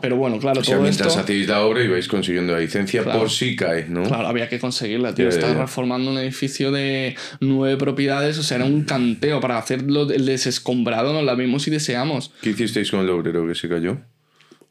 [0.00, 1.20] Pero bueno, claro, O sea, todo mientras esto...
[1.20, 3.18] hacéis la obra y vais consiguiendo la licencia Claro.
[3.20, 4.02] por si cae, ¿no?
[4.04, 5.28] Claro, había que conseguirla, tío.
[5.28, 9.40] Estás reformando un edificio de nueve propiedades, o sea, era un canteo.
[9.40, 12.32] Para hacerlo el desescombrado nos la vimos y deseamos.
[12.42, 13.98] ¿Qué hicisteis con el obrero que se cayó?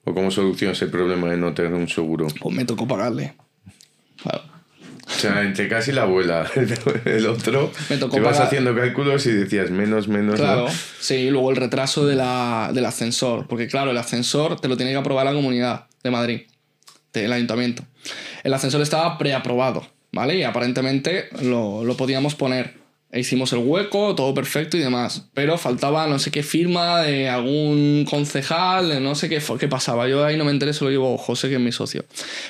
[0.03, 2.27] ¿O cómo solucionas el problema de no tener un seguro?
[2.39, 3.33] Pues me tocó pagarle.
[4.21, 4.43] Claro.
[5.09, 6.49] O sea, entre casi la abuela,
[7.05, 10.33] el otro, Me tocó te vas pagar- haciendo cálculos y decías menos, menos.
[10.39, 10.45] ¿no?
[10.45, 10.67] Claro,
[10.99, 13.47] sí, y luego el retraso de la, del ascensor.
[13.47, 16.41] Porque, claro, el ascensor te lo tiene que aprobar la comunidad de Madrid,
[17.13, 17.83] el ayuntamiento.
[18.43, 20.35] El ascensor estaba preaprobado, ¿vale?
[20.37, 22.75] Y aparentemente lo, lo podíamos poner.
[23.09, 25.27] E hicimos el hueco, todo perfecto y demás.
[25.33, 30.07] Pero faltaba no sé qué firma de algún concejal, de no sé qué, qué pasaba.
[30.09, 32.03] Yo ahí no me enteré, se lo llevo José, que es mi socio.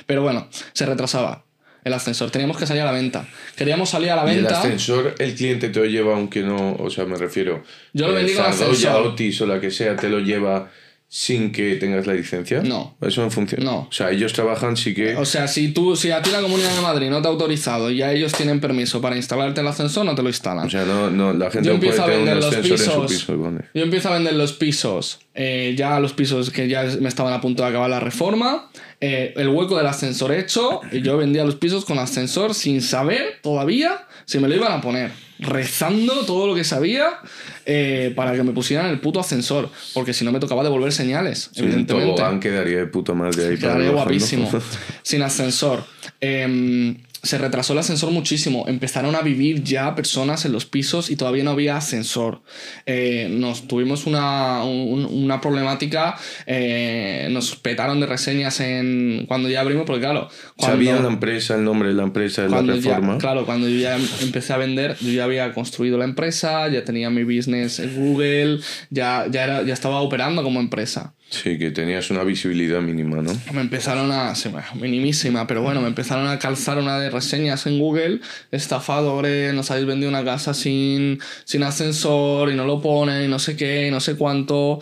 [0.08, 1.44] Pero bueno, se retrasaba
[1.88, 2.30] el ascensor.
[2.32, 3.28] Teníamos que salir a la venta.
[3.56, 4.60] Queríamos salir a la Y el venta.
[4.60, 7.64] ascensor, el cliente te lo lleva, aunque no, o sea, me refiero.
[7.94, 9.08] Yo lo eh, vendí con Zardoya, ascensor.
[9.08, 10.70] Otis o la que sea, te lo lleva
[11.10, 12.62] sin que tengas la licencia.
[12.62, 12.98] No.
[13.02, 13.64] Eso no funciona.
[13.64, 13.78] No.
[13.90, 15.16] O sea, ellos trabajan sí que.
[15.16, 17.90] O sea, si tú, si a ti la Comunidad de Madrid no te ha autorizado
[17.90, 20.68] y ya ellos tienen permiso para instalarte el ascensor, no te lo instalan.
[20.68, 22.84] O sea, no, no, la gente yo no puede a tener un ascensor en su
[22.84, 23.12] pisos.
[23.12, 23.52] piso.
[23.74, 27.40] Yo empiezo a vender los pisos, eh, ya los pisos que ya me estaban a
[27.40, 31.56] punto de acabar la reforma, eh, el hueco del ascensor hecho, y yo vendía los
[31.56, 35.12] pisos con ascensor sin saber todavía si me lo iban a poner.
[35.40, 37.20] Rezando todo lo que sabía
[37.66, 41.52] eh, para que me pusieran el puto ascensor, porque si no me tocaba devolver señales,
[41.56, 42.14] un evidentemente.
[42.16, 44.50] tobogán quedaría de puta madre ahí para Quedaría guapísimo.
[45.04, 45.84] Sin ascensor.
[46.20, 48.66] Em, se retrasó el ascensor muchísimo.
[48.68, 52.42] Empezaron a vivir ya personas en los pisos y todavía no había ascensor.
[52.86, 56.16] Eh, nos tuvimos una, un- una problemática.
[56.46, 61.56] eh, nos petaron de reseñas en cuando ya abrimos, porque claro, cuando, Sabía la empresa,
[61.56, 63.18] el nombre de la empresa de la cuando ya- reforma.
[63.18, 67.10] claro, cuando yo ya empecé a vender, yo ya había construido la empresa, ya tenía
[67.10, 68.60] mi business en Google,
[68.90, 71.14] ya, ya, era, ya estaba operando como empresa.
[71.30, 73.32] Sí, que tenías una visibilidad mínima, ¿no?
[73.52, 77.80] Me empezaron a, sí, minimísima, pero bueno, me empezaron a calzar una de reseñas en
[77.80, 78.20] Google,
[78.52, 83.40] estafadores, nos habéis vendido una casa sin, sin ascensor y no lo ponen y no
[83.40, 84.80] sé qué y no sé cuánto.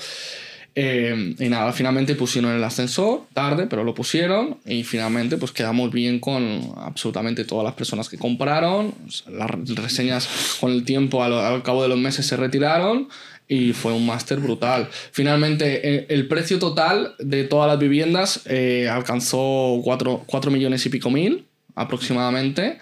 [0.77, 5.89] Eh, y nada, finalmente pusieron el ascensor, tarde, pero lo pusieron y finalmente pues quedamos
[5.89, 8.93] bien con absolutamente todas las personas que compraron.
[9.27, 13.07] Las reseñas con el tiempo, al, al cabo de los meses se retiraron
[13.47, 14.89] y fue un máster brutal.
[15.11, 21.09] Finalmente, eh, el precio total de todas las viviendas eh, alcanzó 4, millones y pico
[21.09, 21.45] mil
[21.75, 22.79] aproximadamente.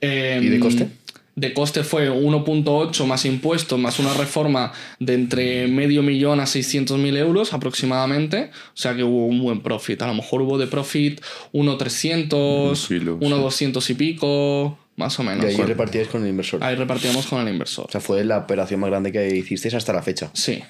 [0.00, 0.88] Eh, ¿Y de coste?
[1.34, 6.98] de coste fue 1.8 más impuestos, más una reforma de entre medio millón a 600
[6.98, 8.50] mil euros aproximadamente.
[8.68, 10.02] O sea que hubo un buen profit.
[10.02, 11.20] A lo mejor hubo de profit
[11.52, 15.44] 1.300, kilo, 1.200 y pico, más o menos.
[15.44, 16.62] Y ahí repartíais con el inversor.
[16.62, 17.86] Ahí repartíamos con el inversor.
[17.88, 20.30] O sea, fue la operación más grande que hicisteis hasta la fecha.
[20.34, 20.62] Sí,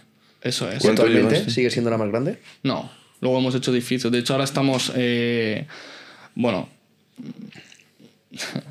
[0.43, 0.81] eso es.
[0.81, 2.39] ¿Cuánto ¿Actualmente sigue siendo la más grande?
[2.63, 2.89] No,
[3.21, 4.13] luego hemos hecho edificios.
[4.13, 4.93] De hecho, ahora estamos.
[4.95, 5.67] eh,
[6.37, 6.69] bueno.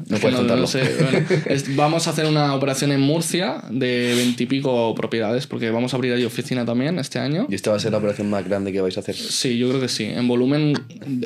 [0.09, 0.65] No es puedes que contarlo.
[0.65, 5.93] sé, bueno, es- vamos a hacer una operación en Murcia de veintipico propiedades, porque vamos
[5.93, 7.45] a abrir ahí oficina también este año.
[7.47, 9.15] ¿Y esta va a ser la operación más grande que vais a hacer?
[9.15, 10.05] Sí, yo creo que sí.
[10.05, 10.73] En volumen,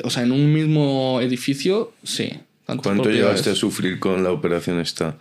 [0.04, 2.30] o sea, en un mismo edificio, sí.
[2.66, 5.16] ¿Cuánto llegaste a sufrir con la operación esta?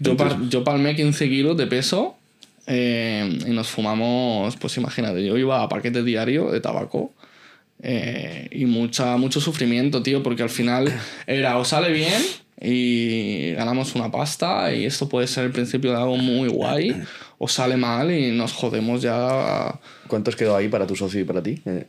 [0.00, 2.16] Yo, par- yo palmé 15 kilos de peso
[2.66, 7.12] eh, y nos fumamos, pues imagínate, yo iba a paquete diario de tabaco
[7.82, 10.92] eh, y mucha, mucho sufrimiento, tío, porque al final
[11.26, 12.22] era o sale bien
[12.60, 17.02] y ganamos una pasta y esto puede ser el principio de algo muy guay
[17.38, 19.78] o sale mal y nos jodemos ya.
[20.08, 21.60] ¿Cuántos quedó ahí para tu socio y para ti?
[21.66, 21.86] Eh,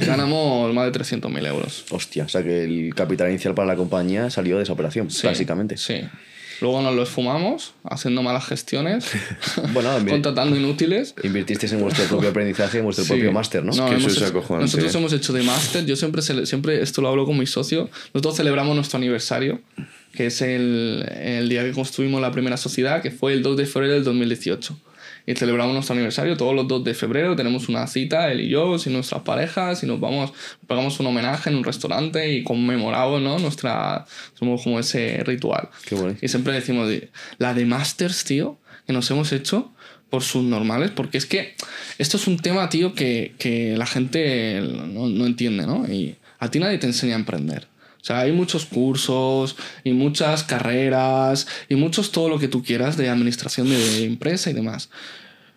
[0.00, 1.84] Ganamos más de 300.000 euros.
[1.90, 5.26] hostia, o sea que el capital inicial para la compañía salió de esa operación, Sí,
[5.26, 5.76] básicamente.
[5.76, 6.00] Sí.
[6.60, 9.10] Luego nos lo esfumamos haciendo malas gestiones,
[9.72, 11.14] Bueno, contratando inútiles.
[11.22, 13.12] Invirtisteis en vuestro propio aprendizaje, en vuestro Sí.
[13.12, 13.72] propio máster, ¿no?
[13.72, 14.98] que eso es acojonante, Nosotros ¿eh?
[14.98, 15.86] hemos hecho de máster.
[15.86, 17.88] Yo siempre, siempre, esto lo hablo con mi socio.
[18.12, 19.60] Nosotros celebramos nuestro aniversario,
[20.12, 23.66] que es el, el día que construimos la primera sociedad, que fue el 2 de
[23.66, 24.76] febrero del 2018.
[25.30, 27.36] Y celebramos nuestro aniversario todos los 2 de febrero.
[27.36, 30.32] Tenemos una cita, él y yo, sin nuestras parejas, y nos vamos,
[30.66, 33.38] pagamos un homenaje en un restaurante y conmemoramos, ¿no?
[33.38, 34.06] Nuestra,
[34.38, 35.68] somos como ese ritual.
[35.84, 36.16] Qué bueno.
[36.22, 39.70] Y siempre decimos, de- la de Masters, tío, que nos hemos hecho
[40.08, 41.54] por sus normales, porque es que
[41.98, 45.84] esto es un tema, tío, que, que la gente no, no entiende, ¿no?
[45.86, 47.67] Y a ti nadie te enseña a emprender.
[48.00, 52.96] O sea, hay muchos cursos y muchas carreras y muchos todo lo que tú quieras
[52.96, 54.88] de administración de empresa y demás.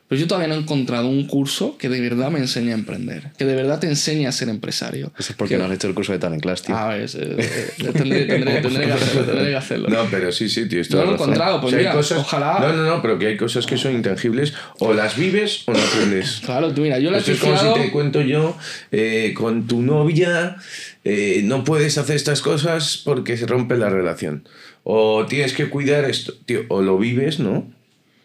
[0.07, 3.29] Pero yo todavía no he encontrado un curso que de verdad me enseñe a emprender,
[3.37, 5.13] que de verdad te enseñe a ser empresario.
[5.17, 6.75] Eso es porque no has hecho el curso de Talent Class, tío.
[6.75, 9.87] A ver, eh, eh, tendré, tendré- tendré que hacerlo, tendré que hacerlo.
[9.87, 10.81] No, pero sí, sí, tío.
[10.89, 13.65] No lo he encontrado, pues hay mira, ojalá- No, no, no, pero que hay cosas
[13.65, 14.53] que son intangibles.
[14.79, 16.41] O las vives o no aprendes.
[16.43, 18.57] Claro, tú mira, yo le he Esto es como si te cuento yo,
[18.91, 20.57] eh, con tu novia
[21.03, 24.47] eh, no puedes hacer estas cosas porque se rompe la relación.
[24.83, 26.33] O tienes que cuidar esto,
[26.69, 27.71] o lo vives, ¿no?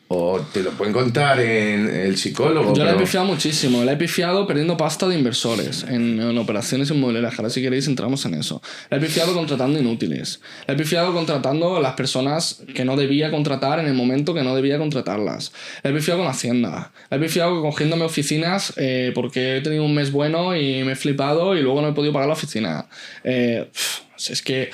[0.08, 2.72] O te lo pueden contar en el psicólogo.
[2.74, 3.82] Yo la he pifiado muchísimo.
[3.82, 7.36] La he pifiado perdiendo pasta de inversores en, en operaciones inmobiliarias.
[7.36, 8.62] Ahora, si queréis, entramos en eso.
[8.88, 10.40] La he pifiado contratando inútiles.
[10.68, 14.44] La he pifiado contratando a las personas que no debía contratar en el momento que
[14.44, 15.52] no debía contratarlas.
[15.82, 16.92] La he pifiado con Hacienda.
[17.10, 20.96] La he pifiado cogiéndome oficinas eh, porque he tenido un mes bueno y me he
[20.96, 22.86] flipado y luego no he podido pagar la oficina.
[23.24, 23.68] Eh,
[24.16, 24.70] es que.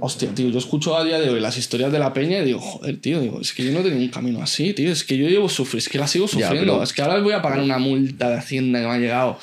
[0.00, 2.60] Hostia, tío, yo escucho a día de hoy las historias de la peña y digo,
[2.60, 5.28] joder, tío, digo, es que yo no tenido un camino así, tío, es que yo
[5.28, 7.60] llevo sufriendo, es que la sigo Ya, sufriendo, pero- es que ahora voy a pagar
[7.60, 9.38] una multa de Hacienda que me ha llegado,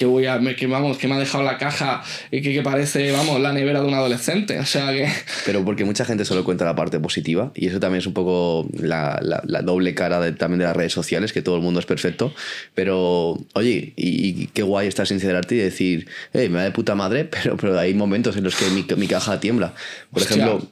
[0.00, 2.62] que voy a, me- que vamos, que me ha dejado la caja y que, que
[2.62, 5.06] parece, vamos, la nevera de un adolescente, o sea que...
[5.44, 8.66] Pero porque mucha gente solo cuenta la parte positiva y eso también es un poco
[8.78, 11.80] la, la- la doble cara de- también de las redes sociales, que todo el mundo
[11.80, 12.32] es perfecto.
[12.74, 16.94] Pero, oye, y, y qué guay estar sincerarte y decir, hey, me da de puta
[16.94, 19.74] madre, pero, pero hay momentos en los que mi, mi caja tiembla.
[20.10, 20.36] Por Hostia.
[20.46, 20.66] ejemplo,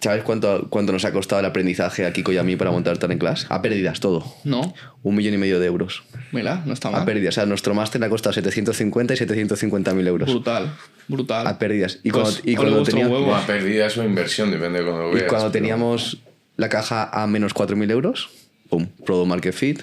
[0.00, 2.98] ¿sabes cuánto, cuánto nos ha costado el aprendizaje a Kiko y a mí para montar
[2.98, 3.46] Talent Class?
[3.48, 4.24] A pérdidas todo.
[4.44, 6.02] No, Un millón y medio de euros.
[6.32, 7.04] mira, no está A mal.
[7.04, 7.34] pérdidas.
[7.34, 10.28] O sea, nuestro máster le ha costado 750 y 750 mil euros.
[10.30, 10.72] Brutal,
[11.08, 11.46] brutal.
[11.46, 11.98] A pérdidas.
[12.02, 13.24] Y Pues, cuando, y ole cuando vuestro tenía- huevo.
[13.26, 15.24] Como a pérdidas o inversión, depende de cómo lo Y veas.
[15.28, 16.18] cuando pero- teníamos
[16.56, 18.28] la caja a menos 4.000 euros,
[18.68, 19.80] pum, Product Market Fit,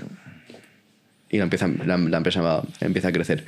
[1.30, 3.44] y la, empieza, la, la empresa va- empieza a crecer.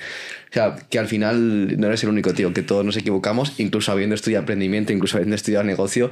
[0.50, 3.92] O sea, que al final no eres el único, tío, que todos nos equivocamos, incluso
[3.92, 6.10] habiendo estudiado emprendimiento, incluso habiendo estudiado negocio,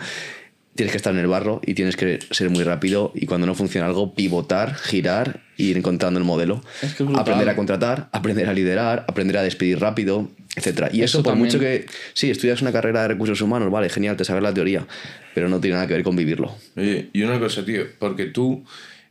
[0.77, 3.55] tienes que estar en el barro y tienes que ser muy rápido y cuando no
[3.55, 6.61] funciona algo, pivotar, girar e ir encontrando el modelo.
[6.81, 7.19] Es que es brutal.
[7.21, 10.89] aprender a contratar, aprender a liderar, aprender a despedir rápido, etcétera.
[10.93, 11.47] Y eso, Eso por también.
[11.47, 14.87] mucho que sí, estudias una carrera de recursos humanos, vale, genial, te sabes la teoría,
[15.35, 16.55] pero no tiene nada que ver con vivirlo.
[16.77, 18.63] Oye, y una cosa, tío, porque tú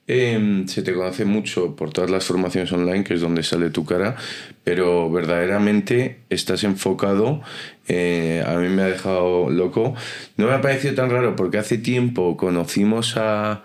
[0.09, 3.85] eh, se te conoce mucho por todas las formaciones online, que es donde sale tu
[3.85, 4.15] cara,
[4.63, 7.43] pero verdaderamente estás enfocado,
[7.89, 9.95] eh, a mí me ha dejado loco.
[10.37, 13.65] No me ha parecido tan raro porque hace tiempo conocimos a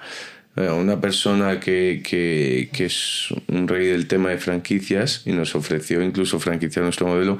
[0.55, 5.55] a una persona que, que, que es un rey del tema de franquicias y nos
[5.55, 7.39] ofreció incluso franquiciar nuestro modelo.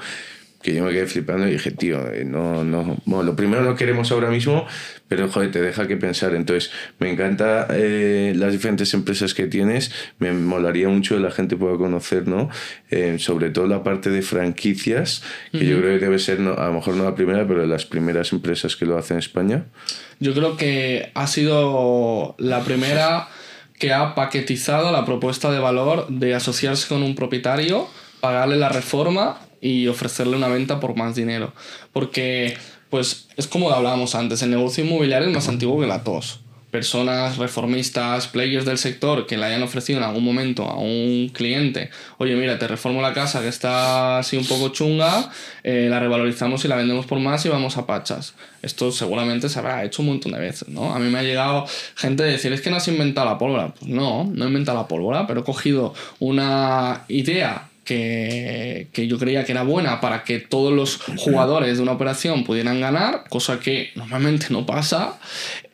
[0.61, 3.75] Que yo me quedé flipando y dije, tío, eh, no, no, bueno, lo primero no
[3.75, 4.65] queremos ahora mismo,
[5.07, 6.35] pero joder, te deja que pensar.
[6.35, 11.55] Entonces, me encanta eh, las diferentes empresas que tienes, me molaría mucho que la gente
[11.57, 12.49] pueda conocer, ¿no?
[12.89, 16.67] Eh, sobre todo la parte de franquicias, que yo creo que debe ser, no, a
[16.67, 19.65] lo mejor no la primera, pero de las primeras empresas que lo hacen en España.
[20.19, 23.27] Yo creo que ha sido la primera
[23.79, 27.87] que ha paquetizado la propuesta de valor de asociarse con un propietario,
[28.19, 31.53] pagarle la reforma y ofrecerle una venta por más dinero.
[31.93, 32.57] Porque,
[32.89, 36.41] pues, es como hablábamos antes, el negocio inmobiliario es más antiguo que la tos.
[36.71, 41.89] Personas reformistas, players del sector que le hayan ofrecido en algún momento a un cliente,
[42.17, 45.29] oye, mira, te reformo la casa que está así un poco chunga,
[45.63, 48.35] eh, la revalorizamos y la vendemos por más y vamos a pachas.
[48.61, 50.95] Esto seguramente se habrá hecho un montón de veces, ¿no?
[50.95, 51.65] A mí me ha llegado
[51.95, 53.73] gente a decir, es que no has inventado la pólvora.
[53.73, 59.17] Pues no, no he inventado la pólvora, pero he cogido una idea que, que, yo
[59.17, 63.59] creía que era buena para que todos los jugadores de una operación pudieran ganar, cosa
[63.59, 65.19] que normalmente no pasa.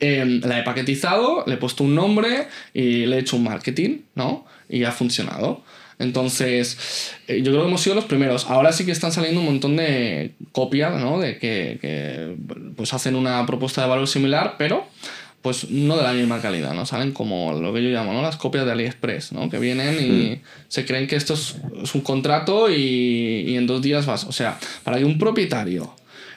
[0.00, 3.98] Eh, la he paquetizado, le he puesto un nombre y le he hecho un marketing,
[4.14, 4.46] ¿no?
[4.68, 5.62] Y ha funcionado.
[5.98, 8.46] Entonces, eh, yo creo que hemos sido los primeros.
[8.46, 11.18] Ahora sí que están saliendo un montón de copias, ¿no?
[11.18, 12.36] De que, que
[12.76, 14.86] pues hacen una propuesta de valor similar, pero
[15.42, 16.84] pues no de la misma calidad, ¿no?
[16.84, 18.22] Salen como lo que yo llamo, ¿no?
[18.22, 19.48] Las copias de AliExpress, ¿no?
[19.48, 23.80] Que vienen y se creen que esto es, es un contrato y, y, en dos
[23.80, 24.24] días vas.
[24.24, 25.94] O sea, para que un propietario,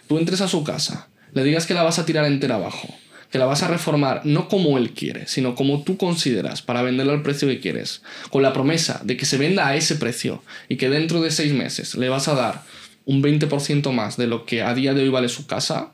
[0.07, 2.93] tú entres a su casa, le digas que la vas a tirar entera abajo,
[3.31, 7.13] que la vas a reformar no como él quiere, sino como tú consideras para venderlo
[7.13, 10.75] al precio que quieres, con la promesa de que se venda a ese precio y
[10.75, 12.63] que dentro de seis meses le vas a dar
[13.05, 15.91] un 20% más de lo que a día de hoy vale su casa,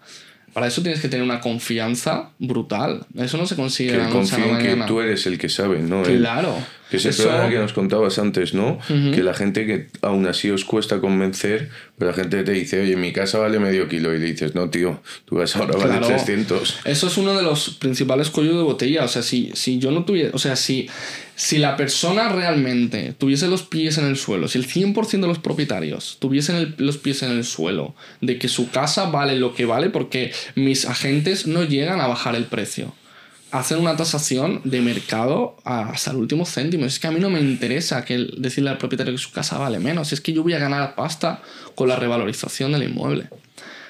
[0.57, 3.05] para eso tienes que tener una confianza brutal.
[3.15, 6.01] Eso no se consigue que confíen que tú eres el que sabe, ¿no?
[6.01, 6.55] Claro.
[6.89, 7.23] Que es el eso...
[7.23, 8.79] problema que nos contabas antes, ¿no?
[8.89, 9.13] Uh -huh.
[9.13, 12.95] Que la gente que aún así os cuesta convencer, pero la gente te dice, oye,
[12.95, 14.13] mi casa vale medio kilo.
[14.15, 16.07] Y le dices, no, tío, tu casa ahora vale claro.
[16.07, 16.79] 300.
[16.85, 19.03] Eso es uno de los principales cuellos de botella.
[19.03, 20.31] O sea, si, si yo no tuviera.
[20.33, 20.89] O sea, si,
[21.35, 25.39] si la persona realmente tuviese los pies en el suelo, si el 100% de los
[25.39, 29.65] propietarios tuviesen el, los pies en el suelo de que su casa vale lo que
[29.65, 32.93] vale porque mis agentes no llegan a bajar el precio.
[33.57, 36.85] Hacen una tasación de mercado hasta el último céntimo.
[36.85, 39.79] Es que a mí no me interesa que decirle al propietario que su casa vale
[39.79, 40.13] menos.
[40.13, 41.41] Es que yo voy a ganar pasta
[41.73, 43.29] con la revalorización del inmueble.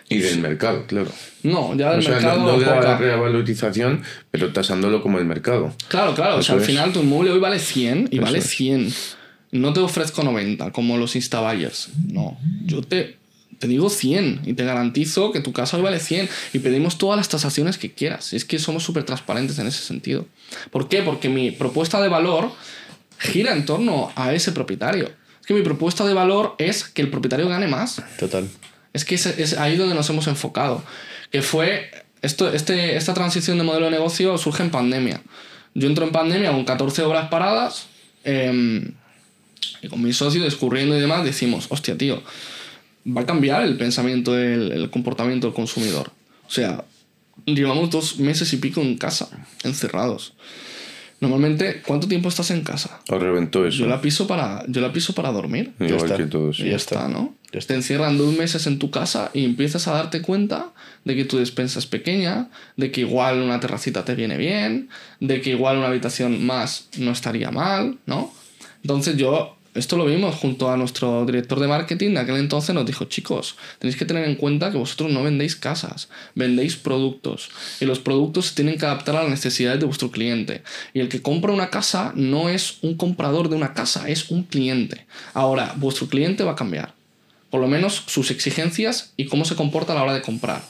[0.07, 1.11] Y del mercado, claro.
[1.43, 2.39] No, ya del o sea, mercado.
[2.39, 5.75] No, no de la revalorización, pero tasándolo como el mercado.
[5.89, 6.39] Claro, claro.
[6.39, 8.93] Eso o sea, al final tu inmueble hoy vale 100 y Eso vale 100.
[9.51, 11.89] No te ofrezco 90 como los instabuyers.
[12.07, 12.37] No.
[12.63, 13.17] Yo te,
[13.59, 17.17] te digo 100 y te garantizo que tu casa hoy vale 100 y pedimos todas
[17.17, 18.33] las tasaciones que quieras.
[18.33, 20.25] Es que somos súper transparentes en ese sentido.
[20.71, 21.01] ¿Por qué?
[21.01, 22.51] Porque mi propuesta de valor
[23.17, 25.09] gira en torno a ese propietario.
[25.41, 28.01] Es que mi propuesta de valor es que el propietario gane más.
[28.19, 28.47] Total.
[28.93, 30.83] Es que es, es, ahí donde nos hemos enfocado.
[31.31, 31.89] Que fue.
[32.21, 35.21] Esto, este, esta transición de modelo de negocio surge en pandemia.
[35.75, 37.87] Yo entro en pandemia con 14 horas paradas.
[38.23, 38.91] Eh,
[39.81, 42.23] y con mi socio discurriendo y demás, decimos: hostia, tío,
[43.07, 46.11] va a cambiar el pensamiento, el, el comportamiento del consumidor.
[46.47, 46.83] O sea,
[47.45, 49.29] llevamos dos meses y pico en casa,
[49.63, 50.33] encerrados.
[51.19, 52.99] Normalmente, ¿cuánto tiempo estás en casa?
[53.09, 53.79] O reventó eso.
[53.79, 55.73] Yo la piso para, yo la piso para dormir.
[55.79, 56.17] Igual Ya está.
[56.17, 56.59] que todos.
[56.59, 57.33] Y ya está, ¿no?
[57.65, 60.73] Te encierran dos meses en tu casa y empiezas a darte cuenta
[61.05, 64.89] de que tu despensa es pequeña, de que igual una terracita te viene bien,
[65.19, 68.31] de que igual una habitación más no estaría mal, ¿no?
[68.83, 72.85] Entonces yo, esto lo vimos junto a nuestro director de marketing, de aquel entonces nos
[72.85, 77.49] dijo, chicos, tenéis que tener en cuenta que vosotros no vendéis casas, vendéis productos.
[77.79, 80.63] Y los productos se tienen que adaptar a las necesidades de vuestro cliente.
[80.93, 84.43] Y el que compra una casa no es un comprador de una casa, es un
[84.43, 85.05] cliente.
[85.33, 86.97] Ahora, vuestro cliente va a cambiar
[87.49, 90.61] por lo menos sus exigencias y cómo se comporta a la hora de comprar.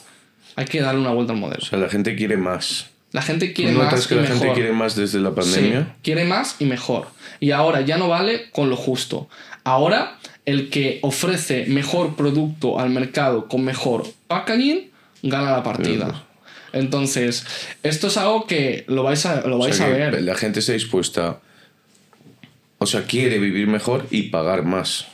[0.56, 1.62] Hay que darle una vuelta al modelo.
[1.62, 2.90] O sea, la gente quiere más.
[3.12, 4.38] La gente quiere ¿Tú más que y la mejor.
[4.38, 5.80] gente quiere más desde la pandemia?
[5.80, 7.08] Sí, quiere más y mejor.
[7.40, 9.28] Y ahora ya no vale con lo justo.
[9.64, 14.90] Ahora el que ofrece mejor producto al mercado con mejor packaging
[15.22, 16.24] gana la partida.
[16.72, 17.46] Entonces,
[17.82, 20.22] esto es algo que lo vais a, lo vais o sea, a ver.
[20.22, 21.40] La gente está dispuesta.
[22.78, 25.06] O sea, quiere vivir mejor y pagar más.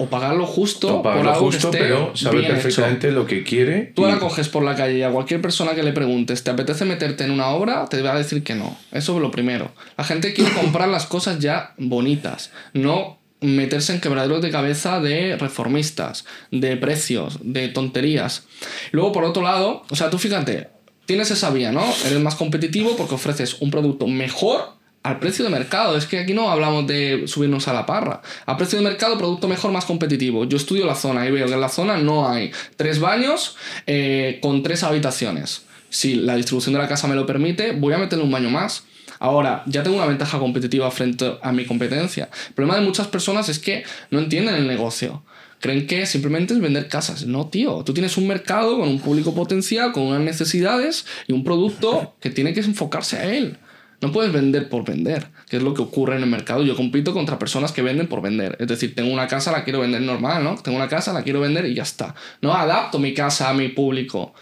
[0.00, 2.52] O pagar lo justo O pagar por lo algo justo, que esté pero sabe bien
[2.52, 3.16] perfectamente hecho.
[3.16, 3.92] lo que quiere.
[3.94, 6.50] Tú y- ahora coges por la calle y a cualquier persona que le preguntes, ¿te
[6.50, 7.84] apetece meterte en una obra?
[7.86, 8.76] Te va a decir que no.
[8.92, 9.72] Eso es lo primero.
[9.96, 15.36] La gente quiere comprar las cosas ya bonitas, no meterse en quebraderos de cabeza de
[15.36, 18.44] reformistas, de precios, de tonterías.
[18.92, 20.68] Luego, por otro lado, o sea, tú fíjate,
[21.06, 21.84] tienes esa vía, ¿no?
[22.06, 24.77] Eres más competitivo porque ofreces un producto mejor
[25.08, 25.96] al precio de mercado.
[25.96, 28.20] Es que aquí no hablamos de subirnos a la parra.
[28.44, 30.44] A precio de mercado, producto mejor, más competitivo.
[30.44, 33.56] Yo estudio la zona y veo que en la zona no hay tres baños
[33.86, 35.62] eh, con tres habitaciones.
[35.88, 38.84] Si la distribución de la casa me lo permite, voy a meterle un baño más.
[39.18, 42.28] Ahora, ya tengo una ventaja competitiva frente a mi competencia.
[42.48, 45.22] El problema de muchas personas es que no entienden el negocio
[45.60, 47.26] creen que simplemente es vender casas.
[47.26, 51.42] No, tío, tú tienes un mercado con un público potencial, con unas necesidades y un
[51.42, 53.58] producto que tiene que enfocarse a él.
[54.00, 56.62] No puedes vender por vender, que es lo que ocurre en el mercado.
[56.62, 58.56] Yo compito contra personas que venden por vender.
[58.60, 60.54] Es decir, tengo una casa, la quiero vender normal, ¿no?
[60.56, 62.14] Tengo una casa, la quiero vender y ya está.
[62.40, 64.34] No adapto mi casa a mi público.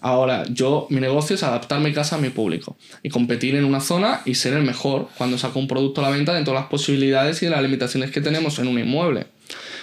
[0.00, 3.80] Ahora, yo, mi negocio es adaptar mi casa a mi público y competir en una
[3.80, 6.68] zona y ser el mejor cuando saco un producto a la venta dentro de las
[6.68, 9.28] posibilidades y de las limitaciones que tenemos en un inmueble.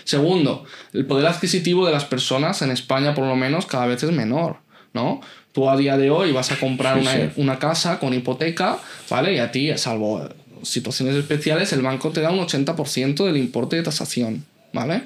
[0.03, 4.11] Segundo, el poder adquisitivo de las personas en España, por lo menos, cada vez es
[4.11, 4.57] menor,
[4.93, 5.21] ¿no?
[5.51, 7.01] Tú a día de hoy vas a comprar
[7.35, 8.77] una, casa con hipoteca,
[9.09, 9.35] ¿vale?
[9.35, 10.29] Y a ti, salvo
[10.63, 15.03] situaciones especiales, el banco te da un 80% del importe de tasación, ¿vale?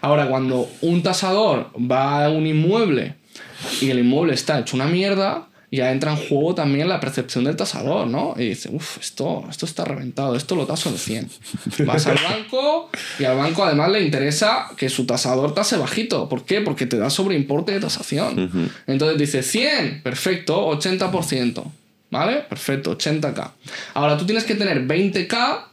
[0.00, 3.14] Ahora, cuando un tasador va a un inmueble
[3.80, 7.56] y el inmueble está hecho una mierda, ya entra en juego también la percepción del
[7.56, 8.34] tasador, ¿no?
[8.36, 11.30] Y dice, uff, esto, esto está reventado, esto lo taso en 100.
[11.86, 16.28] Vas al banco y al banco además le interesa que su tasador tase bajito.
[16.28, 16.60] ¿Por qué?
[16.60, 18.70] Porque te da sobreimporte de tasación.
[18.86, 21.64] Entonces dice 100, perfecto, 80%.
[22.10, 22.42] ¿Vale?
[22.48, 23.50] Perfecto, 80k.
[23.94, 25.64] Ahora tú tienes que tener 20k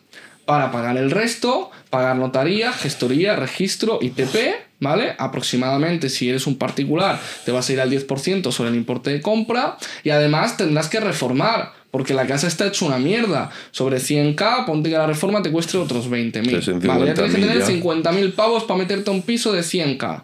[0.45, 5.15] para pagar el resto, pagar notaría, gestoría, registro, ITP ¿vale?
[5.17, 9.21] Aproximadamente, si eres un particular, te vas a ir al 10% sobre el importe de
[9.21, 11.79] compra y además tendrás que reformar.
[11.91, 13.51] Porque la casa está hecha una mierda.
[13.71, 16.87] Sobre 100k, ponte que la reforma te cueste otros 20.000.
[16.87, 20.23] Vale, ya tienes que tener 50.000 pavos para meterte a un piso de 100k.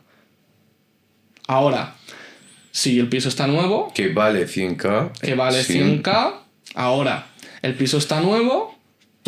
[1.47, 1.95] Ahora,
[2.71, 3.91] si el piso está nuevo.
[3.93, 5.19] Que vale 100k.
[5.19, 6.35] Que vale 100k.
[6.73, 7.27] Ahora,
[7.61, 8.76] el piso está nuevo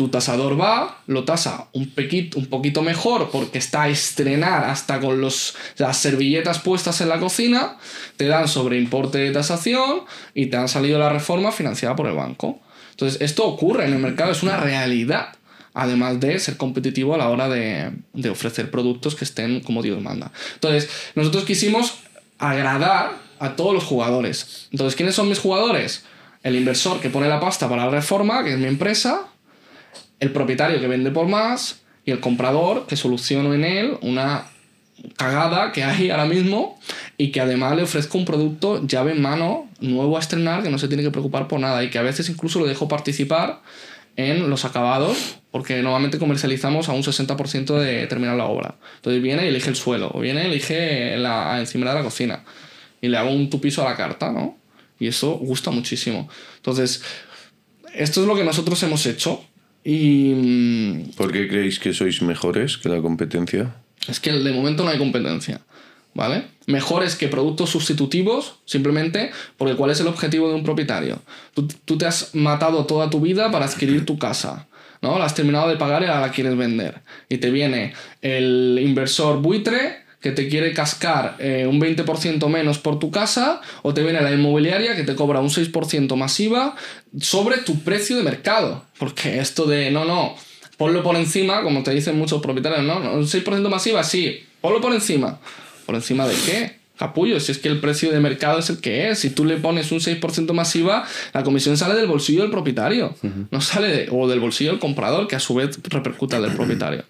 [0.00, 1.92] tu tasador va, lo tasa un,
[2.36, 7.20] un poquito mejor porque está a estrenar hasta con los, las servilletas puestas en la
[7.20, 7.76] cocina,
[8.16, 12.60] te dan sobreimporte de tasación y te han salido la reforma financiada por el banco.
[12.92, 15.34] Entonces, esto ocurre en el mercado, es una realidad.
[15.74, 20.00] Además de ser competitivo a la hora de, de ofrecer productos que estén como Dios
[20.00, 20.32] manda.
[20.54, 21.98] Entonces, nosotros quisimos
[22.38, 24.66] agradar a todos los jugadores.
[24.72, 26.04] Entonces, ¿quiénes son mis jugadores?
[26.42, 29.29] El inversor que pone la pasta para la reforma, que es mi empresa,
[30.20, 34.46] el propietario que vende por más y el comprador que soluciona en él una
[35.16, 36.78] cagada que hay ahora mismo
[37.16, 40.78] y que además le ofrezco un producto llave en mano, nuevo a estrenar, que no
[40.78, 43.62] se tiene que preocupar por nada y que a veces incluso lo dejo participar
[44.16, 48.74] en los acabados, porque normalmente comercializamos a un 60% de terminar la obra.
[48.96, 52.44] Entonces viene y elige el suelo, o viene y elige la encima de la cocina,
[53.00, 54.58] y le hago un tupiso a la carta, ¿no?
[54.98, 56.28] Y eso gusta muchísimo.
[56.56, 57.02] Entonces,
[57.94, 59.42] esto es lo que nosotros hemos hecho
[59.84, 60.32] y...
[60.34, 63.74] Mm, ¿Por qué creéis que sois mejores que la competencia?
[64.08, 65.60] Es que de momento no hay competencia.
[66.12, 66.42] ¿Vale?
[66.66, 71.22] Mejores que productos sustitutivos, simplemente porque ¿cuál es el objetivo de un propietario?
[71.54, 74.66] Tú, tú, te has matado toda tu vida para adquirir tu casa,
[75.02, 75.20] ¿no?
[75.20, 77.02] La has terminado de pagar y ahora la quieres vender.
[77.28, 82.98] Y te viene el inversor buitre que te quiere cascar eh, un 20% menos por
[82.98, 86.76] tu casa o te viene la inmobiliaria que te cobra un 6% masiva
[87.20, 88.84] sobre tu precio de mercado.
[88.98, 90.34] Porque esto de, no, no,
[90.76, 94.92] ponlo por encima, como te dicen muchos propietarios, no, un 6% masiva, sí, ponlo por
[94.92, 95.40] encima.
[95.86, 96.80] ¿Por encima de qué?
[96.98, 99.20] Capullo, si es que el precio de mercado es el que es.
[99.20, 103.16] Si tú le pones un 6% masiva, la comisión sale del bolsillo del propietario.
[103.50, 107.04] No sale de, o del bolsillo del comprador, que a su vez repercuta del propietario.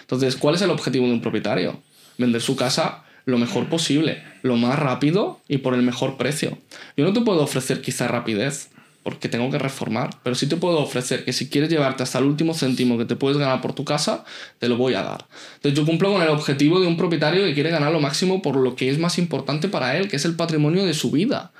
[0.00, 1.78] Entonces, ¿cuál es el objetivo de un propietario?
[2.18, 6.58] Vender su casa lo mejor posible, lo más rápido y por el mejor precio.
[6.96, 8.68] Yo no te puedo ofrecer quizá rapidez,
[9.04, 12.24] porque tengo que reformar, pero sí te puedo ofrecer que si quieres llevarte hasta el
[12.24, 14.24] último céntimo que te puedes ganar por tu casa,
[14.58, 15.26] te lo voy a dar.
[15.56, 18.56] Entonces yo cumplo con el objetivo de un propietario que quiere ganar lo máximo por
[18.56, 21.52] lo que es más importante para él, que es el patrimonio de su vida.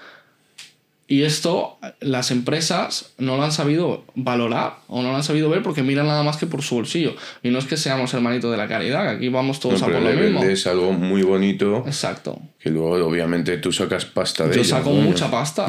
[1.07, 5.63] Y esto las empresas no lo han sabido valorar o no lo han sabido ver
[5.63, 7.15] porque miran nada más que por su bolsillo.
[7.43, 10.01] Y no es que seamos hermanitos de la caridad, que aquí vamos todos a por
[10.01, 10.43] lo mismo.
[10.43, 11.85] Es algo muy bonito.
[11.87, 12.41] Exacto.
[12.59, 15.67] Que luego, obviamente, tú sacas pasta de Yo saco mucha pasta,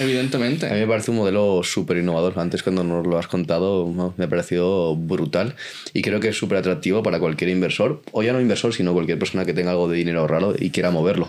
[0.00, 0.66] evidentemente.
[0.66, 2.36] A mí me parece un modelo súper innovador.
[2.36, 3.86] Antes, cuando nos lo has contado,
[4.16, 5.54] me ha parecido brutal.
[5.94, 9.20] Y creo que es súper atractivo para cualquier inversor, o ya no inversor, sino cualquier
[9.20, 11.28] persona que tenga algo de dinero ahorrado y quiera moverlo.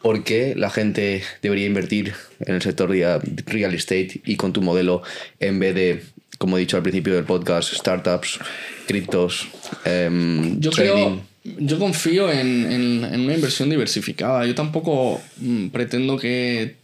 [0.00, 5.02] Porque la gente debería invertir en el sector real estate y con tu modelo
[5.40, 6.02] en vez de,
[6.38, 8.38] como he dicho al principio del podcast, startups,
[8.86, 9.48] criptos,
[9.84, 14.44] em, yo Creo, yo confío en, en, una inversión diversificada.
[14.46, 16.76] Yo tampoco mm, pretendo que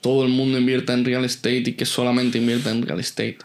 [0.00, 3.38] todo el mundo invierta en real estate y que solamente invierta en real estate.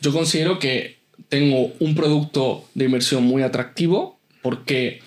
[0.00, 0.98] yo considero que
[1.28, 5.00] tengo un producto de inversión muy atractivo porque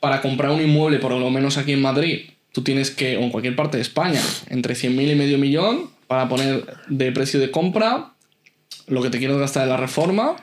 [0.00, 3.28] para comprar un inmueble, por lo menos aquí en Madrid, tú tienes que, o en
[3.28, 8.14] cualquier parte de España, entre 100.000 y medio millón para poner de precio de compra
[8.86, 10.36] lo que te quieres gastar en la reforma,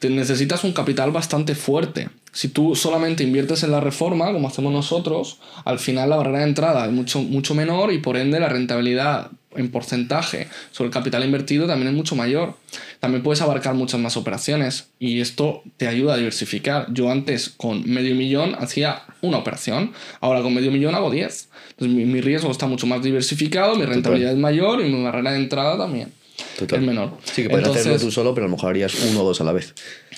[0.00, 2.08] te necesitas un capital bastante fuerte.
[2.32, 6.46] Si tú solamente inviertes en la reforma, como hacemos nosotros, al final la barrera de
[6.46, 11.24] entrada es mucho, mucho menor y por ende la rentabilidad en porcentaje sobre el capital
[11.24, 12.54] invertido también es mucho mayor.
[13.00, 16.86] También puedes abarcar muchas más operaciones y esto te ayuda a diversificar.
[16.92, 21.48] Yo antes con medio millón hacía una operación, ahora con medio millón hago 10.
[21.70, 25.32] Entonces mi, mi riesgo está mucho más diversificado, mi rentabilidad es mayor y mi barrera
[25.32, 26.12] de entrada también
[26.58, 26.80] Total.
[26.80, 27.18] es menor.
[27.24, 29.40] Sí, que puedes Entonces, hacerlo tú solo, pero a lo mejor harías uno o dos
[29.40, 29.74] a la vez.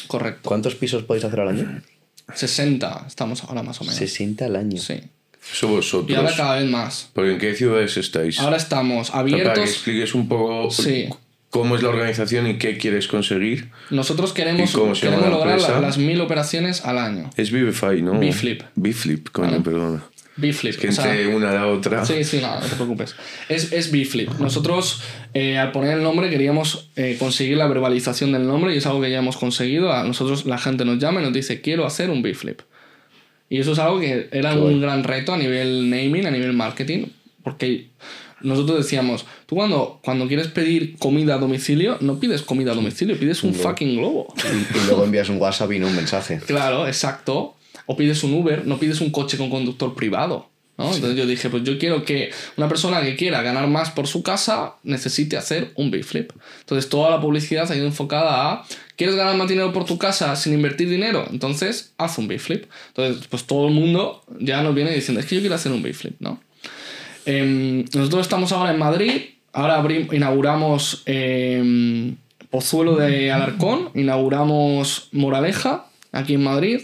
[0.07, 0.49] Correcto.
[0.49, 1.83] ¿Cuántos pisos podéis hacer al año?
[2.35, 3.97] 60 estamos ahora más o menos.
[3.97, 4.81] 60 al año.
[4.81, 5.01] Sí.
[5.51, 6.19] Eso Y vosotros.
[6.19, 7.11] ahora cada vez más.
[7.15, 8.39] Porque ¿en qué ciudades estáis?
[8.41, 9.65] Ahora estamos Para que abiertos.
[9.69, 11.09] expliques un poco Sí.
[11.51, 13.71] cómo es la organización y qué quieres conseguir.
[13.91, 17.31] Nosotros queremos, ¿Y queremos lograr la- las mil operaciones al año.
[17.37, 18.19] Es Vivify, ¿no?
[18.19, 18.63] Biflip.
[18.77, 20.03] Biflip, coño, perdona.
[20.35, 20.77] Biflip.
[20.77, 22.07] Que o sea, entre una a la otra.
[22.07, 23.15] Sí, sí, no, no te preocupes.
[23.51, 24.31] Es, es Biflip.
[24.39, 25.03] Nosotros,
[25.35, 29.03] eh, al poner el nombre, queríamos eh, conseguir la verbalización del nombre y es algo
[29.03, 29.93] que ya hemos conseguido.
[29.93, 32.61] A nosotros la gente nos llama y nos dice, quiero hacer un Biflip.
[33.53, 37.09] Y eso es algo que era un gran reto a nivel naming, a nivel marketing,
[37.45, 37.91] porque
[38.41, 43.15] nosotros decíamos, tú cuando, cuando quieres pedir comida a domicilio, no pides comida a domicilio,
[43.19, 44.33] pides un fucking globo.
[44.43, 46.41] Y, y luego envías un WhatsApp y no un mensaje.
[46.47, 47.55] Claro, exacto.
[47.85, 50.49] O pides un Uber, no pides un coche con conductor privado.
[50.79, 50.95] ¿No?
[50.95, 54.23] Entonces yo dije, pues yo quiero que una persona que quiera ganar más por su
[54.23, 56.33] casa necesite hacer un big flip.
[56.61, 58.65] Entonces toda la publicidad ha ido enfocada a,
[58.97, 61.27] ¿quieres ganar más dinero por tu casa sin invertir dinero?
[61.31, 62.65] Entonces haz un big flip.
[62.89, 65.83] Entonces pues todo el mundo ya nos viene diciendo, es que yo quiero hacer un
[65.83, 66.41] big flip, ¿no?
[67.25, 69.13] Em, nosotros estamos ahora en Madrid,
[69.53, 72.17] ahora inauguramos em,
[72.51, 76.81] Pozuelo de Alarcón, inauguramos Moraleja, aquí en Madrid,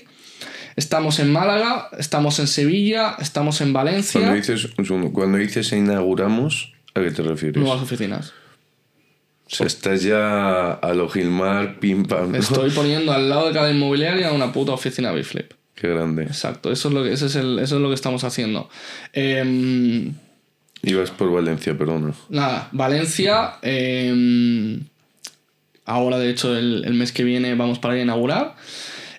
[0.78, 5.72] estamos en Málaga, estamos en Sevilla, estamos en Valencia, Cuando dices, un segundo, cuando dices
[5.72, 7.56] inauguramos, ¿a qué te refieres?
[7.58, 8.32] nuevas oficinas.
[9.50, 12.32] O sea, estás ya a lo Gilmar, pim pam.
[12.32, 12.38] ¿no?
[12.38, 15.52] Estoy poniendo al lado de cada inmobiliaria una puta oficina Biflip.
[15.74, 16.24] Qué grande.
[16.24, 18.68] Exacto, eso es lo que, ese es el- eso es lo que estamos haciendo.
[19.12, 20.12] Em,
[20.82, 22.12] Ibas por Valencia, perdona.
[22.28, 23.54] Nada, Valencia.
[23.62, 24.80] eh,
[25.86, 28.54] ahora, de hecho, el, el mes que viene vamos para ir a inaugurar.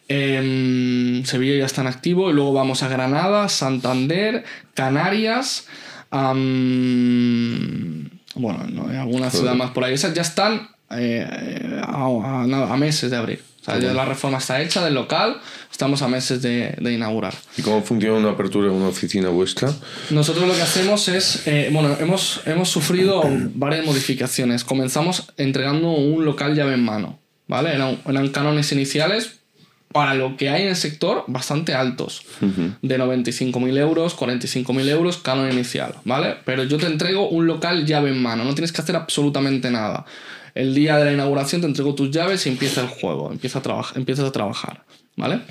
[0.10, 2.30] Eh, Sevilla ya está en activo.
[2.30, 5.68] Y luego vamos a Granada, Santander, Canarias.
[6.12, 6.50] bueno,
[8.36, 9.94] no, hay alguna ciudad más por ahí.
[9.94, 11.26] Esas ya están eh,
[11.84, 12.06] a,
[12.44, 13.44] a meses de abrir.
[13.62, 15.40] O sea, ya la reforma está hecha del local.
[15.70, 17.34] Estamos a meses de, de inaugurar.
[17.58, 19.72] ¿Y cómo funciona una apertura de una oficina vuestra?
[20.10, 23.22] Nosotros lo que hacemos es, eh, bueno, hemos, hemos sufrido
[23.54, 24.64] varias modificaciones.
[24.64, 27.76] Comenzamos entregando un local llave en mano, ¿vale?
[27.76, 29.39] Eran, eran cánones iniciales
[29.92, 35.52] para lo que hay en el sector bastante altos, de 95.000 euros, 45.000 euros, canon
[35.52, 36.36] inicial, ¿vale?
[36.46, 40.06] Pero yo te entrego un local llave en mano, no tienes que hacer absolutamente nada.
[40.54, 43.84] El día de la inauguración te entrego tus llaves y empieza el juego, empieza a
[43.96, 44.84] empiezas a trabajar,
[45.20, 45.42] ¿vale?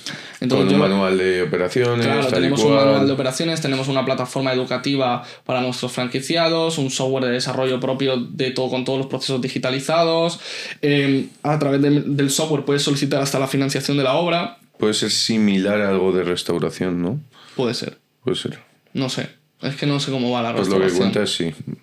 [0.40, 4.52] Con yo un manual de operaciones, Claro, tenemos un manual de operaciones, tenemos una plataforma
[4.52, 9.40] educativa para nuestros franquiciados, un software de desarrollo propio de todo, con todos los procesos
[9.40, 10.40] digitalizados.
[10.82, 14.58] Eh, a través de- del software puedes solicitar hasta la financiación de la obra.
[14.78, 17.20] Puede ser similar a algo de restauración, ¿no?
[17.56, 17.98] Puede ser.
[18.24, 18.58] Puede ser.
[18.94, 19.28] No sé.
[19.60, 21.12] Es que no sé cómo va la Pues lo que restauración.
[21.12, 21.77] cuentas, sí.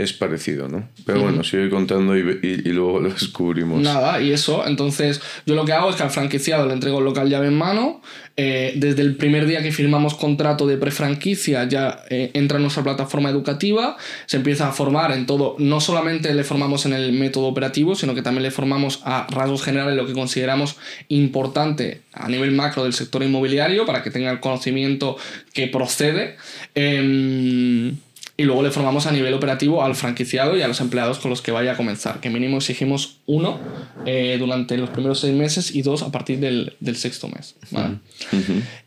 [0.00, 0.88] Es parecido, ¿no?
[1.04, 3.80] Pero bueno, sigue contando y, y- y luego lo descubrimos.
[3.80, 7.04] Nada, y eso, entonces yo lo que hago es que al franquiciado le entrego el
[7.04, 8.00] local llave en mano.
[8.40, 12.84] eh, desde el primer día que firmamos contrato de prefranquicia ya eh, entra en nuestra
[12.84, 13.96] plataforma educativa,
[14.26, 18.14] se empieza a formar en todo, no solamente le formamos en el método operativo, sino
[18.14, 20.76] que también le formamos a rasgos generales lo que consideramos
[21.08, 25.16] importante a nivel macro del sector inmobiliario para que tenga el conocimiento
[25.52, 26.36] que procede.
[26.76, 27.96] Em,
[28.40, 31.42] y luego le formamos a nivel operativo al franquiciado y a los empleados con los
[31.42, 33.58] que vaya a comenzar, que mínimo exigimos uno
[34.06, 37.56] eh, durante los primeros seis meses y dos a partir del, del sexto mes.
[37.72, 37.96] ¿vale?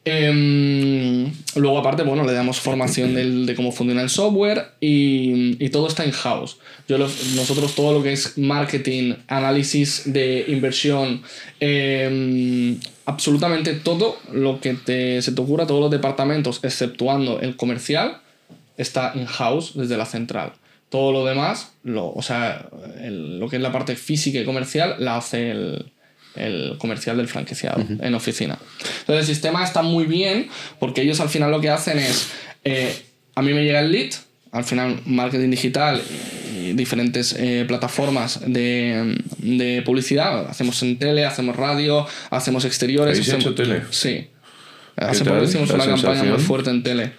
[0.05, 5.69] Em, luego aparte, bueno, le damos formación del- de cómo funciona el software y, y
[5.69, 6.57] todo está in-house.
[6.89, 11.21] Nosotros todo lo que es marketing, análisis de inversión,
[11.59, 18.17] em, absolutamente todo lo que te- se te ocurra, todos los departamentos, exceptuando el comercial,
[18.81, 20.53] está in-house desde la central.
[20.89, 22.67] Todo lo demás, lo, o sea,
[23.01, 25.91] el- lo que es la parte física y comercial, la hace el,
[26.35, 28.57] el comercial del franquiciado en oficina.
[29.01, 30.49] Entonces el sistema está muy bien
[30.79, 32.29] porque ellos al final lo que hacen es,
[32.63, 32.93] eh,
[33.35, 34.11] a mí me llega el lead,
[34.51, 36.01] al final marketing digital
[36.53, 40.45] y diferentes eh, plataformas de, de publicidad.
[40.49, 43.13] Hacemos en tele, hacemos radio, hacemos exteriores.
[43.13, 43.81] ¿Habéis hacemos- hecho tele?
[43.91, 44.27] Sí.
[44.97, 46.39] Hace poco hicimos una campaña muy sensación?
[46.41, 47.13] fuerte en tele.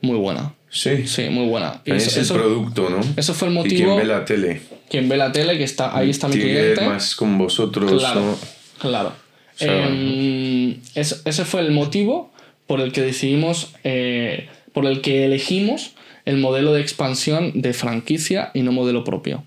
[0.00, 0.54] Muy buena.
[0.70, 1.06] Sí.
[1.06, 1.80] Sí, muy buena.
[1.84, 3.00] Y eso- es el eso- producto, ¿no?
[3.16, 4.60] eso fue el Y motivo- quien ve la tele.
[4.90, 6.80] quien ve la tele, que está ahí está mi cliente.
[6.86, 7.90] más con vosotros.
[8.00, 8.38] Claro, ¿no?
[8.78, 9.12] claro.
[9.56, 12.32] sea- Em, es- ese fue el motivo
[12.68, 15.92] por el que decidimos, eh, por el que elegimos
[16.26, 19.42] el modelo de expansión de franquicia y no modelo propio.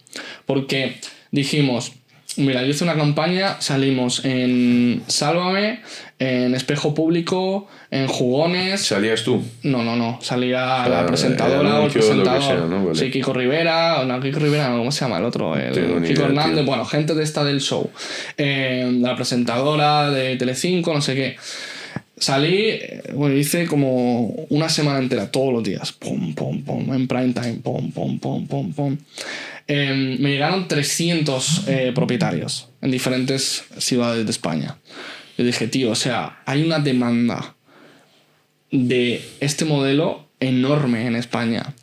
[0.46, 0.98] Porque
[1.32, 1.94] dijimos,
[2.36, 5.80] mira, yo hice una campaña, salimos en Sálvame,
[6.22, 8.82] en Espejo Público, en Jugones.
[8.82, 9.42] ¿Salías tú?
[9.64, 10.20] No, no, no.
[10.22, 12.44] Salía la Claro, presentadora el o el presentador.
[12.44, 12.86] sea, ¿no?
[12.86, 13.00] Vale.
[13.00, 15.58] Sí, Kiko Rivera, no, Kiko Rivera, no, ¿cómo se llama el otro?
[15.58, 16.66] El, Kiko idea, Hernández, tío.
[16.66, 17.90] bueno, gente de esta del show.
[18.38, 21.38] Eh, la presentadora de Telecinco, no sé qué.
[22.18, 25.92] Salí, eh, bueno, hice como una semana entera, todos los días.
[25.92, 28.98] Pum, pum, pum, en prime time, pum, pum, pum, pum, pum.
[29.68, 34.78] Eh, me llegaron 300 eh, propietarios en diferentes ciudades de España.
[35.42, 37.56] Yo dije, tío, o sea, hay una demanda
[38.70, 41.74] de este modelo enorme en España.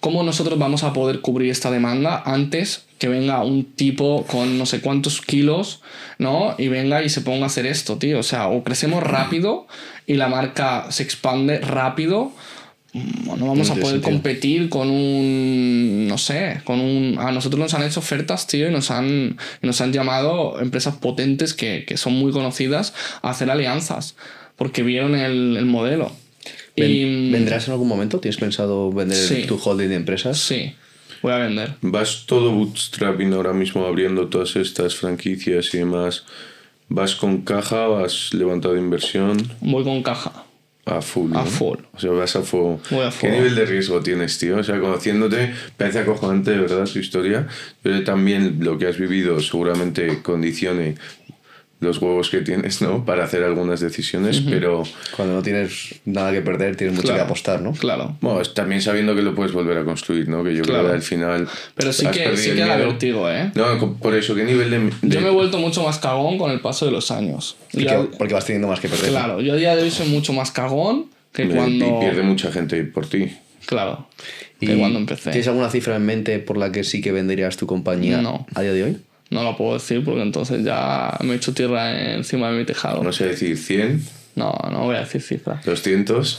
[0.00, 4.66] ¿Cómo nosotros vamos a poder cubrir esta demanda antes que venga un tipo con no
[4.66, 5.82] sé cuántos kilos,
[6.18, 6.56] ¿no?
[6.58, 8.18] Y venga y se ponga a hacer esto, tío.
[8.18, 9.68] O sea, o crecemos rápido
[10.08, 12.32] y la marca se expande rápido,
[13.36, 14.02] no vamos No a poder sentido.
[14.02, 17.16] competir con un, no sé, con un...
[17.18, 21.54] A nosotros nos han hecho ofertas, tío, y nos han, nos han llamado empresas potentes
[21.54, 24.16] que, que son muy conocidas a hacer alianzas,
[24.56, 26.12] porque vieron el, el modelo.
[26.76, 28.20] Ven- Y- ¿Vendrás en algún momento?
[28.20, 29.44] ¿Tienes pensado vender Sí.
[29.46, 30.38] tu holding de empresas?
[30.38, 30.74] Sí,
[31.22, 31.74] voy a vender.
[31.82, 36.24] ¿Vas todo bootstrapping ahora mismo abriendo todas estas franquicias y demás?
[36.88, 37.88] ¿Vas con caja?
[37.88, 39.52] ¿Vas levantado inversión?
[39.60, 40.44] Voy con caja.
[40.86, 41.32] A full.
[41.32, 41.46] A ¿no?
[41.46, 41.78] full.
[41.94, 42.76] O sea, vas a full.
[42.90, 43.30] Voy a ¿Qué full.
[43.30, 44.56] nivel de riesgo tienes, tío?
[44.58, 47.48] O sea, conociéndote, parece acojonante, de verdad, su historia.
[47.82, 50.94] Pero también lo que has vivido seguramente condicione
[51.80, 53.04] los huevos que tienes, ¿no?
[53.04, 54.82] Para hacer algunas decisiones, pero...
[55.14, 57.72] Cuando no tienes nada que perder, tienes mucho Claro, que apostar, ¿no?
[57.72, 58.16] Claro.
[58.22, 60.42] Bueno, es también sabiendo que lo puedes volver a construir, ¿no?
[60.42, 60.80] Que yo Claro.
[60.80, 61.48] creo que al final...
[61.74, 62.88] Pero sí que, sí que da miedo.
[62.88, 63.50] vértigo, ¿eh?
[63.54, 64.78] No, por eso, ¿qué nivel de...?
[65.02, 67.56] de- Yo me he vuelto mucho más cagón con el paso de los años.
[67.70, 69.10] Porque, Ya- porque vas teniendo más que perder.
[69.10, 72.00] claro, yo a día de hoy soy mucho más cagón que y cuando...
[72.00, 73.30] pierde mucha gente por ti.
[73.66, 74.08] Claro,
[74.60, 75.30] ¿Y que cuando empecé.
[75.32, 78.46] ¿Tienes alguna cifra en mente por la que sí que venderías tu compañía No.
[78.54, 78.96] a día de hoy?
[79.30, 83.02] No lo puedo decir porque entonces ya me he hecho tierra encima de mi tejado.
[83.02, 84.04] No sé decir 100,
[84.36, 85.64] No, no voy a decir cifras.
[85.64, 86.38] 200,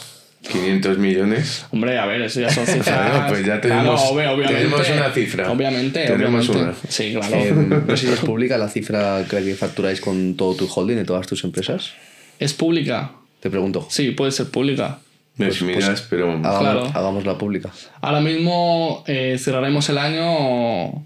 [0.50, 1.66] 500 millones.
[1.72, 2.86] Hombre, a ver, eso ya son cifras.
[3.12, 4.64] Claro, pues ya tenemos- Claro, obvio- obviamente.
[4.64, 5.52] tenemos una cifra.
[5.52, 6.80] Obviamente, Tenemos obviamente.
[6.82, 6.92] una.
[6.92, 7.36] Sí, claro.
[7.36, 7.52] Eh,
[7.88, 11.28] no sé si es pública la cifra que facturáis con todo tu holding de todas
[11.28, 11.92] tus empresas.
[12.40, 13.12] ¿Es pública?
[13.42, 13.86] Te pregunto.
[13.90, 15.00] Sí, puede ser pública.
[15.36, 16.32] Me Pues- miras, pero...
[16.32, 16.86] Hagamos, Claro.
[16.94, 17.70] hagámosla pública.
[18.02, 21.06] Ahora mismo eh, cerraremos el año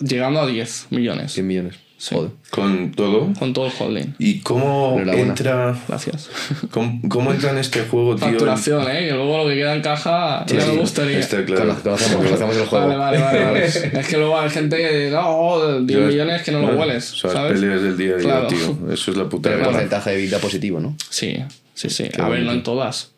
[0.00, 1.74] llegando a 10 millones 100 millones.
[1.96, 2.14] Sí.
[2.50, 3.32] Con todo.
[3.38, 4.14] con todo el holding.
[4.18, 5.74] ¿Y cómo entra...
[5.88, 6.28] Gracias.
[6.70, 8.26] ¿Cómo, cómo entra en este juego, tío?
[8.26, 9.06] Facturación, ¿eh?
[9.08, 11.18] Que luego lo que queda en caja ya sí, me gustaría.
[11.18, 11.62] Está claro.
[11.68, 12.86] Cono- Conocemos, conocemos el juego.
[12.88, 13.44] Vale, vale, vale.
[13.44, 13.64] vale.
[14.00, 17.04] es que luego hay gente que no, oh, 10 Yo- millones que no lo hueles.
[17.06, 17.52] ¿sabes?
[17.58, 18.46] peleas del día a día, Claro.
[18.48, 18.92] tío.
[18.92, 19.72] Eso es la puta Pero el verdad.
[19.72, 20.96] porcentaje de vida positivo, ¿no?
[21.08, 21.38] Sí,
[21.72, 22.08] sí, sí.
[22.18, 23.12] a ver, no en todas.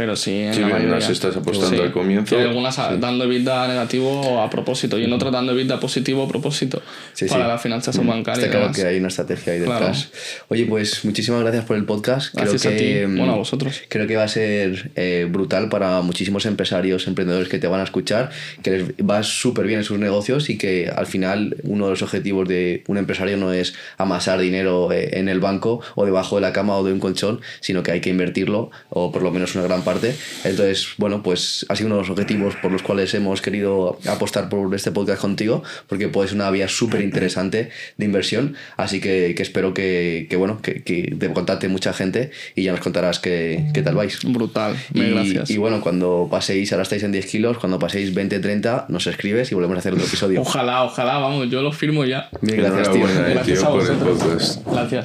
[0.00, 0.94] Pero sí, en Sí, la en mayoría.
[0.96, 1.82] unas estás apostando Sí.
[1.82, 2.38] al comienzo.
[2.38, 6.28] Y algunas a- dando EBITDA negativo a propósito y en otras dando EBITDA positivo a
[6.28, 6.80] propósito
[7.12, 7.48] Sí, para sí.
[7.48, 8.46] la financiación bancaria.
[8.46, 9.80] Está claro que hay una estrategia ahí Claro.
[9.80, 10.08] detrás.
[10.48, 12.34] Oye, pues muchísimas gracias por el podcast.
[12.34, 13.06] Gracias creo a que, ti.
[13.06, 13.82] mm, Bueno, a vosotros.
[13.90, 17.84] Creo que va a ser eh, brutal para muchísimos empresarios, emprendedores que te van a
[17.84, 18.30] escuchar,
[18.62, 22.00] que les va súper bien en sus negocios y que al final uno de los
[22.00, 26.40] objetivos de un empresario no es amasar dinero eh, en el banco o debajo de
[26.40, 29.54] la cama o de un colchón, sino que hay que invertirlo o por lo menos
[29.54, 29.89] una gran parte.
[30.44, 34.48] Entonces, bueno, pues ha sido uno de los objetivos por los cuales hemos querido apostar
[34.48, 38.56] por este podcast contigo, porque puede ser una vía súper interesante de inversión.
[38.76, 42.72] Así que, que espero que, que, bueno, que, que te contacte mucha gente y ya
[42.72, 44.18] nos contarás qué, qué tal vais.
[44.24, 44.76] Brutal.
[44.94, 45.50] Y, gracias.
[45.50, 49.50] y bueno, cuando paséis, ahora estáis en 10 kilos, cuando paséis 20, 30, nos escribes
[49.52, 50.40] y volvemos a hacer otro episodio.
[50.40, 52.28] Ojalá, ojalá, vamos, yo lo firmo ya.
[52.40, 53.08] Mil gracias, tío.
[53.08, 54.60] Enhorabuena, eh, Gracias tío, a vosotros.
[54.66, 55.04] Gracias.